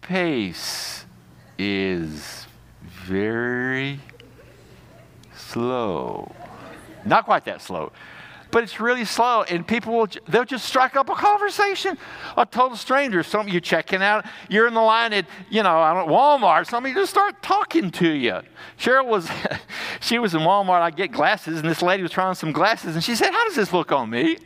pace 0.00 1.04
is 1.58 2.46
very 2.82 4.00
slow. 5.36 6.34
Not 7.04 7.24
quite 7.24 7.44
that 7.44 7.62
slow 7.62 7.92
but 8.50 8.62
it's 8.62 8.80
really 8.80 9.04
slow. 9.04 9.42
And 9.42 9.66
people 9.66 9.92
will, 9.92 10.08
they'll 10.28 10.44
just 10.44 10.64
strike 10.64 10.96
up 10.96 11.08
a 11.08 11.14
conversation. 11.14 11.96
A 12.36 12.46
total 12.46 12.76
stranger, 12.76 13.22
some 13.22 13.46
of 13.46 13.52
you 13.52 13.60
checking 13.60 14.02
out, 14.02 14.24
you're 14.48 14.66
in 14.66 14.74
the 14.74 14.80
line 14.80 15.12
at, 15.12 15.26
you 15.48 15.62
know, 15.62 15.78
I 15.78 15.94
don't, 15.94 16.08
Walmart, 16.08 16.68
somebody 16.68 16.94
just 16.94 17.10
start 17.10 17.42
talking 17.42 17.90
to 17.92 18.08
you. 18.08 18.40
Cheryl 18.78 19.06
was, 19.06 19.28
she 20.00 20.18
was 20.18 20.34
in 20.34 20.40
Walmart, 20.40 20.80
I 20.80 20.90
get 20.90 21.12
glasses, 21.12 21.60
and 21.60 21.68
this 21.68 21.82
lady 21.82 22.02
was 22.02 22.12
trying 22.12 22.34
some 22.34 22.52
glasses, 22.52 22.94
and 22.94 23.04
she 23.04 23.14
said, 23.14 23.30
how 23.30 23.44
does 23.44 23.56
this 23.56 23.72
look 23.72 23.92
on 23.92 24.10
me? 24.10 24.38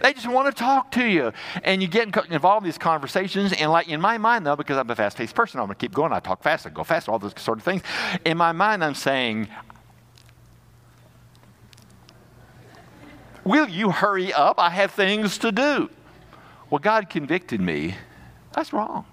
They 0.00 0.12
just 0.12 0.28
want 0.28 0.54
to 0.54 0.62
talk 0.62 0.90
to 0.92 1.04
you. 1.04 1.32
And 1.64 1.82
you 1.82 1.88
get 1.88 2.14
involved 2.30 2.64
in 2.64 2.68
these 2.68 2.78
conversations, 2.78 3.52
and 3.52 3.70
like 3.70 3.88
in 3.88 4.00
my 4.00 4.18
mind 4.18 4.46
though, 4.46 4.56
because 4.56 4.78
I'm 4.78 4.90
a 4.90 4.96
fast-paced 4.96 5.34
person, 5.34 5.60
I'm 5.60 5.66
going 5.66 5.76
to 5.76 5.80
keep 5.80 5.94
going, 5.94 6.12
I 6.12 6.20
talk 6.20 6.42
fast, 6.42 6.66
I 6.66 6.70
go 6.70 6.84
fast, 6.84 7.08
all 7.08 7.18
those 7.18 7.34
sort 7.36 7.58
of 7.58 7.64
things. 7.64 7.82
In 8.24 8.36
my 8.36 8.52
mind, 8.52 8.84
I'm 8.84 8.94
saying, 8.94 9.48
Will 13.44 13.68
you 13.68 13.90
hurry 13.90 14.32
up? 14.32 14.58
I 14.58 14.70
have 14.70 14.92
things 14.92 15.38
to 15.38 15.52
do. 15.52 15.90
Well, 16.70 16.78
God 16.78 17.10
convicted 17.10 17.60
me. 17.60 17.96
That's 18.54 18.72
wrong. 18.72 19.04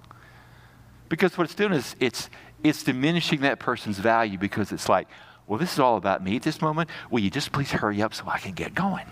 Because 1.09 1.37
what 1.37 1.45
it's 1.45 1.55
doing 1.55 1.73
is 1.73 1.95
it's, 1.99 2.29
it's 2.63 2.83
diminishing 2.83 3.41
that 3.41 3.59
person's 3.59 3.97
value 3.97 4.37
because 4.37 4.71
it's 4.71 4.87
like, 4.87 5.07
well, 5.47 5.57
this 5.57 5.73
is 5.73 5.79
all 5.79 5.97
about 5.97 6.23
me 6.23 6.35
at 6.35 6.43
this 6.43 6.61
moment. 6.61 6.89
Will 7.09 7.21
you 7.21 7.31
just 7.31 7.51
please 7.51 7.71
hurry 7.71 8.01
up 8.01 8.13
so 8.13 8.25
I 8.27 8.37
can 8.37 8.53
get 8.53 8.75
going? 8.75 9.07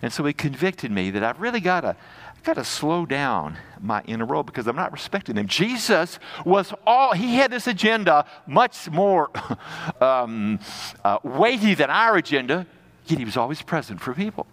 And 0.00 0.12
so 0.12 0.24
it 0.26 0.38
convicted 0.38 0.90
me 0.90 1.10
that 1.10 1.22
I've 1.22 1.40
really 1.40 1.60
got 1.60 1.82
to 1.82 1.96
got 2.42 2.54
to 2.54 2.64
slow 2.64 3.06
down 3.06 3.56
my 3.80 4.02
inner 4.02 4.26
world 4.26 4.46
because 4.46 4.66
I'm 4.66 4.74
not 4.74 4.90
respecting 4.90 5.36
him. 5.36 5.46
Jesus 5.46 6.18
was 6.44 6.74
all, 6.84 7.12
he 7.12 7.36
had 7.36 7.52
this 7.52 7.68
agenda 7.68 8.26
much 8.48 8.90
more 8.90 9.30
um, 10.00 10.58
uh, 11.04 11.18
weighty 11.22 11.74
than 11.74 11.88
our 11.88 12.16
agenda 12.16 12.66
Yet 13.06 13.18
he 13.18 13.24
was 13.24 13.36
always 13.36 13.62
present 13.62 14.00
for 14.00 14.14
people. 14.14 14.46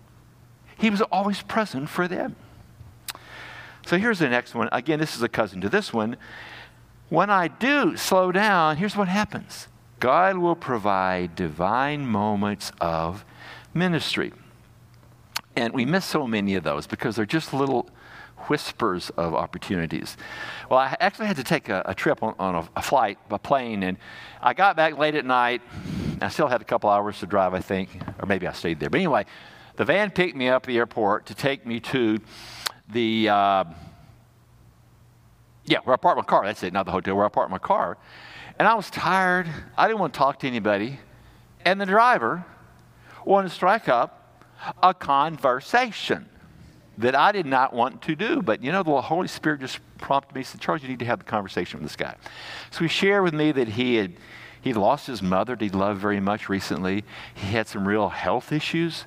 He 0.78 0.90
was 0.90 1.02
always 1.02 1.42
present 1.42 1.90
for 1.90 2.08
them. 2.08 2.36
So 3.86 3.98
here's 3.98 4.20
the 4.20 4.30
next 4.30 4.56
one. 4.56 4.70
Again, 4.72 5.00
this 5.00 5.16
is 5.16 5.22
a 5.22 5.30
cousin 5.30 5.62
to 5.62 5.70
this 5.70 5.94
one. 5.94 6.18
When 7.10 7.30
I 7.30 7.48
do 7.48 7.98
slow 7.98 8.32
down, 8.32 8.78
here's 8.78 8.96
what 8.96 9.08
happens 9.08 9.68
God 10.00 10.38
will 10.38 10.56
provide 10.56 11.36
divine 11.36 12.06
moments 12.06 12.72
of 12.80 13.26
ministry. 13.74 14.32
And 15.56 15.74
we 15.74 15.86
miss 15.86 16.06
so 16.06 16.28
many 16.28 16.56
of 16.56 16.64
those 16.64 16.88
because 16.88 17.16
they're 17.16 17.26
just 17.26 17.54
little 17.54 17.90
whispers 18.48 19.10
of 19.12 19.34
opportunities. 19.34 20.18
Well, 20.70 20.80
I 20.80 20.96
actually 21.00 21.28
had 21.28 21.38
to 21.38 21.44
take 21.44 21.70
a, 21.70 21.84
a 21.86 21.96
trip 21.96 22.24
on, 22.24 22.36
on 22.40 22.56
a, 22.56 22.70
a, 22.76 22.82
flight, 22.82 23.18
a 23.30 23.40
plane, 23.40 23.84
and 23.84 23.98
I 24.42 24.54
got 24.54 24.76
back 24.76 24.98
late 24.98 25.16
at 25.16 25.26
night. 25.26 25.62
I 26.22 26.30
still 26.30 26.48
had 26.48 26.62
a 26.62 26.66
couple 26.66 26.90
hours 26.90 27.20
to 27.20 27.26
drive, 27.26 27.54
I 27.54 27.60
think, 27.60 27.90
or 28.20 28.26
maybe 28.26 28.48
I 28.48 28.54
stayed 28.54 28.80
there. 28.80 28.90
But 28.90 28.98
anyway, 28.98 29.26
the 29.76 29.86
van 29.86 30.12
picked 30.12 30.36
me 30.36 30.50
up 30.50 30.64
at 30.64 30.68
the 30.68 30.78
airport 30.78 31.26
to 31.28 31.36
take 31.36 31.66
me 31.66 31.80
to 31.80 32.20
the, 32.90 33.30
uh, 33.30 33.64
yeah, 35.66 35.80
where 35.84 35.94
I 35.94 35.98
parked 35.98 36.18
my 36.18 36.26
car. 36.26 36.46
That's 36.46 36.64
it, 36.64 36.74
not 36.74 36.86
the 36.86 36.92
hotel, 36.92 37.16
where 37.16 37.26
I 37.26 37.30
parked 37.30 37.52
my 37.52 37.60
car. 37.60 37.98
And 38.58 38.68
I 38.68 38.74
was 38.74 38.90
tired. 38.90 39.48
I 39.78 39.88
didn't 39.88 40.00
want 40.00 40.14
to 40.14 40.18
talk 40.18 40.40
to 40.40 40.48
anybody. 40.48 41.00
And 41.64 41.80
the 41.80 41.86
driver 41.86 42.46
wanted 43.24 43.50
to 43.50 43.56
strike 43.56 43.88
up 43.88 44.44
a 44.84 44.94
conversation 44.94 46.28
that 47.00 47.16
I 47.16 47.32
did 47.32 47.46
not 47.46 47.74
want 47.74 48.02
to 48.04 48.16
do. 48.16 48.42
But 48.42 48.64
you 48.64 48.72
know, 48.72 48.84
the 48.84 49.02
Holy 49.02 49.28
Spirit 49.28 49.62
just 49.62 49.80
prompted 49.98 50.36
me, 50.36 50.44
said, 50.44 50.62
Charles, 50.62 50.84
you 50.84 50.90
need 50.90 51.00
to 51.00 51.06
have 51.06 51.20
the 51.20 51.26
conversation 51.26 51.80
with 51.80 51.90
this 51.90 51.96
guy. 51.96 52.16
So 52.72 52.82
he 52.82 52.88
shared 52.88 53.24
with 53.24 53.34
me 53.34 53.52
that 53.54 53.70
he 53.70 53.96
had 53.96 54.14
he 54.62 54.74
lost 54.74 55.08
his 55.08 55.22
mother 55.22 55.56
that 55.56 55.64
he 55.64 55.70
loved 55.70 56.02
very 56.02 56.20
much 56.20 56.50
recently. 56.50 57.06
He 57.34 57.48
had 57.48 57.68
some 57.68 57.88
real 57.88 58.10
health 58.10 58.52
issues. 58.52 59.06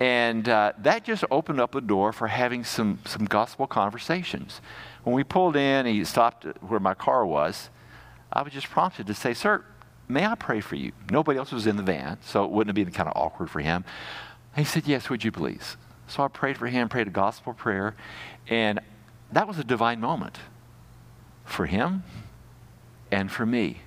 And 0.00 0.46
uh, 0.48 0.74
that 0.80 1.04
just 1.04 1.24
opened 1.30 1.60
up 1.60 1.74
a 1.74 1.80
door 1.80 2.12
for 2.12 2.26
having 2.26 2.62
some, 2.62 2.98
some 3.06 3.24
gospel 3.24 3.66
conversations. 3.66 4.60
When 5.04 5.16
we 5.16 5.24
pulled 5.24 5.56
in, 5.56 5.86
he 5.86 6.04
stopped 6.04 6.44
where 6.60 6.78
my 6.78 6.92
car 6.92 7.24
was. 7.24 7.70
I 8.30 8.42
was 8.42 8.52
just 8.52 8.68
prompted 8.68 9.06
to 9.06 9.14
say, 9.14 9.32
Sir, 9.32 9.64
may 10.08 10.26
I 10.26 10.34
pray 10.34 10.60
for 10.60 10.76
you? 10.76 10.92
Nobody 11.10 11.38
else 11.38 11.52
was 11.52 11.66
in 11.66 11.76
the 11.76 11.82
van, 11.82 12.18
so 12.22 12.44
it 12.44 12.50
wouldn't 12.50 12.76
have 12.76 12.86
been 12.86 12.92
kind 12.92 13.08
of 13.08 13.16
awkward 13.16 13.48
for 13.48 13.60
him. 13.60 13.84
He 14.54 14.64
said, 14.64 14.86
Yes, 14.86 15.08
would 15.08 15.24
you 15.24 15.32
please? 15.32 15.78
So 16.08 16.22
I 16.22 16.28
prayed 16.28 16.58
for 16.58 16.66
him, 16.66 16.88
prayed 16.88 17.06
a 17.06 17.10
gospel 17.10 17.54
prayer, 17.54 17.94
and 18.48 18.80
that 19.30 19.48
was 19.48 19.58
a 19.58 19.64
divine 19.64 20.00
moment 20.00 20.38
for 21.44 21.66
him 21.66 22.02
and 23.10 23.30
for 23.30 23.46
me. 23.46 23.80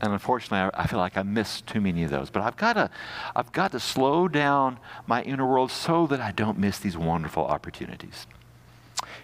And 0.00 0.12
unfortunately, 0.12 0.70
I, 0.74 0.86
feel 0.86 0.98
like 0.98 1.16
I 1.16 1.22
missed 1.22 1.66
too 1.66 1.80
many 1.80 2.02
of 2.02 2.10
those. 2.10 2.28
But 2.28 2.42
I've 2.42 2.56
got 2.56 2.74
to, 2.74 2.90
I've 3.34 3.52
got 3.52 3.72
to 3.72 3.80
slow 3.80 4.28
down 4.28 4.78
my 5.06 5.22
inner 5.22 5.46
world 5.46 5.70
so 5.70 6.06
that 6.08 6.20
I 6.20 6.32
don't 6.32 6.58
miss 6.58 6.78
these 6.78 6.96
wonderful 6.96 7.44
opportunities. 7.44 8.26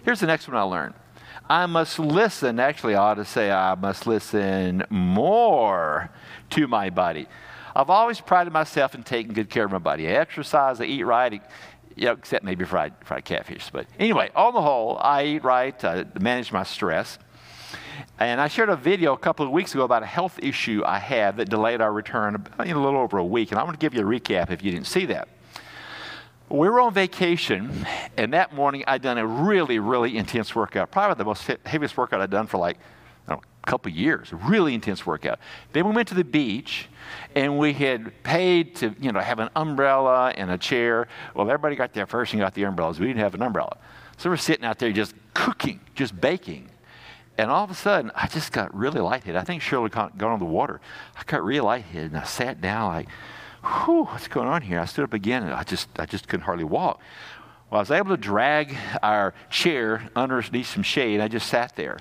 Here's 0.03 0.21
the 0.21 0.27
next 0.27 0.47
one 0.47 0.57
I 0.57 0.63
learned. 0.63 0.95
I 1.49 1.65
must 1.65 1.99
listen. 1.99 2.59
Actually, 2.59 2.95
I 2.95 3.11
ought 3.11 3.15
to 3.15 3.25
say 3.25 3.51
I 3.51 3.75
must 3.75 4.07
listen 4.07 4.83
more 4.89 6.09
to 6.51 6.67
my 6.67 6.89
body. 6.89 7.27
I've 7.75 7.89
always 7.89 8.19
prided 8.19 8.51
myself 8.51 8.95
in 8.95 9.03
taking 9.03 9.33
good 9.33 9.49
care 9.49 9.65
of 9.65 9.71
my 9.71 9.77
body. 9.77 10.07
I 10.07 10.11
exercise, 10.11 10.81
I 10.81 10.85
eat 10.85 11.03
right, 11.03 11.41
know, 12.07 12.13
except 12.13 12.43
maybe 12.43 12.65
fried, 12.65 12.93
fried 13.03 13.25
catfish. 13.25 13.69
But 13.71 13.87
anyway, 13.99 14.31
on 14.35 14.53
the 14.53 14.61
whole, 14.61 14.97
I 14.99 15.25
eat 15.25 15.43
right, 15.43 15.83
I 15.83 16.05
manage 16.19 16.51
my 16.51 16.63
stress. 16.63 17.17
And 18.19 18.39
I 18.39 18.47
shared 18.47 18.69
a 18.69 18.75
video 18.75 19.13
a 19.13 19.17
couple 19.17 19.45
of 19.45 19.51
weeks 19.51 19.73
ago 19.73 19.83
about 19.83 20.03
a 20.03 20.07
health 20.07 20.39
issue 20.41 20.83
I 20.85 20.99
had 20.99 21.37
that 21.37 21.49
delayed 21.49 21.81
our 21.81 21.91
return 21.91 22.45
a 22.59 22.65
little 22.65 22.97
over 22.97 23.17
a 23.17 23.25
week. 23.25 23.51
And 23.51 23.59
I 23.59 23.63
want 23.63 23.79
to 23.79 23.83
give 23.83 23.93
you 23.93 24.01
a 24.01 24.19
recap 24.19 24.51
if 24.51 24.63
you 24.63 24.71
didn't 24.71 24.87
see 24.87 25.05
that. 25.07 25.27
We 26.49 26.67
were 26.67 26.81
on 26.81 26.93
vacation, 26.93 27.85
and 28.17 28.33
that 28.33 28.53
morning 28.53 28.83
I'd 28.85 29.01
done 29.01 29.17
a 29.17 29.25
really, 29.25 29.79
really 29.79 30.17
intense 30.17 30.53
workout. 30.53 30.91
Probably 30.91 31.15
the 31.15 31.23
most 31.23 31.49
heaviest 31.65 31.95
workout 31.95 32.19
I'd 32.19 32.29
done 32.29 32.45
for 32.45 32.57
like 32.57 32.77
couple 33.65 33.91
years. 33.91 34.33
Really 34.33 34.73
intense 34.73 35.05
workout. 35.05 35.39
Then 35.73 35.87
we 35.87 35.93
went 35.93 36.07
to 36.09 36.15
the 36.15 36.23
beach, 36.23 36.87
and 37.35 37.57
we 37.57 37.73
had 37.73 38.23
paid 38.23 38.75
to 38.77 38.95
you 38.99 39.11
know 39.11 39.19
have 39.19 39.39
an 39.39 39.49
umbrella 39.55 40.33
and 40.35 40.51
a 40.51 40.57
chair. 40.57 41.07
Well, 41.35 41.47
everybody 41.49 41.75
got 41.75 41.93
there 41.93 42.05
first 42.05 42.33
and 42.33 42.41
got 42.41 42.53
the 42.53 42.63
umbrellas. 42.63 42.99
We 42.99 43.07
didn't 43.07 43.19
have 43.19 43.35
an 43.35 43.41
umbrella, 43.41 43.77
so 44.17 44.29
we're 44.29 44.37
sitting 44.37 44.65
out 44.65 44.79
there 44.79 44.91
just 44.91 45.13
cooking, 45.33 45.79
just 45.95 46.19
baking. 46.19 46.69
And 47.37 47.49
all 47.49 47.63
of 47.63 47.71
a 47.71 47.75
sudden, 47.75 48.11
I 48.13 48.27
just 48.27 48.51
got 48.51 48.75
really 48.75 48.99
lightheaded. 48.99 49.35
I 49.35 49.43
think 49.43 49.61
Shirley 49.61 49.89
got 49.89 50.21
on 50.21 50.39
the 50.39 50.45
water. 50.45 50.81
I 51.17 51.23
got 51.25 51.43
really 51.43 51.61
lightheaded, 51.61 52.11
and 52.11 52.19
I 52.19 52.25
sat 52.25 52.61
down 52.61 52.93
like, 52.93 53.07
whew, 53.63 54.03
what's 54.03 54.27
going 54.27 54.47
on 54.47 54.61
here? 54.61 54.79
I 54.79 54.85
stood 54.85 55.05
up 55.05 55.13
again, 55.13 55.43
and 55.43 55.53
I 55.53 55.63
just, 55.63 55.87
I 55.97 56.05
just 56.05 56.27
couldn't 56.27 56.43
hardly 56.43 56.65
walk. 56.65 56.99
Well, 57.69 57.79
I 57.79 57.81
was 57.81 57.91
able 57.91 58.09
to 58.09 58.17
drag 58.17 58.75
our 59.01 59.33
chair 59.49 60.09
underneath 60.15 60.67
some 60.67 60.83
shade. 60.83 61.21
I 61.21 61.29
just 61.29 61.47
sat 61.47 61.75
there. 61.75 61.99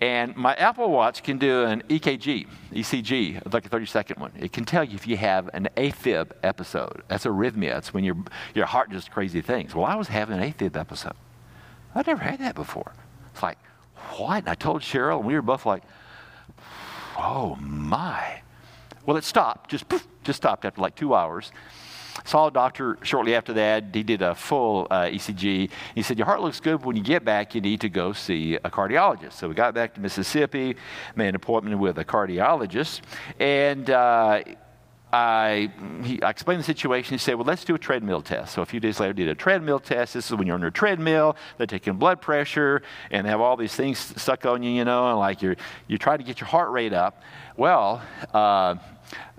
And 0.00 0.36
my 0.36 0.54
Apple 0.54 0.90
Watch 0.90 1.22
can 1.22 1.38
do 1.38 1.64
an 1.64 1.82
EKG, 1.88 2.46
ECG, 2.70 3.52
like 3.52 3.64
a 3.64 3.68
30 3.68 3.86
second 3.86 4.20
one. 4.20 4.30
It 4.38 4.52
can 4.52 4.66
tell 4.66 4.84
you 4.84 4.94
if 4.94 5.06
you 5.06 5.16
have 5.16 5.48
an 5.54 5.68
AFib 5.76 6.32
episode. 6.42 7.02
That's 7.08 7.24
arrhythmia. 7.24 7.78
It's 7.78 7.94
when 7.94 8.04
your, 8.04 8.16
your 8.54 8.66
heart 8.66 8.90
does 8.90 9.08
crazy 9.08 9.40
things. 9.40 9.74
Well, 9.74 9.86
I 9.86 9.94
was 9.94 10.08
having 10.08 10.38
an 10.38 10.52
AFib 10.52 10.76
episode. 10.76 11.14
I'd 11.94 12.06
never 12.06 12.22
had 12.22 12.40
that 12.40 12.54
before. 12.54 12.92
It's 13.32 13.42
like, 13.42 13.58
what? 14.16 14.40
And 14.40 14.48
I 14.50 14.54
told 14.54 14.82
Cheryl, 14.82 15.18
and 15.18 15.26
we 15.26 15.34
were 15.34 15.40
both 15.40 15.64
like, 15.64 15.82
oh 17.16 17.56
my. 17.58 18.42
Well, 19.06 19.16
it 19.16 19.24
stopped, 19.24 19.70
just 19.70 19.88
poof, 19.88 20.06
just 20.24 20.36
stopped 20.36 20.66
after 20.66 20.80
like 20.80 20.94
two 20.94 21.14
hours. 21.14 21.52
Saw 22.24 22.48
a 22.48 22.50
doctor 22.50 22.98
shortly 23.02 23.34
after 23.34 23.52
that. 23.54 23.84
He 23.92 24.02
did 24.02 24.22
a 24.22 24.34
full 24.34 24.86
uh, 24.90 25.04
ECG. 25.04 25.70
He 25.94 26.02
said, 26.02 26.18
Your 26.18 26.26
heart 26.26 26.40
looks 26.40 26.60
good. 26.60 26.84
When 26.84 26.96
you 26.96 27.02
get 27.02 27.24
back, 27.24 27.54
you 27.54 27.60
need 27.60 27.80
to 27.82 27.88
go 27.88 28.12
see 28.12 28.54
a 28.56 28.70
cardiologist. 28.70 29.34
So 29.34 29.48
we 29.48 29.54
got 29.54 29.74
back 29.74 29.94
to 29.94 30.00
Mississippi, 30.00 30.76
made 31.14 31.28
an 31.28 31.34
appointment 31.34 31.78
with 31.78 31.98
a 31.98 32.04
cardiologist, 32.04 33.00
and 33.38 33.90
uh, 33.90 34.42
I, 35.12 35.70
he, 36.02 36.20
I, 36.20 36.30
explained 36.30 36.60
the 36.60 36.64
situation. 36.64 37.14
He 37.14 37.18
said, 37.18 37.36
Well, 37.36 37.44
let's 37.44 37.64
do 37.64 37.74
a 37.74 37.78
treadmill 37.78 38.22
test. 38.22 38.54
So 38.54 38.62
a 38.62 38.66
few 38.66 38.80
days 38.80 38.98
later, 38.98 39.12
did 39.12 39.28
a 39.28 39.34
treadmill 39.34 39.78
test. 39.78 40.14
This 40.14 40.26
is 40.26 40.36
when 40.36 40.46
you're 40.46 40.54
on 40.54 40.60
your 40.60 40.70
treadmill, 40.70 41.36
they're 41.58 41.66
taking 41.66 41.94
blood 41.94 42.20
pressure, 42.20 42.82
and 43.10 43.24
they 43.24 43.30
have 43.30 43.40
all 43.40 43.56
these 43.56 43.74
things 43.74 43.98
stuck 44.20 44.44
on 44.44 44.62
you, 44.62 44.70
you 44.70 44.84
know, 44.84 45.08
and 45.08 45.18
like 45.18 45.42
you're, 45.42 45.56
you're 45.86 45.98
trying 45.98 46.18
to 46.18 46.24
get 46.24 46.40
your 46.40 46.48
heart 46.48 46.70
rate 46.70 46.92
up. 46.92 47.22
Well, 47.56 48.02
uh, 48.34 48.74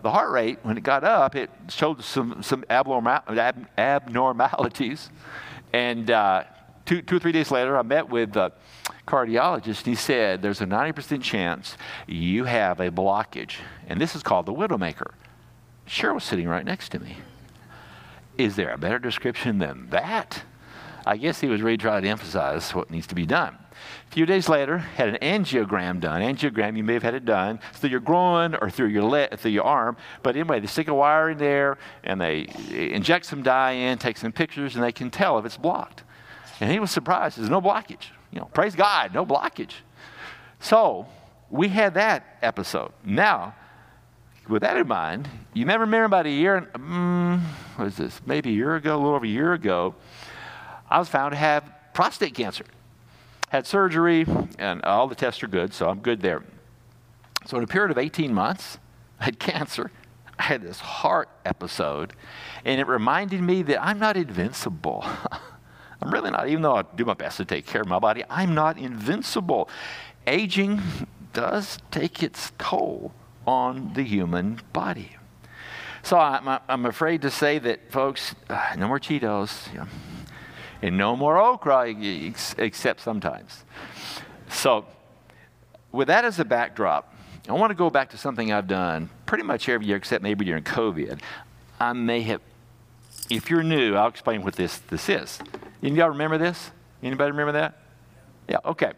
the 0.02 0.12
heart 0.12 0.32
rate, 0.32 0.60
when 0.64 0.78
it 0.78 0.84
got 0.84 1.04
up, 1.04 1.36
it 1.36 1.50
showed 1.70 2.04
some, 2.04 2.44
some 2.44 2.64
abnormal, 2.70 3.22
ab, 3.28 3.68
abnormalities. 3.78 5.10
And 5.74 6.10
uh, 6.12 6.44
two, 6.86 7.02
two 7.02 7.18
or 7.18 7.20
three 7.20 7.32
days 7.32 7.52
later, 7.52 7.78
I 7.78 7.82
met 7.82 8.10
with 8.10 8.34
the 8.34 8.52
cardiologist. 9.08 9.80
and 9.80 9.88
He 9.88 9.96
said, 9.96 10.42
There's 10.42 10.62
a 10.62 10.66
90% 10.66 11.22
chance 11.22 11.78
you 12.08 12.44
have 12.46 12.80
a 12.80 12.92
blockage. 12.92 13.56
And 13.88 14.00
this 14.00 14.16
is 14.16 14.24
called 14.24 14.46
the 14.46 14.54
widowmaker. 14.54 15.14
Cheryl 15.88 16.16
was 16.16 16.24
sitting 16.24 16.48
right 16.48 16.66
next 16.66 16.90
to 16.90 17.00
me. 17.00 17.18
Is 18.38 18.56
there 18.56 18.72
a 18.72 18.78
better 18.78 19.00
description 19.00 19.58
than 19.58 19.90
that? 19.90 20.44
I 21.06 21.18
guess 21.18 21.40
he 21.40 21.48
was 21.48 21.62
really 21.62 21.78
trying 21.78 22.04
to 22.04 22.10
emphasize 22.10 22.76
what 22.76 22.92
needs 22.92 23.08
to 23.08 23.16
be 23.16 23.26
done. 23.26 23.58
A 24.10 24.14
few 24.14 24.26
days 24.26 24.48
later, 24.48 24.78
had 24.78 25.10
an 25.10 25.18
angiogram 25.22 26.00
done. 26.00 26.22
Angiogram, 26.22 26.78
you 26.78 26.84
may 26.84 26.94
have 26.94 27.04
had 27.04 27.14
it 27.14 27.26
done 27.26 27.60
through 27.74 27.90
your 27.90 28.00
groin 28.00 28.56
or 28.56 28.70
through 28.70 28.88
your 28.88 29.04
leg, 29.04 29.38
through 29.38 29.52
your 29.52 29.66
arm. 29.66 29.98
But 30.24 30.36
anyway, 30.36 30.60
they 30.60 30.68
stick 30.68 30.88
a 30.88 30.94
wire 30.94 31.32
in 31.32 31.38
there 31.38 31.78
and 32.04 32.20
they 32.20 32.48
inject 32.72 33.26
some 33.26 33.44
dye 33.44 33.72
in, 33.72 33.98
take 33.98 34.18
some 34.18 34.32
pictures, 34.32 34.76
and 34.76 34.84
they 34.84 34.94
can 34.94 35.12
tell 35.12 35.38
if 35.38 35.46
it's 35.46 35.58
blocked. 35.58 36.04
And 36.60 36.72
he 36.72 36.80
was 36.80 36.90
surprised. 36.90 37.38
There's 37.38 37.50
no 37.50 37.62
blockage. 37.62 38.08
You 38.32 38.40
know, 38.40 38.46
praise 38.54 38.76
God, 38.76 39.14
no 39.14 39.26
blockage. 39.26 39.74
So 40.60 41.06
we 41.50 41.68
had 41.68 41.94
that 41.96 42.38
episode. 42.42 42.94
Now, 43.04 43.56
with 44.48 44.62
that 44.62 44.78
in 44.78 44.88
mind, 44.88 45.28
you 45.54 45.66
may 45.66 45.78
remember 45.78 46.06
about 46.06 46.26
a 46.26 46.32
year, 46.32 46.70
um, 46.74 47.46
what 47.76 47.90
is 47.90 47.98
this, 47.98 48.22
maybe 48.26 48.50
a 48.50 48.54
year 48.54 48.76
ago, 48.76 48.96
a 48.96 48.98
little 48.98 49.16
over 49.16 49.26
a 49.26 49.30
year 49.30 49.54
ago, 49.54 49.96
I 50.90 50.98
was 50.98 51.10
found 51.10 51.34
to 51.34 51.38
have 51.38 51.70
prostate 51.94 52.34
cancer 52.34 52.64
had 53.50 53.66
surgery, 53.66 54.26
and 54.60 54.84
all 54.84 55.08
the 55.08 55.16
tests 55.16 55.42
are 55.44 55.48
good, 55.48 55.74
so 55.74 55.90
I'm 55.90 56.00
good 56.00 56.22
there. 56.22 56.44
So, 57.46 57.58
in 57.58 57.64
a 57.64 57.68
period 57.68 57.92
of 57.92 57.98
18 57.98 58.34
months, 58.34 58.78
I 59.20 59.26
had 59.26 59.40
cancer. 59.40 59.92
I 60.38 60.44
had 60.44 60.62
this 60.62 60.80
heart 60.80 61.30
episode, 61.46 62.14
and 62.66 62.80
it 62.80 62.88
reminded 62.88 63.42
me 63.42 63.64
that 63.64 63.82
I'm 63.82 64.00
not 64.00 64.18
invincible. 64.18 65.06
I'm 66.02 66.12
really 66.12 66.30
not, 66.30 66.48
even 66.48 66.62
though 66.62 66.76
I 66.76 66.84
do 66.84 67.06
my 67.06 67.16
best 67.16 67.38
to 67.38 67.46
take 67.46 67.66
care 67.66 67.82
of 67.82 67.88
my 67.88 68.00
body, 68.00 68.24
I'm 68.30 68.54
not 68.54 68.78
invincible. 68.78 69.70
Aging 70.28 70.82
does 71.34 71.80
take 71.90 72.22
its 72.22 72.52
toll 72.60 73.14
on 73.48 73.94
the 73.94 74.04
human 74.04 74.60
body. 74.74 75.16
So 76.04 76.18
I'm, 76.18 76.60
I'm 76.70 76.86
afraid 76.86 77.24
to 77.24 77.32
say 77.32 77.60
that, 77.60 77.92
folks, 77.92 78.36
uh, 78.50 78.76
no 78.78 78.88
more 78.88 79.00
Cheetos. 79.00 79.74
And 80.82 80.98
no 80.98 81.16
more 81.16 81.38
okra, 81.38 81.96
except 82.58 83.02
sometimes. 83.02 83.64
So, 84.50 84.86
with 85.92 86.08
that 86.08 86.26
as 86.26 86.40
a 86.40 86.46
backdrop, 86.46 87.14
I 87.50 87.54
want 87.54 87.72
to 87.72 87.76
go 87.76 87.90
back 87.90 88.10
to 88.10 88.18
something 88.18 88.52
I've 88.52 88.68
done 88.68 89.10
pretty 89.26 89.44
much 89.44 89.70
every 89.70 89.88
year, 89.88 89.96
except 89.96 90.22
maybe 90.22 90.46
during 90.46 90.64
COVID. 90.64 91.20
I 91.80 91.94
may 91.94 92.22
have, 92.24 92.42
if 93.30 93.50
you're 93.50 93.64
new, 93.64 93.96
I'll 93.96 94.10
explain 94.10 94.44
what 94.44 94.56
this, 94.56 94.80
this 94.90 95.10
is. 95.10 95.40
Y'all 95.82 96.10
remember 96.10 96.38
this? 96.38 96.72
Anybody 97.02 97.32
remember 97.32 97.54
that? 97.54 97.78
Yeah, 98.50 98.58
okay. 98.66 98.94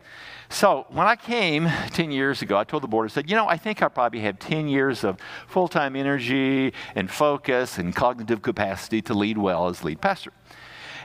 So 0.49 0.85
when 0.89 1.05
I 1.05 1.15
came 1.15 1.65
10 1.91 2.11
years 2.11 2.41
ago, 2.41 2.57
I 2.57 2.63
told 2.63 2.81
the 2.81 2.87
board, 2.87 3.09
I 3.09 3.13
said, 3.13 3.29
you 3.29 3.35
know, 3.35 3.47
I 3.47 3.57
think 3.57 3.83
I 3.83 3.87
probably 3.87 4.21
have 4.21 4.39
10 4.39 4.67
years 4.67 5.03
of 5.03 5.17
full 5.47 5.67
time 5.67 5.95
energy 5.95 6.73
and 6.95 7.09
focus 7.09 7.77
and 7.77 7.95
cognitive 7.95 8.41
capacity 8.41 9.01
to 9.03 9.13
lead 9.13 9.37
well 9.37 9.67
as 9.67 9.83
lead 9.83 10.01
pastor. 10.01 10.33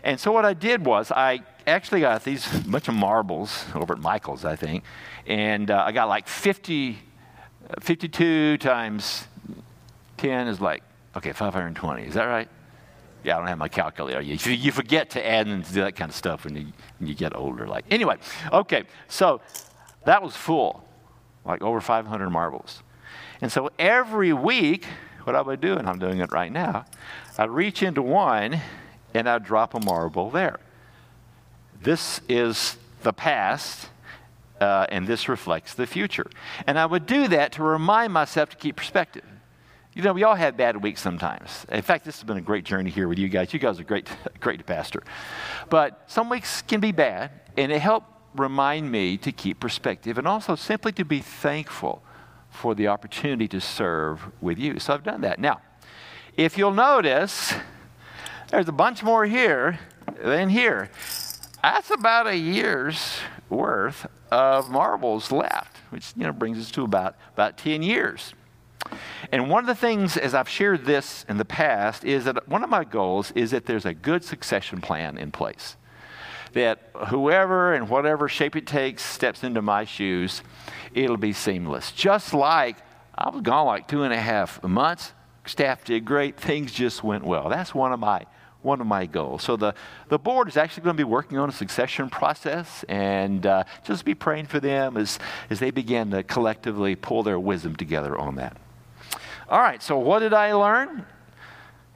And 0.05 0.21
so 0.21 0.31
what 0.33 0.45
I 0.45 0.53
did 0.53 0.85
was 0.85 1.11
I 1.11 1.41
actually 1.67 2.03
got 2.03 2.23
these 2.23 2.47
bunch 2.69 2.89
of 2.89 2.95
marbles 2.95 3.65
over 3.75 3.95
at 3.95 4.01
Michael's, 4.01 4.45
I 4.45 4.55
think, 4.55 4.85
and 5.27 5.71
uh, 5.71 5.83
I 5.85 5.93
got 5.93 6.09
like 6.09 6.29
50, 6.29 6.99
52 7.81 8.59
times 8.59 9.27
10 10.19 10.49
is 10.49 10.61
like, 10.61 10.83
okay, 11.17 11.33
520. 11.33 12.05
Is 12.05 12.15
that 12.15 12.25
right? 12.25 12.49
Yeah, 13.25 13.37
I 13.37 13.39
don't 13.39 13.49
have 13.49 13.57
my 13.57 13.69
calculator. 13.69 14.21
You, 14.21 14.37
you 14.53 14.71
forget 14.71 15.09
to 15.11 15.27
add 15.27 15.47
and 15.47 15.65
do 15.65 15.81
that 15.81 15.97
kind 15.97 16.11
of 16.11 16.15
stuff 16.15 16.45
when 16.45 16.55
you, 16.55 16.67
when 16.99 17.09
you 17.09 17.15
get 17.15 17.35
older. 17.35 17.67
Like 17.67 17.87
anyway, 17.91 18.19
okay, 18.53 18.85
so 19.09 19.41
that 20.05 20.23
was 20.23 20.37
full, 20.37 20.87
like 21.47 21.63
over 21.63 21.81
500 21.81 22.29
marbles. 22.29 22.83
And 23.41 23.51
so 23.51 23.71
every 23.79 24.35
week, 24.35 24.85
what 25.23 25.35
I 25.35 25.41
would 25.41 25.63
do, 25.63 25.79
and 25.79 25.89
I'm 25.89 25.99
doing 25.99 26.19
it 26.19 26.31
right 26.31 26.53
now, 26.53 26.85
I'd 27.39 27.49
reach 27.49 27.83
into 27.83 28.03
one 28.03 28.61
and 29.15 29.29
I'd 29.29 29.45
drop 29.45 29.75
a 29.75 29.81
marble 29.81 30.31
there. 30.31 30.59
This 31.81 32.21
is 32.29 32.77
the 33.03 33.13
past, 33.13 33.89
uh, 34.61 34.87
and 34.89 35.07
this 35.07 35.29
reflects 35.29 35.75
the 35.75 35.87
future. 35.87 36.27
And 36.67 36.79
I 36.79 36.87
would 36.87 37.07
do 37.07 37.29
that 37.29 37.53
to 37.53 37.63
remind 37.63 38.13
myself 38.13 38.51
to 38.51 38.57
keep 38.57 38.77
perspective. 38.77 39.25
You 39.95 40.03
know, 40.03 40.13
we 40.13 40.25
all 40.25 40.35
have 40.35 40.57
bad 40.57 40.83
weeks 40.83 41.01
sometimes. 41.01 41.67
In 41.71 41.83
fact, 41.83 42.05
this 42.05 42.17
has 42.17 42.25
been 42.25 42.37
a 42.37 42.43
great 42.43 42.65
journey 42.65 42.91
here 42.91 43.07
with 43.07 43.19
you 43.19 43.29
guys. 43.29 43.53
You 43.53 43.61
guys 43.61 43.79
are 43.79 43.85
great, 43.85 44.09
great 44.41 44.59
to 44.59 44.65
pastor. 44.65 45.03
But 45.71 46.03
some 46.09 46.29
weeks 46.29 46.63
can 46.63 46.81
be 46.81 46.91
bad, 46.91 47.31
and 47.57 47.71
it 47.71 47.81
helped 47.81 48.09
remind 48.35 48.91
me 48.91 49.17
to 49.19 49.31
keep 49.31 49.61
perspective 49.61 50.19
and 50.19 50.27
also 50.27 50.57
simply 50.57 50.91
to 50.91 51.05
be 51.05 51.21
thankful 51.21 52.03
for 52.51 52.75
the 52.75 52.89
opportunity 52.89 53.47
to 53.49 53.61
serve 53.61 54.33
with 54.41 54.59
you. 54.59 54.81
So 54.81 54.95
I've 54.95 55.05
done 55.05 55.21
that. 55.21 55.39
Now, 55.39 55.61
if 56.37 56.59
you'll 56.59 56.73
notice, 56.73 57.55
there's 58.55 58.69
a 58.69 58.73
bunch 58.73 59.03
more 59.03 59.27
here 59.27 59.81
than 60.23 60.49
here. 60.49 60.89
That's 61.61 61.91
about 61.91 62.29
a 62.29 62.37
year's 62.37 63.19
worth 63.51 64.07
of 64.31 64.71
marbles 64.71 65.33
left, 65.33 65.79
which 65.91 66.13
you 66.17 66.23
know 66.23 66.33
brings 66.33 66.59
us 66.59 66.71
to 66.73 66.85
about, 66.85 67.17
about 67.33 67.59
10 67.59 67.83
years. 67.83 68.33
And 69.33 69.51
one 69.51 69.65
of 69.65 69.67
the 69.67 69.75
things, 69.75 70.17
as 70.17 70.35
I've 70.35 70.49
shared 70.49 70.85
this 70.85 71.27
in 71.29 71.37
the 71.37 71.45
past, 71.45 72.05
is 72.05 72.27
that 72.27 72.49
one 72.49 72.63
of 72.63 72.71
my 72.71 72.85
goals 72.85 73.33
is 73.33 73.51
that 73.51 73.67
there's 73.67 73.87
a 73.87 73.95
good 73.95 74.23
succession 74.23 74.81
plan 74.81 75.19
in 75.19 75.33
place. 75.33 75.77
That 76.53 76.91
whoever 77.09 77.75
and 77.75 77.89
whatever 77.89 78.29
shape 78.29 78.55
it 78.55 78.69
takes 78.69 79.03
steps 79.03 79.43
into 79.43 79.63
my 79.63 79.85
shoes, 79.85 80.43
it'll 80.93 81.17
be 81.17 81.33
seamless. 81.33 81.91
Just 81.91 82.33
like 82.33 82.77
I 83.17 83.31
was 83.31 83.43
gone 83.43 83.67
like 83.67 83.89
two 83.89 84.05
and 84.05 84.13
a 84.13 84.21
half 84.21 84.63
months, 84.63 85.13
staff 85.45 85.83
did 85.83 86.05
great, 86.05 86.39
things 86.39 86.73
just 86.73 87.03
went 87.03 87.25
well. 87.25 87.49
That's 87.49 87.75
one 87.75 87.93
of 87.93 87.99
my 87.99 88.27
one 88.65 88.81
of 88.81 88.87
my 88.87 89.07
goals. 89.07 89.43
So 89.43 89.57
the, 89.57 89.75
the 90.09 90.19
board 90.19 90.49
is 90.49 90.57
actually 90.57 90.85
going 90.85 90.97
to 90.97 91.01
be 91.01 91.09
working 91.09 91.39
on 91.39 91.49
a 91.49 91.53
succession 91.53 92.09
process 92.09 92.85
and 92.89 93.45
uh, 93.45 93.65
just 93.85 94.05
be 94.05 94.15
praying 94.15 94.47
for 94.47 94.59
them 94.59 94.97
as, 94.97 95.19
as 95.51 95.61
they 95.61 95.71
begin 95.71 96.11
to 96.11 96.23
collectively 96.23 96.97
pull 96.97 97.23
their 97.23 97.39
wisdom 97.39 97.77
together 97.77 98.17
on 98.17 98.37
that. 98.37 98.57
All 99.49 99.61
right, 99.61 99.83
so 99.83 99.99
what 99.99 100.21
did 100.21 100.33
I 100.33 100.55
learn? 100.55 101.05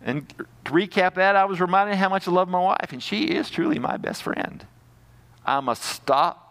And 0.03 0.29
to 0.29 0.73
recap 0.73 1.15
that, 1.15 1.35
I 1.35 1.47
was 1.47 1.61
reminded 1.61 1.97
how 1.97 2.09
much 2.09 2.29
I 2.29 2.31
love 2.31 2.49
my 2.49 2.61
wife, 2.61 2.93
and 2.93 3.03
she 3.03 3.25
is 3.25 3.51
truly 3.51 3.79
my 3.79 3.97
best 3.97 4.23
friend. 4.23 4.67
I 5.45 5.61
must 5.61 5.83
stop 5.83 6.45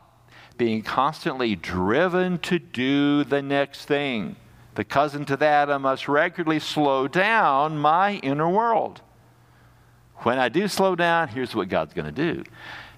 being 0.58 0.82
constantly 0.82 1.56
driven 1.56 2.40
to 2.40 2.58
do 2.58 3.24
the 3.24 3.42
next 3.42 3.86
thing. 3.86 4.36
The 4.74 4.84
cousin 4.84 5.24
to 5.26 5.38
that, 5.38 5.70
I 5.70 5.78
must 5.78 6.08
regularly 6.08 6.60
slow 6.60 7.08
down 7.08 7.78
my 7.78 8.16
inner 8.16 8.50
world. 8.50 9.02
When 10.20 10.40
I 10.40 10.50
do 10.50 10.68
slow 10.68 10.96
down, 10.96 11.30
here's 11.30 11.56
what 11.56 11.70
God's 11.70 11.94
going 11.94 12.06
to 12.06 12.34
do. 12.34 12.44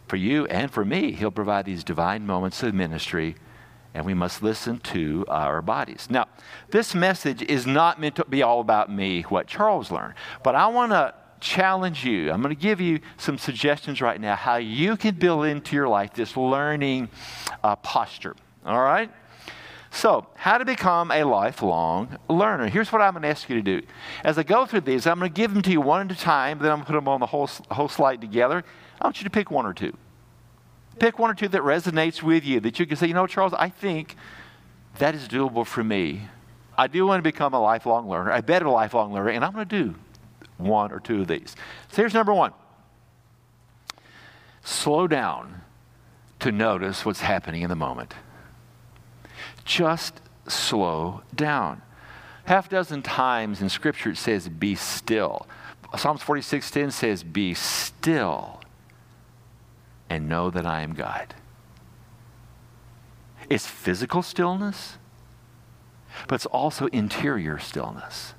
For 0.08 0.16
you 0.16 0.46
and 0.48 0.72
for 0.72 0.84
me, 0.84 1.12
He'll 1.12 1.32
provide 1.32 1.66
these 1.66 1.84
divine 1.84 2.26
moments 2.26 2.64
of 2.64 2.74
ministry, 2.74 3.36
and 3.94 4.06
we 4.06 4.14
must 4.14 4.42
listen 4.42 4.80
to 4.80 5.26
our 5.28 5.62
bodies. 5.62 6.08
Now, 6.10 6.28
this 6.70 6.96
message 6.96 7.42
is 7.44 7.68
not 7.68 8.00
meant 8.00 8.16
to 8.16 8.26
be 8.26 8.42
all 8.42 8.62
about 8.62 8.92
me, 8.92 9.22
what 9.24 9.48
Charles 9.48 9.92
learned, 9.92 10.16
but 10.44 10.56
I 10.56 10.68
want 10.68 10.92
to 10.92 11.14
challenge 11.40 12.06
you. 12.06 12.32
I'm 12.32 12.42
going 12.42 12.56
to 12.56 12.62
give 12.62 12.82
you 12.82 13.00
some 13.18 13.38
suggestions 13.38 14.02
right 14.02 14.20
now 14.20 14.36
how 14.36 14.58
you 14.58 14.98
can 14.98 15.16
build 15.16 15.46
into 15.46 15.76
your 15.76 15.88
life 15.88 16.14
this 16.14 16.36
learning 16.36 17.10
uh, 17.64 17.76
posture. 17.78 18.36
All 18.66 18.82
right? 18.82 19.10
So, 19.92 20.28
how 20.36 20.58
to 20.58 20.66
become 20.66 21.12
a 21.12 21.24
lifelong 21.24 22.18
learner. 22.30 22.68
Here's 22.68 22.92
what 22.92 23.02
I'm 23.02 23.14
going 23.14 23.24
to 23.24 23.28
ask 23.28 23.50
you 23.50 23.56
to 23.56 23.62
do. 23.62 23.86
As 24.24 24.38
I 24.38 24.44
go 24.44 24.66
through 24.66 24.82
these, 24.82 25.08
I'm 25.08 25.18
going 25.18 25.32
to 25.32 25.36
give 25.36 25.54
them 25.54 25.64
to 25.64 25.72
you 25.72 25.82
one 25.82 26.10
at 26.10 26.16
a 26.16 26.20
time, 26.20 26.60
then 26.60 26.72
I'm 26.72 26.78
going 26.78 26.86
to 26.86 26.92
put 26.92 26.96
them 26.96 27.08
on 27.08 27.20
the 27.20 27.26
whole, 27.26 27.50
whole 27.72 27.90
slide 27.90 28.22
together. 28.22 28.64
I 29.02 29.06
want 29.06 29.20
you 29.20 29.24
to 29.24 29.30
pick 29.30 29.50
one 29.50 29.66
or 29.66 29.74
two. 29.74 29.96
Pick 31.00 31.18
one 31.18 31.32
or 31.32 31.34
two 31.34 31.48
that 31.48 31.62
resonates 31.62 32.22
with 32.22 32.46
you, 32.46 32.60
that 32.60 32.80
you 32.80 32.86
can 32.86 32.98
say, 32.98 33.08
you 33.08 33.14
know, 33.14 33.26
Charles, 33.26 33.54
I 33.54 33.70
think 33.70 34.16
that 35.00 35.16
is 35.16 35.28
doable 35.28 35.66
for 35.66 35.84
me. 35.84 36.24
I 36.78 36.88
do 36.88 37.06
want 37.06 37.20
to 37.20 37.24
become 37.24 37.54
a 37.54 37.60
lifelong 37.60 38.08
learner, 38.08 38.32
a 38.32 38.42
better 38.42 38.70
lifelong 38.70 39.12
learner, 39.12 39.30
and 39.30 39.44
I'm 39.44 39.54
going 39.54 39.68
to 39.68 39.84
do 39.84 39.96
one 40.58 40.92
or 40.92 41.00
two 41.00 41.22
of 41.22 41.28
these. 41.28 41.56
So 41.92 42.02
here's 42.02 42.14
number 42.14 42.34
one 42.34 42.54
slow 44.62 45.08
down 45.08 45.62
to 46.40 46.52
notice 46.52 47.06
what's 47.06 47.22
happening 47.22 47.64
in 47.64 47.70
the 47.70 47.76
moment. 47.76 48.14
Just 49.70 50.20
slow 50.48 51.22
down. 51.36 51.84
Half 52.46 52.70
dozen 52.70 53.04
times 53.04 53.62
in 53.62 53.70
Scripture 53.70 54.10
it 54.10 54.18
says, 54.18 54.50
be 54.50 54.74
still. 54.74 55.46
Psalms 55.96 56.24
46:10 56.24 56.92
says, 56.92 57.22
be 57.24 57.54
still 57.54 58.62
and 60.10 60.28
know 60.28 60.50
that 60.50 60.66
I 60.66 60.82
am 60.82 60.94
God. 60.96 61.36
It's 63.48 63.68
physical 63.68 64.24
stillness, 64.24 64.98
but 66.28 66.36
it's 66.36 66.48
also 66.48 66.88
interior 66.88 67.60
stillness. 67.60 68.34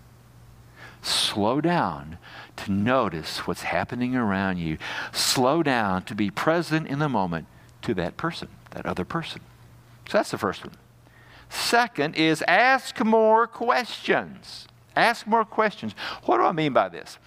Slow 1.00 1.60
down 1.60 2.18
to 2.56 2.72
notice 2.72 3.46
what's 3.46 3.62
happening 3.62 4.16
around 4.16 4.58
you. 4.58 4.78
Slow 5.12 5.62
down 5.62 6.02
to 6.06 6.16
be 6.16 6.28
present 6.28 6.88
in 6.88 6.98
the 6.98 7.08
moment 7.08 7.46
to 7.82 7.94
that 7.94 8.16
person, 8.16 8.48
that 8.72 8.84
other 8.84 9.04
person. 9.04 9.42
So 10.08 10.18
that's 10.18 10.32
the 10.32 10.38
first 10.38 10.64
one. 10.64 10.74
Second 11.50 12.14
is 12.14 12.42
ask 12.48 13.04
more 13.04 13.46
questions. 13.46 14.66
Ask 14.96 15.26
more 15.26 15.44
questions. 15.44 15.94
What 16.24 16.38
do 16.38 16.44
I 16.44 16.52
mean 16.52 16.72
by 16.72 16.88
this? 16.88 17.18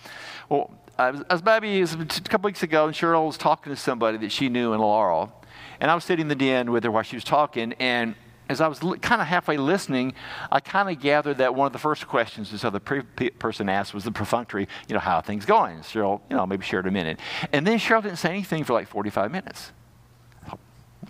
Well, 0.50 0.72
I 0.98 1.12
was, 1.12 1.24
I 1.30 1.34
was 1.34 1.44
maybe 1.44 1.82
a 1.82 2.06
couple 2.30 2.48
weeks 2.48 2.64
ago, 2.64 2.88
and 2.88 2.96
Cheryl 2.96 3.28
was 3.28 3.38
talking 3.38 3.72
to 3.72 3.78
somebody 3.78 4.18
that 4.20 4.32
she 4.32 4.50
knew 4.50 4.74
in 4.74 4.80
Laurel, 4.80 5.32
and 5.80 5.92
I 5.92 5.96
was 5.96 6.04
sitting 6.04 6.24
in 6.24 6.28
the 6.30 6.36
den 6.36 6.72
with 6.72 6.84
her 6.84 6.92
while 6.92 7.04
she 7.04 7.16
was 7.16 7.24
talking, 7.24 7.74
and 7.74 8.16
as 8.50 8.62
I 8.62 8.68
was 8.68 8.80
kind 8.80 9.22
of 9.22 9.28
halfway 9.28 9.58
listening, 9.58 10.14
I 10.52 10.60
kind 10.60 10.90
of 10.90 11.02
gathered 11.02 11.38
that 11.38 11.56
one 11.56 11.66
of 11.66 11.74
the 11.74 11.80
first 11.80 12.08
questions 12.08 12.52
this 12.52 12.64
other 12.64 12.80
pre- 12.80 13.30
person 13.32 13.70
asked 13.70 13.94
was 13.94 14.04
the 14.04 14.12
perfunctory, 14.12 14.68
you 14.88 14.94
know, 14.94 15.00
how 15.00 15.22
things 15.22 15.46
going? 15.46 15.80
Cheryl, 15.80 16.22
you 16.30 16.36
know, 16.36 16.46
maybe 16.46 16.64
shared 16.64 16.86
a 16.86 16.92
minute. 16.92 17.20
And 17.52 17.66
then 17.66 17.80
Cheryl 17.80 18.04
didn't 18.04 18.18
say 18.18 18.30
anything 18.30 18.64
for 18.64 18.74
like 18.74 18.88
45 18.88 19.32
minutes. 19.32 19.72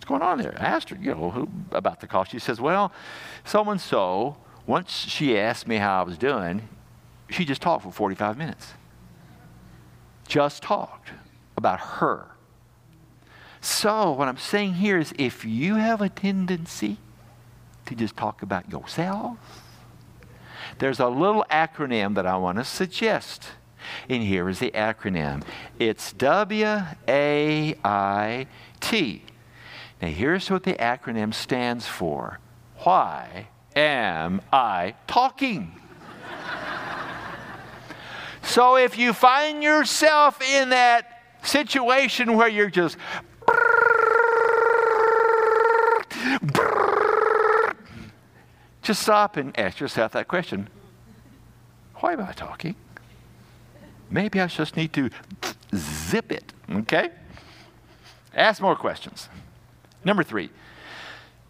What's 0.03 0.09
going 0.09 0.21
on 0.21 0.37
there? 0.37 0.53
I 0.59 0.65
asked 0.65 0.89
her, 0.89 0.97
you 0.97 1.15
know, 1.15 1.29
who, 1.29 1.47
about 1.71 2.01
the 2.01 2.07
call. 2.07 2.25
She 2.25 2.37
says, 2.37 2.59
well, 2.59 2.91
so 3.45 3.63
and 3.69 3.79
so, 3.79 4.35
once 4.67 4.91
she 4.91 5.39
asked 5.39 5.65
me 5.65 5.77
how 5.77 6.01
I 6.01 6.03
was 6.03 6.17
doing, 6.17 6.67
she 7.29 7.45
just 7.45 7.61
talked 7.61 7.83
for 7.83 7.91
45 7.93 8.37
minutes. 8.37 8.73
Just 10.27 10.61
talked 10.61 11.11
about 11.55 11.79
her. 11.79 12.25
So, 13.61 14.11
what 14.11 14.27
I'm 14.27 14.35
saying 14.35 14.73
here 14.73 14.97
is 14.97 15.13
if 15.17 15.45
you 15.45 15.75
have 15.75 16.01
a 16.01 16.09
tendency 16.09 16.97
to 17.85 17.95
just 17.95 18.17
talk 18.17 18.41
about 18.41 18.69
yourself, 18.69 19.37
there's 20.79 20.99
a 20.99 21.07
little 21.07 21.45
acronym 21.49 22.15
that 22.15 22.25
I 22.25 22.35
want 22.35 22.57
to 22.57 22.65
suggest. 22.65 23.51
And 24.09 24.21
here 24.21 24.49
is 24.49 24.59
the 24.59 24.71
acronym 24.71 25.45
it's 25.79 26.11
W 26.11 26.81
A 27.07 27.75
I 27.85 28.47
T. 28.81 29.21
Now, 30.03 30.09
here's 30.09 30.51
what 30.51 30.63
the 30.63 30.73
acronym 30.73 31.33
stands 31.33 31.87
for 31.87 32.37
Why 32.79 33.47
am 33.73 34.41
I 34.51 34.95
talking? 35.07 35.79
so, 38.41 38.75
if 38.75 38.97
you 38.97 39.13
find 39.13 39.63
yourself 39.63 40.41
in 40.41 40.71
that 40.71 41.21
situation 41.43 42.35
where 42.35 42.49
you're 42.49 42.69
just 42.69 42.97
just 48.81 49.03
stop 49.03 49.37
and 49.37 49.57
ask 49.57 49.79
yourself 49.79 50.11
that 50.11 50.27
question 50.27 50.67
Why 52.01 52.11
am 52.11 52.19
I 52.19 52.33
talking? 52.33 52.75
Maybe 54.09 54.41
I 54.41 54.47
just 54.47 54.75
need 54.75 54.91
to 54.91 55.09
zip 55.73 56.29
it, 56.29 56.51
okay? 56.69 57.11
Ask 58.35 58.61
more 58.61 58.75
questions. 58.75 59.29
Number 60.05 60.23
three, 60.23 60.49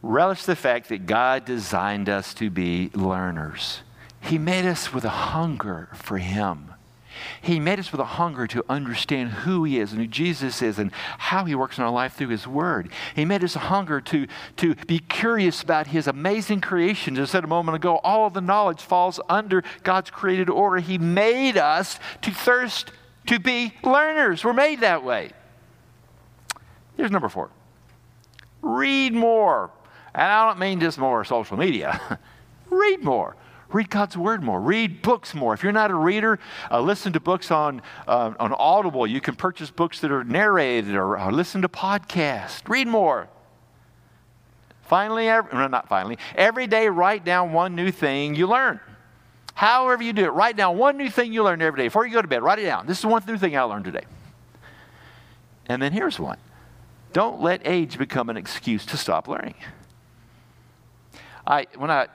relish 0.01 0.43
the 0.43 0.55
fact 0.55 0.89
that 0.89 1.05
God 1.05 1.45
designed 1.45 2.09
us 2.09 2.33
to 2.35 2.49
be 2.49 2.91
learners. 2.93 3.81
He 4.21 4.37
made 4.37 4.65
us 4.65 4.93
with 4.93 5.03
a 5.05 5.09
hunger 5.09 5.89
for 5.93 6.17
Him. 6.17 6.69
He 7.41 7.59
made 7.59 7.79
us 7.79 7.91
with 7.91 8.01
a 8.01 8.05
hunger 8.05 8.47
to 8.47 8.65
understand 8.67 9.29
who 9.29 9.63
He 9.63 9.79
is 9.79 9.91
and 9.91 10.01
who 10.01 10.07
Jesus 10.07 10.61
is 10.61 10.79
and 10.79 10.91
how 11.17 11.45
He 11.45 11.55
works 11.55 11.77
in 11.77 11.83
our 11.83 11.91
life 11.91 12.13
through 12.13 12.29
His 12.29 12.47
Word. 12.47 12.89
He 13.15 13.25
made 13.25 13.43
us 13.43 13.55
a 13.55 13.59
hunger 13.59 14.01
to, 14.01 14.27
to 14.57 14.75
be 14.87 14.99
curious 14.99 15.61
about 15.61 15.87
His 15.87 16.07
amazing 16.07 16.61
creation. 16.61 17.17
As 17.17 17.29
I 17.29 17.31
said 17.31 17.43
a 17.43 17.47
moment 17.47 17.75
ago, 17.75 17.97
all 17.97 18.25
of 18.25 18.33
the 18.33 18.41
knowledge 18.41 18.81
falls 18.81 19.19
under 19.29 19.63
God's 19.83 20.09
created 20.09 20.49
order. 20.49 20.77
He 20.77 20.97
made 20.97 21.57
us 21.57 21.99
to 22.21 22.31
thirst 22.31 22.91
to 23.27 23.39
be 23.39 23.73
learners. 23.83 24.43
We're 24.43 24.53
made 24.53 24.81
that 24.81 25.03
way. 25.03 25.31
Here's 26.97 27.11
number 27.11 27.29
four 27.29 27.49
read 28.63 29.13
more. 29.13 29.69
And 30.15 30.23
I 30.23 30.47
don't 30.47 30.59
mean 30.59 30.79
just 30.79 30.97
more 30.97 31.23
social 31.23 31.57
media. 31.57 32.19
read 32.69 33.03
more. 33.03 33.35
Read 33.71 33.89
God's 33.89 34.15
Word 34.15 34.43
more. 34.43 34.61
Read 34.61 35.01
books 35.01 35.33
more. 35.33 35.53
If 35.53 35.63
you're 35.63 35.71
not 35.71 35.89
a 35.89 35.95
reader, 35.95 36.39
uh, 36.69 36.79
listen 36.79 37.13
to 37.13 37.19
books 37.19 37.49
on, 37.49 37.81
uh, 38.07 38.33
on 38.39 38.53
Audible. 38.53 39.07
You 39.07 39.19
can 39.19 39.35
purchase 39.35 39.71
books 39.71 39.99
that 40.01 40.11
are 40.11 40.23
narrated 40.23 40.95
or, 40.95 41.19
or 41.19 41.31
listen 41.31 41.63
to 41.63 41.69
podcasts. 41.69 42.67
Read 42.69 42.87
more. 42.87 43.29
Finally, 44.83 45.27
every, 45.27 45.57
no, 45.57 45.67
not 45.67 45.89
finally, 45.89 46.19
every 46.35 46.67
day 46.67 46.87
write 46.87 47.25
down 47.25 47.51
one 47.51 47.73
new 47.73 47.89
thing 47.89 48.35
you 48.35 48.45
learn. 48.45 48.79
However, 49.55 50.03
you 50.03 50.13
do 50.13 50.25
it, 50.25 50.33
write 50.33 50.55
down 50.55 50.77
one 50.77 50.97
new 50.97 51.09
thing 51.09 51.33
you 51.33 51.43
learn 51.43 51.61
every 51.61 51.77
day. 51.77 51.87
Before 51.87 52.05
you 52.05 52.13
go 52.13 52.21
to 52.21 52.27
bed, 52.27 52.43
write 52.43 52.59
it 52.59 52.65
down. 52.65 52.85
This 52.85 52.99
is 52.99 53.05
one 53.05 53.23
new 53.25 53.37
thing 53.37 53.57
I 53.57 53.63
learned 53.63 53.85
today. 53.85 54.05
And 55.67 55.81
then 55.81 55.93
here's 55.93 56.19
one 56.19 56.37
don't 57.13 57.41
let 57.41 57.61
age 57.65 57.97
become 57.97 58.29
an 58.29 58.37
excuse 58.37 58.85
to 58.87 58.97
stop 58.97 59.27
learning. 59.27 59.55
I, 61.45 61.67
when 61.77 61.91
I 61.91 62.07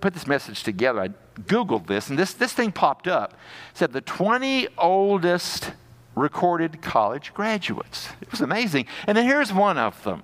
put 0.00 0.14
this 0.14 0.26
message 0.26 0.62
together, 0.62 1.00
I 1.00 1.08
Googled 1.42 1.86
this, 1.86 2.10
and 2.10 2.18
this, 2.18 2.32
this 2.34 2.52
thing 2.52 2.72
popped 2.72 3.08
up. 3.08 3.32
It 3.32 3.78
said 3.78 3.92
the 3.92 4.00
20 4.00 4.68
oldest 4.76 5.72
recorded 6.14 6.82
college 6.82 7.32
graduates. 7.32 8.08
It 8.20 8.30
was 8.30 8.40
amazing. 8.40 8.86
And 9.06 9.16
then 9.16 9.24
here's 9.24 9.52
one 9.52 9.78
of 9.78 10.02
them. 10.04 10.22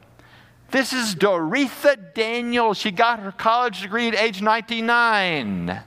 This 0.71 0.93
is 0.93 1.15
Doretha 1.15 2.13
Daniels. 2.15 2.77
She 2.79 2.91
got 2.91 3.21
her 3.21 3.31
college 3.31 3.83
degree 3.83 4.09
at 4.09 4.15
age 4.15 4.43
99. 4.43 5.81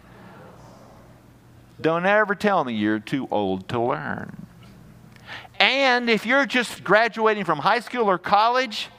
Don't 1.82 2.06
ever 2.06 2.36
tell 2.36 2.64
me 2.64 2.74
you're 2.74 3.00
too 3.00 3.28
old 3.30 3.68
to 3.70 3.80
learn. 3.80 4.48
And 5.60 6.10
if 6.10 6.26
you're 6.26 6.46
just 6.46 6.84
graduating 6.84 7.44
from 7.44 7.60
high 7.60 7.82
school 7.82 8.10
or 8.10 8.18
college, 8.18 8.90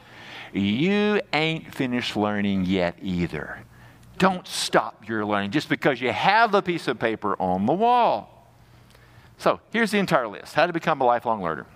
you 0.53 1.21
ain't 1.33 1.75
finished 1.75 2.17
learning 2.17 2.67
yet 2.67 2.97
either. 3.01 3.61
Don't 4.19 4.47
stop 4.47 5.09
your 5.09 5.25
learning 5.25 5.51
just 5.51 5.69
because 5.71 6.01
you 6.01 6.13
have 6.13 6.53
the 6.53 6.61
piece 6.61 6.87
of 6.89 6.99
paper 6.99 7.41
on 7.41 7.65
the 7.65 7.73
wall. 7.73 8.53
So 9.39 9.61
here's 9.73 9.91
the 9.91 9.99
entire 9.99 10.29
list 10.29 10.55
how 10.55 10.67
to 10.67 10.73
become 10.73 11.01
a 11.01 11.05
lifelong 11.05 11.43
learner. 11.43 11.67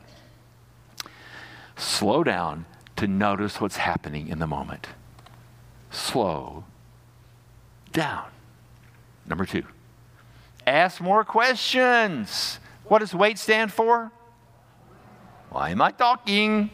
Slow 1.76 2.22
down 2.22 2.66
to 2.96 3.06
notice 3.06 3.60
what's 3.60 3.78
happening 3.78 4.28
in 4.28 4.38
the 4.38 4.46
moment. 4.46 4.88
Slow 5.90 6.64
down. 7.92 8.26
Number 9.26 9.46
two, 9.46 9.64
ask 10.66 11.00
more 11.00 11.24
questions. 11.24 12.58
What 12.84 12.98
does 12.98 13.14
WAIT 13.14 13.38
stand 13.38 13.72
for? 13.72 14.12
Why 15.54 15.70
am 15.70 15.80
I 15.80 15.92
talking? 15.92 16.68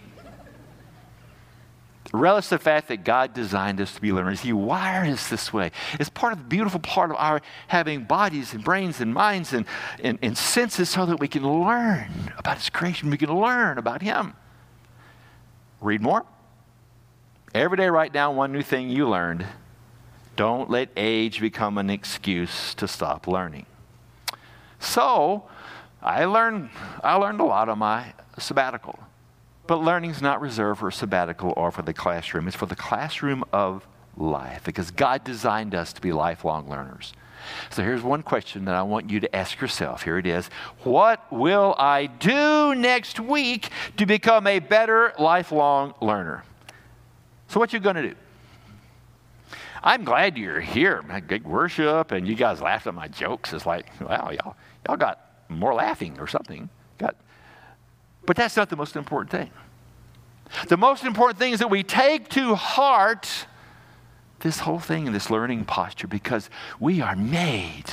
Relish 2.15 2.49
the 2.49 2.59
fact 2.59 2.89
that 2.89 3.05
God 3.05 3.35
designed 3.35 3.79
us 3.79 3.95
to 3.95 4.01
be 4.01 4.11
learners. 4.11 4.41
He 4.41 4.55
wired 4.55 5.11
us 5.11 5.29
this 5.29 5.53
way. 5.53 5.71
It's 6.01 6.09
part 6.09 6.33
of 6.33 6.39
the 6.39 6.47
beautiful 6.47 6.81
part 6.81 7.11
of 7.11 7.19
our 7.19 7.43
having 7.69 8.05
bodies 8.05 8.55
and 8.55 8.65
brains 8.65 9.03
and 9.03 9.13
minds 9.13 9.53
and, 9.53 9.67
and, 10.03 10.19
and 10.23 10.35
senses 10.35 10.89
so 10.89 11.05
that 11.05 11.21
we 11.21 11.29
can 11.29 11.43
learn 11.43 12.33
about 12.39 12.57
His 12.57 12.71
creation. 12.71 13.11
We 13.11 13.19
can 13.19 13.39
learn 13.39 13.77
about 13.77 14.01
Him. 14.01 14.33
Read 15.83 16.01
more. 16.01 16.25
Every 17.55 17.77
day, 17.77 17.91
write 17.91 18.15
down 18.15 18.35
one 18.35 18.51
new 18.51 18.63
thing 18.63 18.89
you 18.89 19.07
learned. 19.07 19.45
Don't 20.37 20.71
let 20.71 20.89
age 20.97 21.39
become 21.43 21.77
an 21.77 21.91
excuse 21.91 22.73
to 22.77 22.89
stop 22.89 23.27
learning. 23.27 23.67
So, 24.79 25.45
I 26.03 26.25
learned, 26.25 26.71
I 27.05 27.17
learned 27.17 27.41
a 27.41 27.45
lot 27.45 27.69
on 27.69 27.81
my 27.81 28.15
sabbatical. 28.41 28.99
But 29.67 29.77
learning 29.77 30.11
is 30.11 30.23
not 30.23 30.41
reserved 30.41 30.81
for 30.81 30.89
a 30.89 30.93
sabbatical 30.93 31.55
or 31.57 31.71
for 31.71 31.83
the 31.83 31.95
classroom, 31.95 32.49
it's 32.49 32.57
for 32.57 32.67
the 32.67 32.77
classroom 32.77 33.45
of 33.53 33.87
life 34.17 34.65
because 34.65 34.91
God 34.91 35.25
designed 35.25 35.75
us 35.75 35.93
to 35.93 36.01
be 36.01 36.13
lifelong 36.13 36.69
learners. 36.69 37.13
So 37.71 37.83
here's 37.83 38.03
one 38.03 38.23
question 38.23 38.67
that 38.67 38.75
I 38.75 38.83
want 38.83 39.11
you 39.11 39.21
to 39.21 39.37
ask 39.37 39.61
yourself. 39.61 40.03
Here 40.03 40.19
it 40.19 40.27
is 40.27 40.49
What 40.85 41.25
will 41.33 41.75
I 41.79 42.07
do 42.07 42.75
next 42.75 43.19
week 43.19 43.71
to 43.97 44.07
become 44.07 44.47
a 44.47 44.59
better 44.59 45.15
lifelong 45.19 45.95
learner? 46.01 46.45
So, 47.49 47.59
what 47.59 47.73
you 47.73 47.81
going 47.81 47.97
to 47.97 48.11
do? 48.11 48.15
I'm 49.83 50.05
glad 50.05 50.37
you're 50.37 50.61
here. 50.61 51.03
Good 51.27 51.45
worship, 51.45 52.13
and 52.13 52.29
you 52.29 52.35
guys 52.35 52.61
laughed 52.61 52.87
at 52.87 52.95
my 52.95 53.09
jokes. 53.09 53.53
It's 53.53 53.67
like, 53.67 53.87
wow, 54.01 54.31
y'all, 54.31 54.57
y'all 54.87 54.97
got 54.97 55.21
more 55.49 55.75
laughing 55.75 56.19
or 56.21 56.27
something. 56.27 56.69
Got, 56.99 57.17
but 58.31 58.37
that's 58.37 58.57
not 58.57 58.71
the 58.71 58.77
most 58.77 58.95
important 58.95 59.29
thing. 59.29 59.51
The 60.69 60.77
most 60.77 61.03
important 61.03 61.37
thing 61.37 61.53
is 61.53 61.59
that 61.59 61.69
we 61.69 61.83
take 61.83 62.29
to 62.29 62.55
heart 62.55 63.29
this 64.39 64.61
whole 64.61 64.79
thing 64.79 65.09
and 65.09 65.13
this 65.17 65.31
learning 65.31 65.65
posture 65.65 66.07
because 66.07 66.49
we 66.79 67.01
are 67.01 67.17
made 67.17 67.87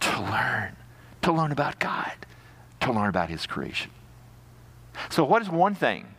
to 0.00 0.20
learn, 0.22 0.74
to 1.22 1.30
learn 1.30 1.52
about 1.52 1.78
God, 1.78 2.10
to 2.80 2.92
learn 2.92 3.10
about 3.10 3.28
His 3.28 3.46
creation. 3.46 3.92
So, 5.08 5.22
what 5.22 5.40
is 5.40 5.48
one 5.48 5.76
thing 5.76 6.16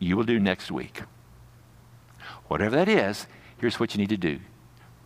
you 0.00 0.16
will 0.16 0.24
do 0.24 0.40
next 0.40 0.72
week? 0.72 1.02
Whatever 2.48 2.74
that 2.74 2.88
is, 2.88 3.28
here's 3.58 3.78
what 3.78 3.94
you 3.94 3.98
need 3.98 4.08
to 4.08 4.16
do 4.16 4.40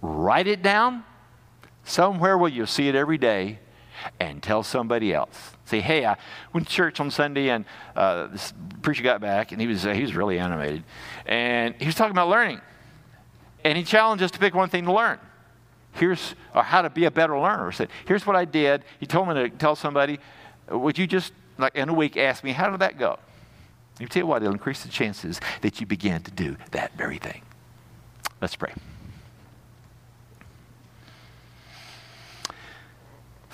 write 0.01 0.47
it 0.47 0.63
down 0.63 1.05
somewhere 1.85 2.39
where 2.39 2.51
you'll 2.51 2.67
see 2.67 2.89
it 2.89 2.95
every 2.95 3.19
day 3.19 3.59
and 4.21 4.43
tell 4.43 4.63
somebody 4.63 5.13
else. 5.13 5.53
Say, 5.65 5.81
hey, 5.81 6.05
I 6.05 6.17
went 6.53 6.67
to 6.67 6.73
church 6.73 7.01
on 7.01 7.11
Sunday 7.11 7.51
and 7.51 7.65
uh, 7.97 8.29
this 8.29 8.53
preacher 8.83 9.03
got 9.03 9.21
back 9.21 9.53
and 9.53 9.61
he 9.61 9.67
was, 9.67 9.87
uh, 9.87 9.93
he 9.93 10.03
was 10.03 10.15
really 10.15 10.39
animated. 10.39 10.85
And 11.27 11.75
he 11.79 11.87
was 11.87 11.95
talking 11.95 12.13
about 12.13 12.29
learning. 12.29 12.61
And 13.65 13.79
he 13.79 13.85
challenged 13.85 14.23
us 14.23 14.31
to 14.33 14.39
pick 14.39 14.55
one 14.55 14.69
thing 14.69 14.85
to 14.85 14.93
learn. 14.93 15.19
Here's 15.93 16.35
or 16.55 16.63
how 16.63 16.83
to 16.83 16.91
be 16.91 17.05
a 17.05 17.11
better 17.11 17.39
learner. 17.39 17.71
He 17.71 17.77
said, 17.77 17.89
here's 18.07 18.27
what 18.27 18.37
I 18.37 18.45
did. 18.45 18.85
He 19.01 19.07
told 19.07 19.29
me 19.29 19.35
to 19.35 19.49
tell 19.49 19.77
somebody, 19.77 20.19
would 20.69 20.99
you 20.99 21.07
just, 21.07 21.33
like 21.57 21.75
in 21.75 21.89
a 21.89 21.95
week, 21.95 22.17
ask 22.17 22.45
me, 22.45 22.53
how 22.53 22.71
did 22.71 22.81
that 22.81 22.99
go? 22.99 23.19
You 23.99 24.09
tell 24.09 24.23
you 24.23 24.27
what, 24.27 24.43
it'll 24.43 24.53
increase 24.53 24.83
the 24.83 24.89
chances 24.89 25.41
that 25.61 25.81
you 25.81 25.87
begin 25.87 26.23
to 26.23 26.31
do 26.31 26.57
that 26.73 26.97
very 26.97 27.19
thing. 27.19 27.43
Let's 28.41 28.57
pray. 28.57 28.73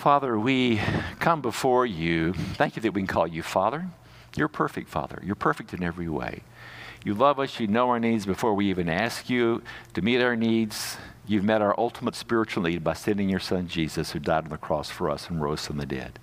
Father, 0.00 0.38
we 0.38 0.80
come 1.18 1.42
before 1.42 1.84
you. 1.84 2.32
Thank 2.32 2.74
you 2.74 2.80
that 2.80 2.94
we 2.94 3.02
can 3.02 3.06
call 3.06 3.26
you 3.26 3.42
Father. 3.42 3.86
You're 4.34 4.48
perfect, 4.48 4.88
Father. 4.88 5.20
You're 5.22 5.34
perfect 5.34 5.74
in 5.74 5.82
every 5.82 6.08
way. 6.08 6.40
You 7.04 7.12
love 7.12 7.38
us. 7.38 7.60
You 7.60 7.66
know 7.66 7.90
our 7.90 8.00
needs 8.00 8.24
before 8.24 8.54
we 8.54 8.70
even 8.70 8.88
ask 8.88 9.28
you 9.28 9.62
to 9.92 10.00
meet 10.00 10.22
our 10.22 10.36
needs. 10.36 10.96
You've 11.26 11.44
met 11.44 11.60
our 11.60 11.78
ultimate 11.78 12.14
spiritual 12.14 12.62
need 12.62 12.82
by 12.82 12.94
sending 12.94 13.28
your 13.28 13.40
Son, 13.40 13.68
Jesus, 13.68 14.12
who 14.12 14.20
died 14.20 14.44
on 14.44 14.48
the 14.48 14.56
cross 14.56 14.88
for 14.88 15.10
us 15.10 15.28
and 15.28 15.38
rose 15.38 15.66
from 15.66 15.76
the 15.76 15.84
dead. 15.84 16.18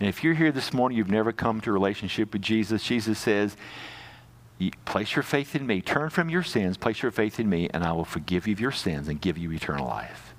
And 0.00 0.08
if 0.08 0.24
you're 0.24 0.32
here 0.32 0.50
this 0.50 0.72
morning, 0.72 0.96
you've 0.96 1.10
never 1.10 1.32
come 1.32 1.60
to 1.60 1.68
a 1.68 1.74
relationship 1.74 2.32
with 2.32 2.40
Jesus, 2.40 2.82
Jesus 2.82 3.18
says, 3.18 3.58
Place 4.86 5.16
your 5.16 5.22
faith 5.22 5.54
in 5.54 5.66
me. 5.66 5.82
Turn 5.82 6.08
from 6.08 6.30
your 6.30 6.42
sins, 6.42 6.78
place 6.78 7.02
your 7.02 7.12
faith 7.12 7.38
in 7.38 7.50
me, 7.50 7.68
and 7.74 7.84
I 7.84 7.92
will 7.92 8.06
forgive 8.06 8.46
you 8.46 8.54
of 8.54 8.60
your 8.60 8.72
sins 8.72 9.06
and 9.06 9.20
give 9.20 9.36
you 9.36 9.52
eternal 9.52 9.86
life. 9.86 10.31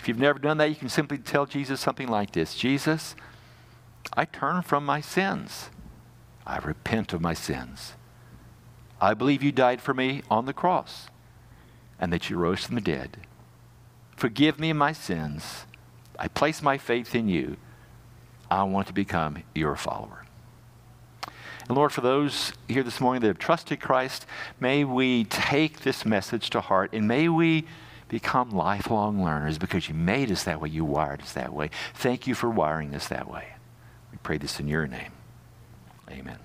If 0.00 0.08
you've 0.08 0.18
never 0.18 0.38
done 0.38 0.58
that, 0.58 0.68
you 0.68 0.76
can 0.76 0.88
simply 0.88 1.18
tell 1.18 1.46
Jesus 1.46 1.80
something 1.80 2.08
like 2.08 2.32
this 2.32 2.54
Jesus, 2.54 3.14
I 4.14 4.24
turn 4.24 4.62
from 4.62 4.84
my 4.84 5.00
sins. 5.00 5.70
I 6.46 6.58
repent 6.58 7.12
of 7.12 7.20
my 7.20 7.34
sins. 7.34 7.94
I 9.00 9.14
believe 9.14 9.42
you 9.42 9.52
died 9.52 9.80
for 9.80 9.92
me 9.94 10.22
on 10.30 10.46
the 10.46 10.52
cross 10.52 11.08
and 12.00 12.12
that 12.12 12.30
you 12.30 12.36
rose 12.36 12.64
from 12.64 12.74
the 12.74 12.80
dead. 12.80 13.18
Forgive 14.16 14.58
me 14.58 14.72
my 14.72 14.92
sins. 14.92 15.66
I 16.18 16.28
place 16.28 16.62
my 16.62 16.78
faith 16.78 17.14
in 17.14 17.28
you. 17.28 17.56
I 18.50 18.62
want 18.64 18.86
to 18.86 18.92
become 18.92 19.44
your 19.54 19.76
follower. 19.76 20.24
And 21.68 21.76
Lord, 21.76 21.92
for 21.92 22.00
those 22.00 22.52
here 22.66 22.82
this 22.82 23.00
morning 23.00 23.20
that 23.20 23.28
have 23.28 23.38
trusted 23.38 23.78
Christ, 23.78 24.24
may 24.58 24.84
we 24.84 25.24
take 25.24 25.80
this 25.80 26.06
message 26.06 26.48
to 26.50 26.62
heart 26.62 26.90
and 26.94 27.06
may 27.06 27.28
we 27.28 27.66
become 28.08 28.50
lifelong 28.50 29.22
learners 29.22 29.58
because 29.58 29.88
you 29.88 29.94
made 29.94 30.30
us 30.30 30.44
that 30.44 30.60
way. 30.60 30.68
You 30.68 30.84
wired 30.84 31.22
us 31.22 31.32
that 31.32 31.52
way. 31.52 31.70
Thank 31.94 32.26
you 32.26 32.34
for 32.34 32.48
wiring 32.48 32.94
us 32.94 33.08
that 33.08 33.30
way. 33.30 33.54
We 34.10 34.18
pray 34.22 34.38
this 34.38 34.58
in 34.58 34.68
your 34.68 34.86
name. 34.86 35.12
Amen. 36.10 36.38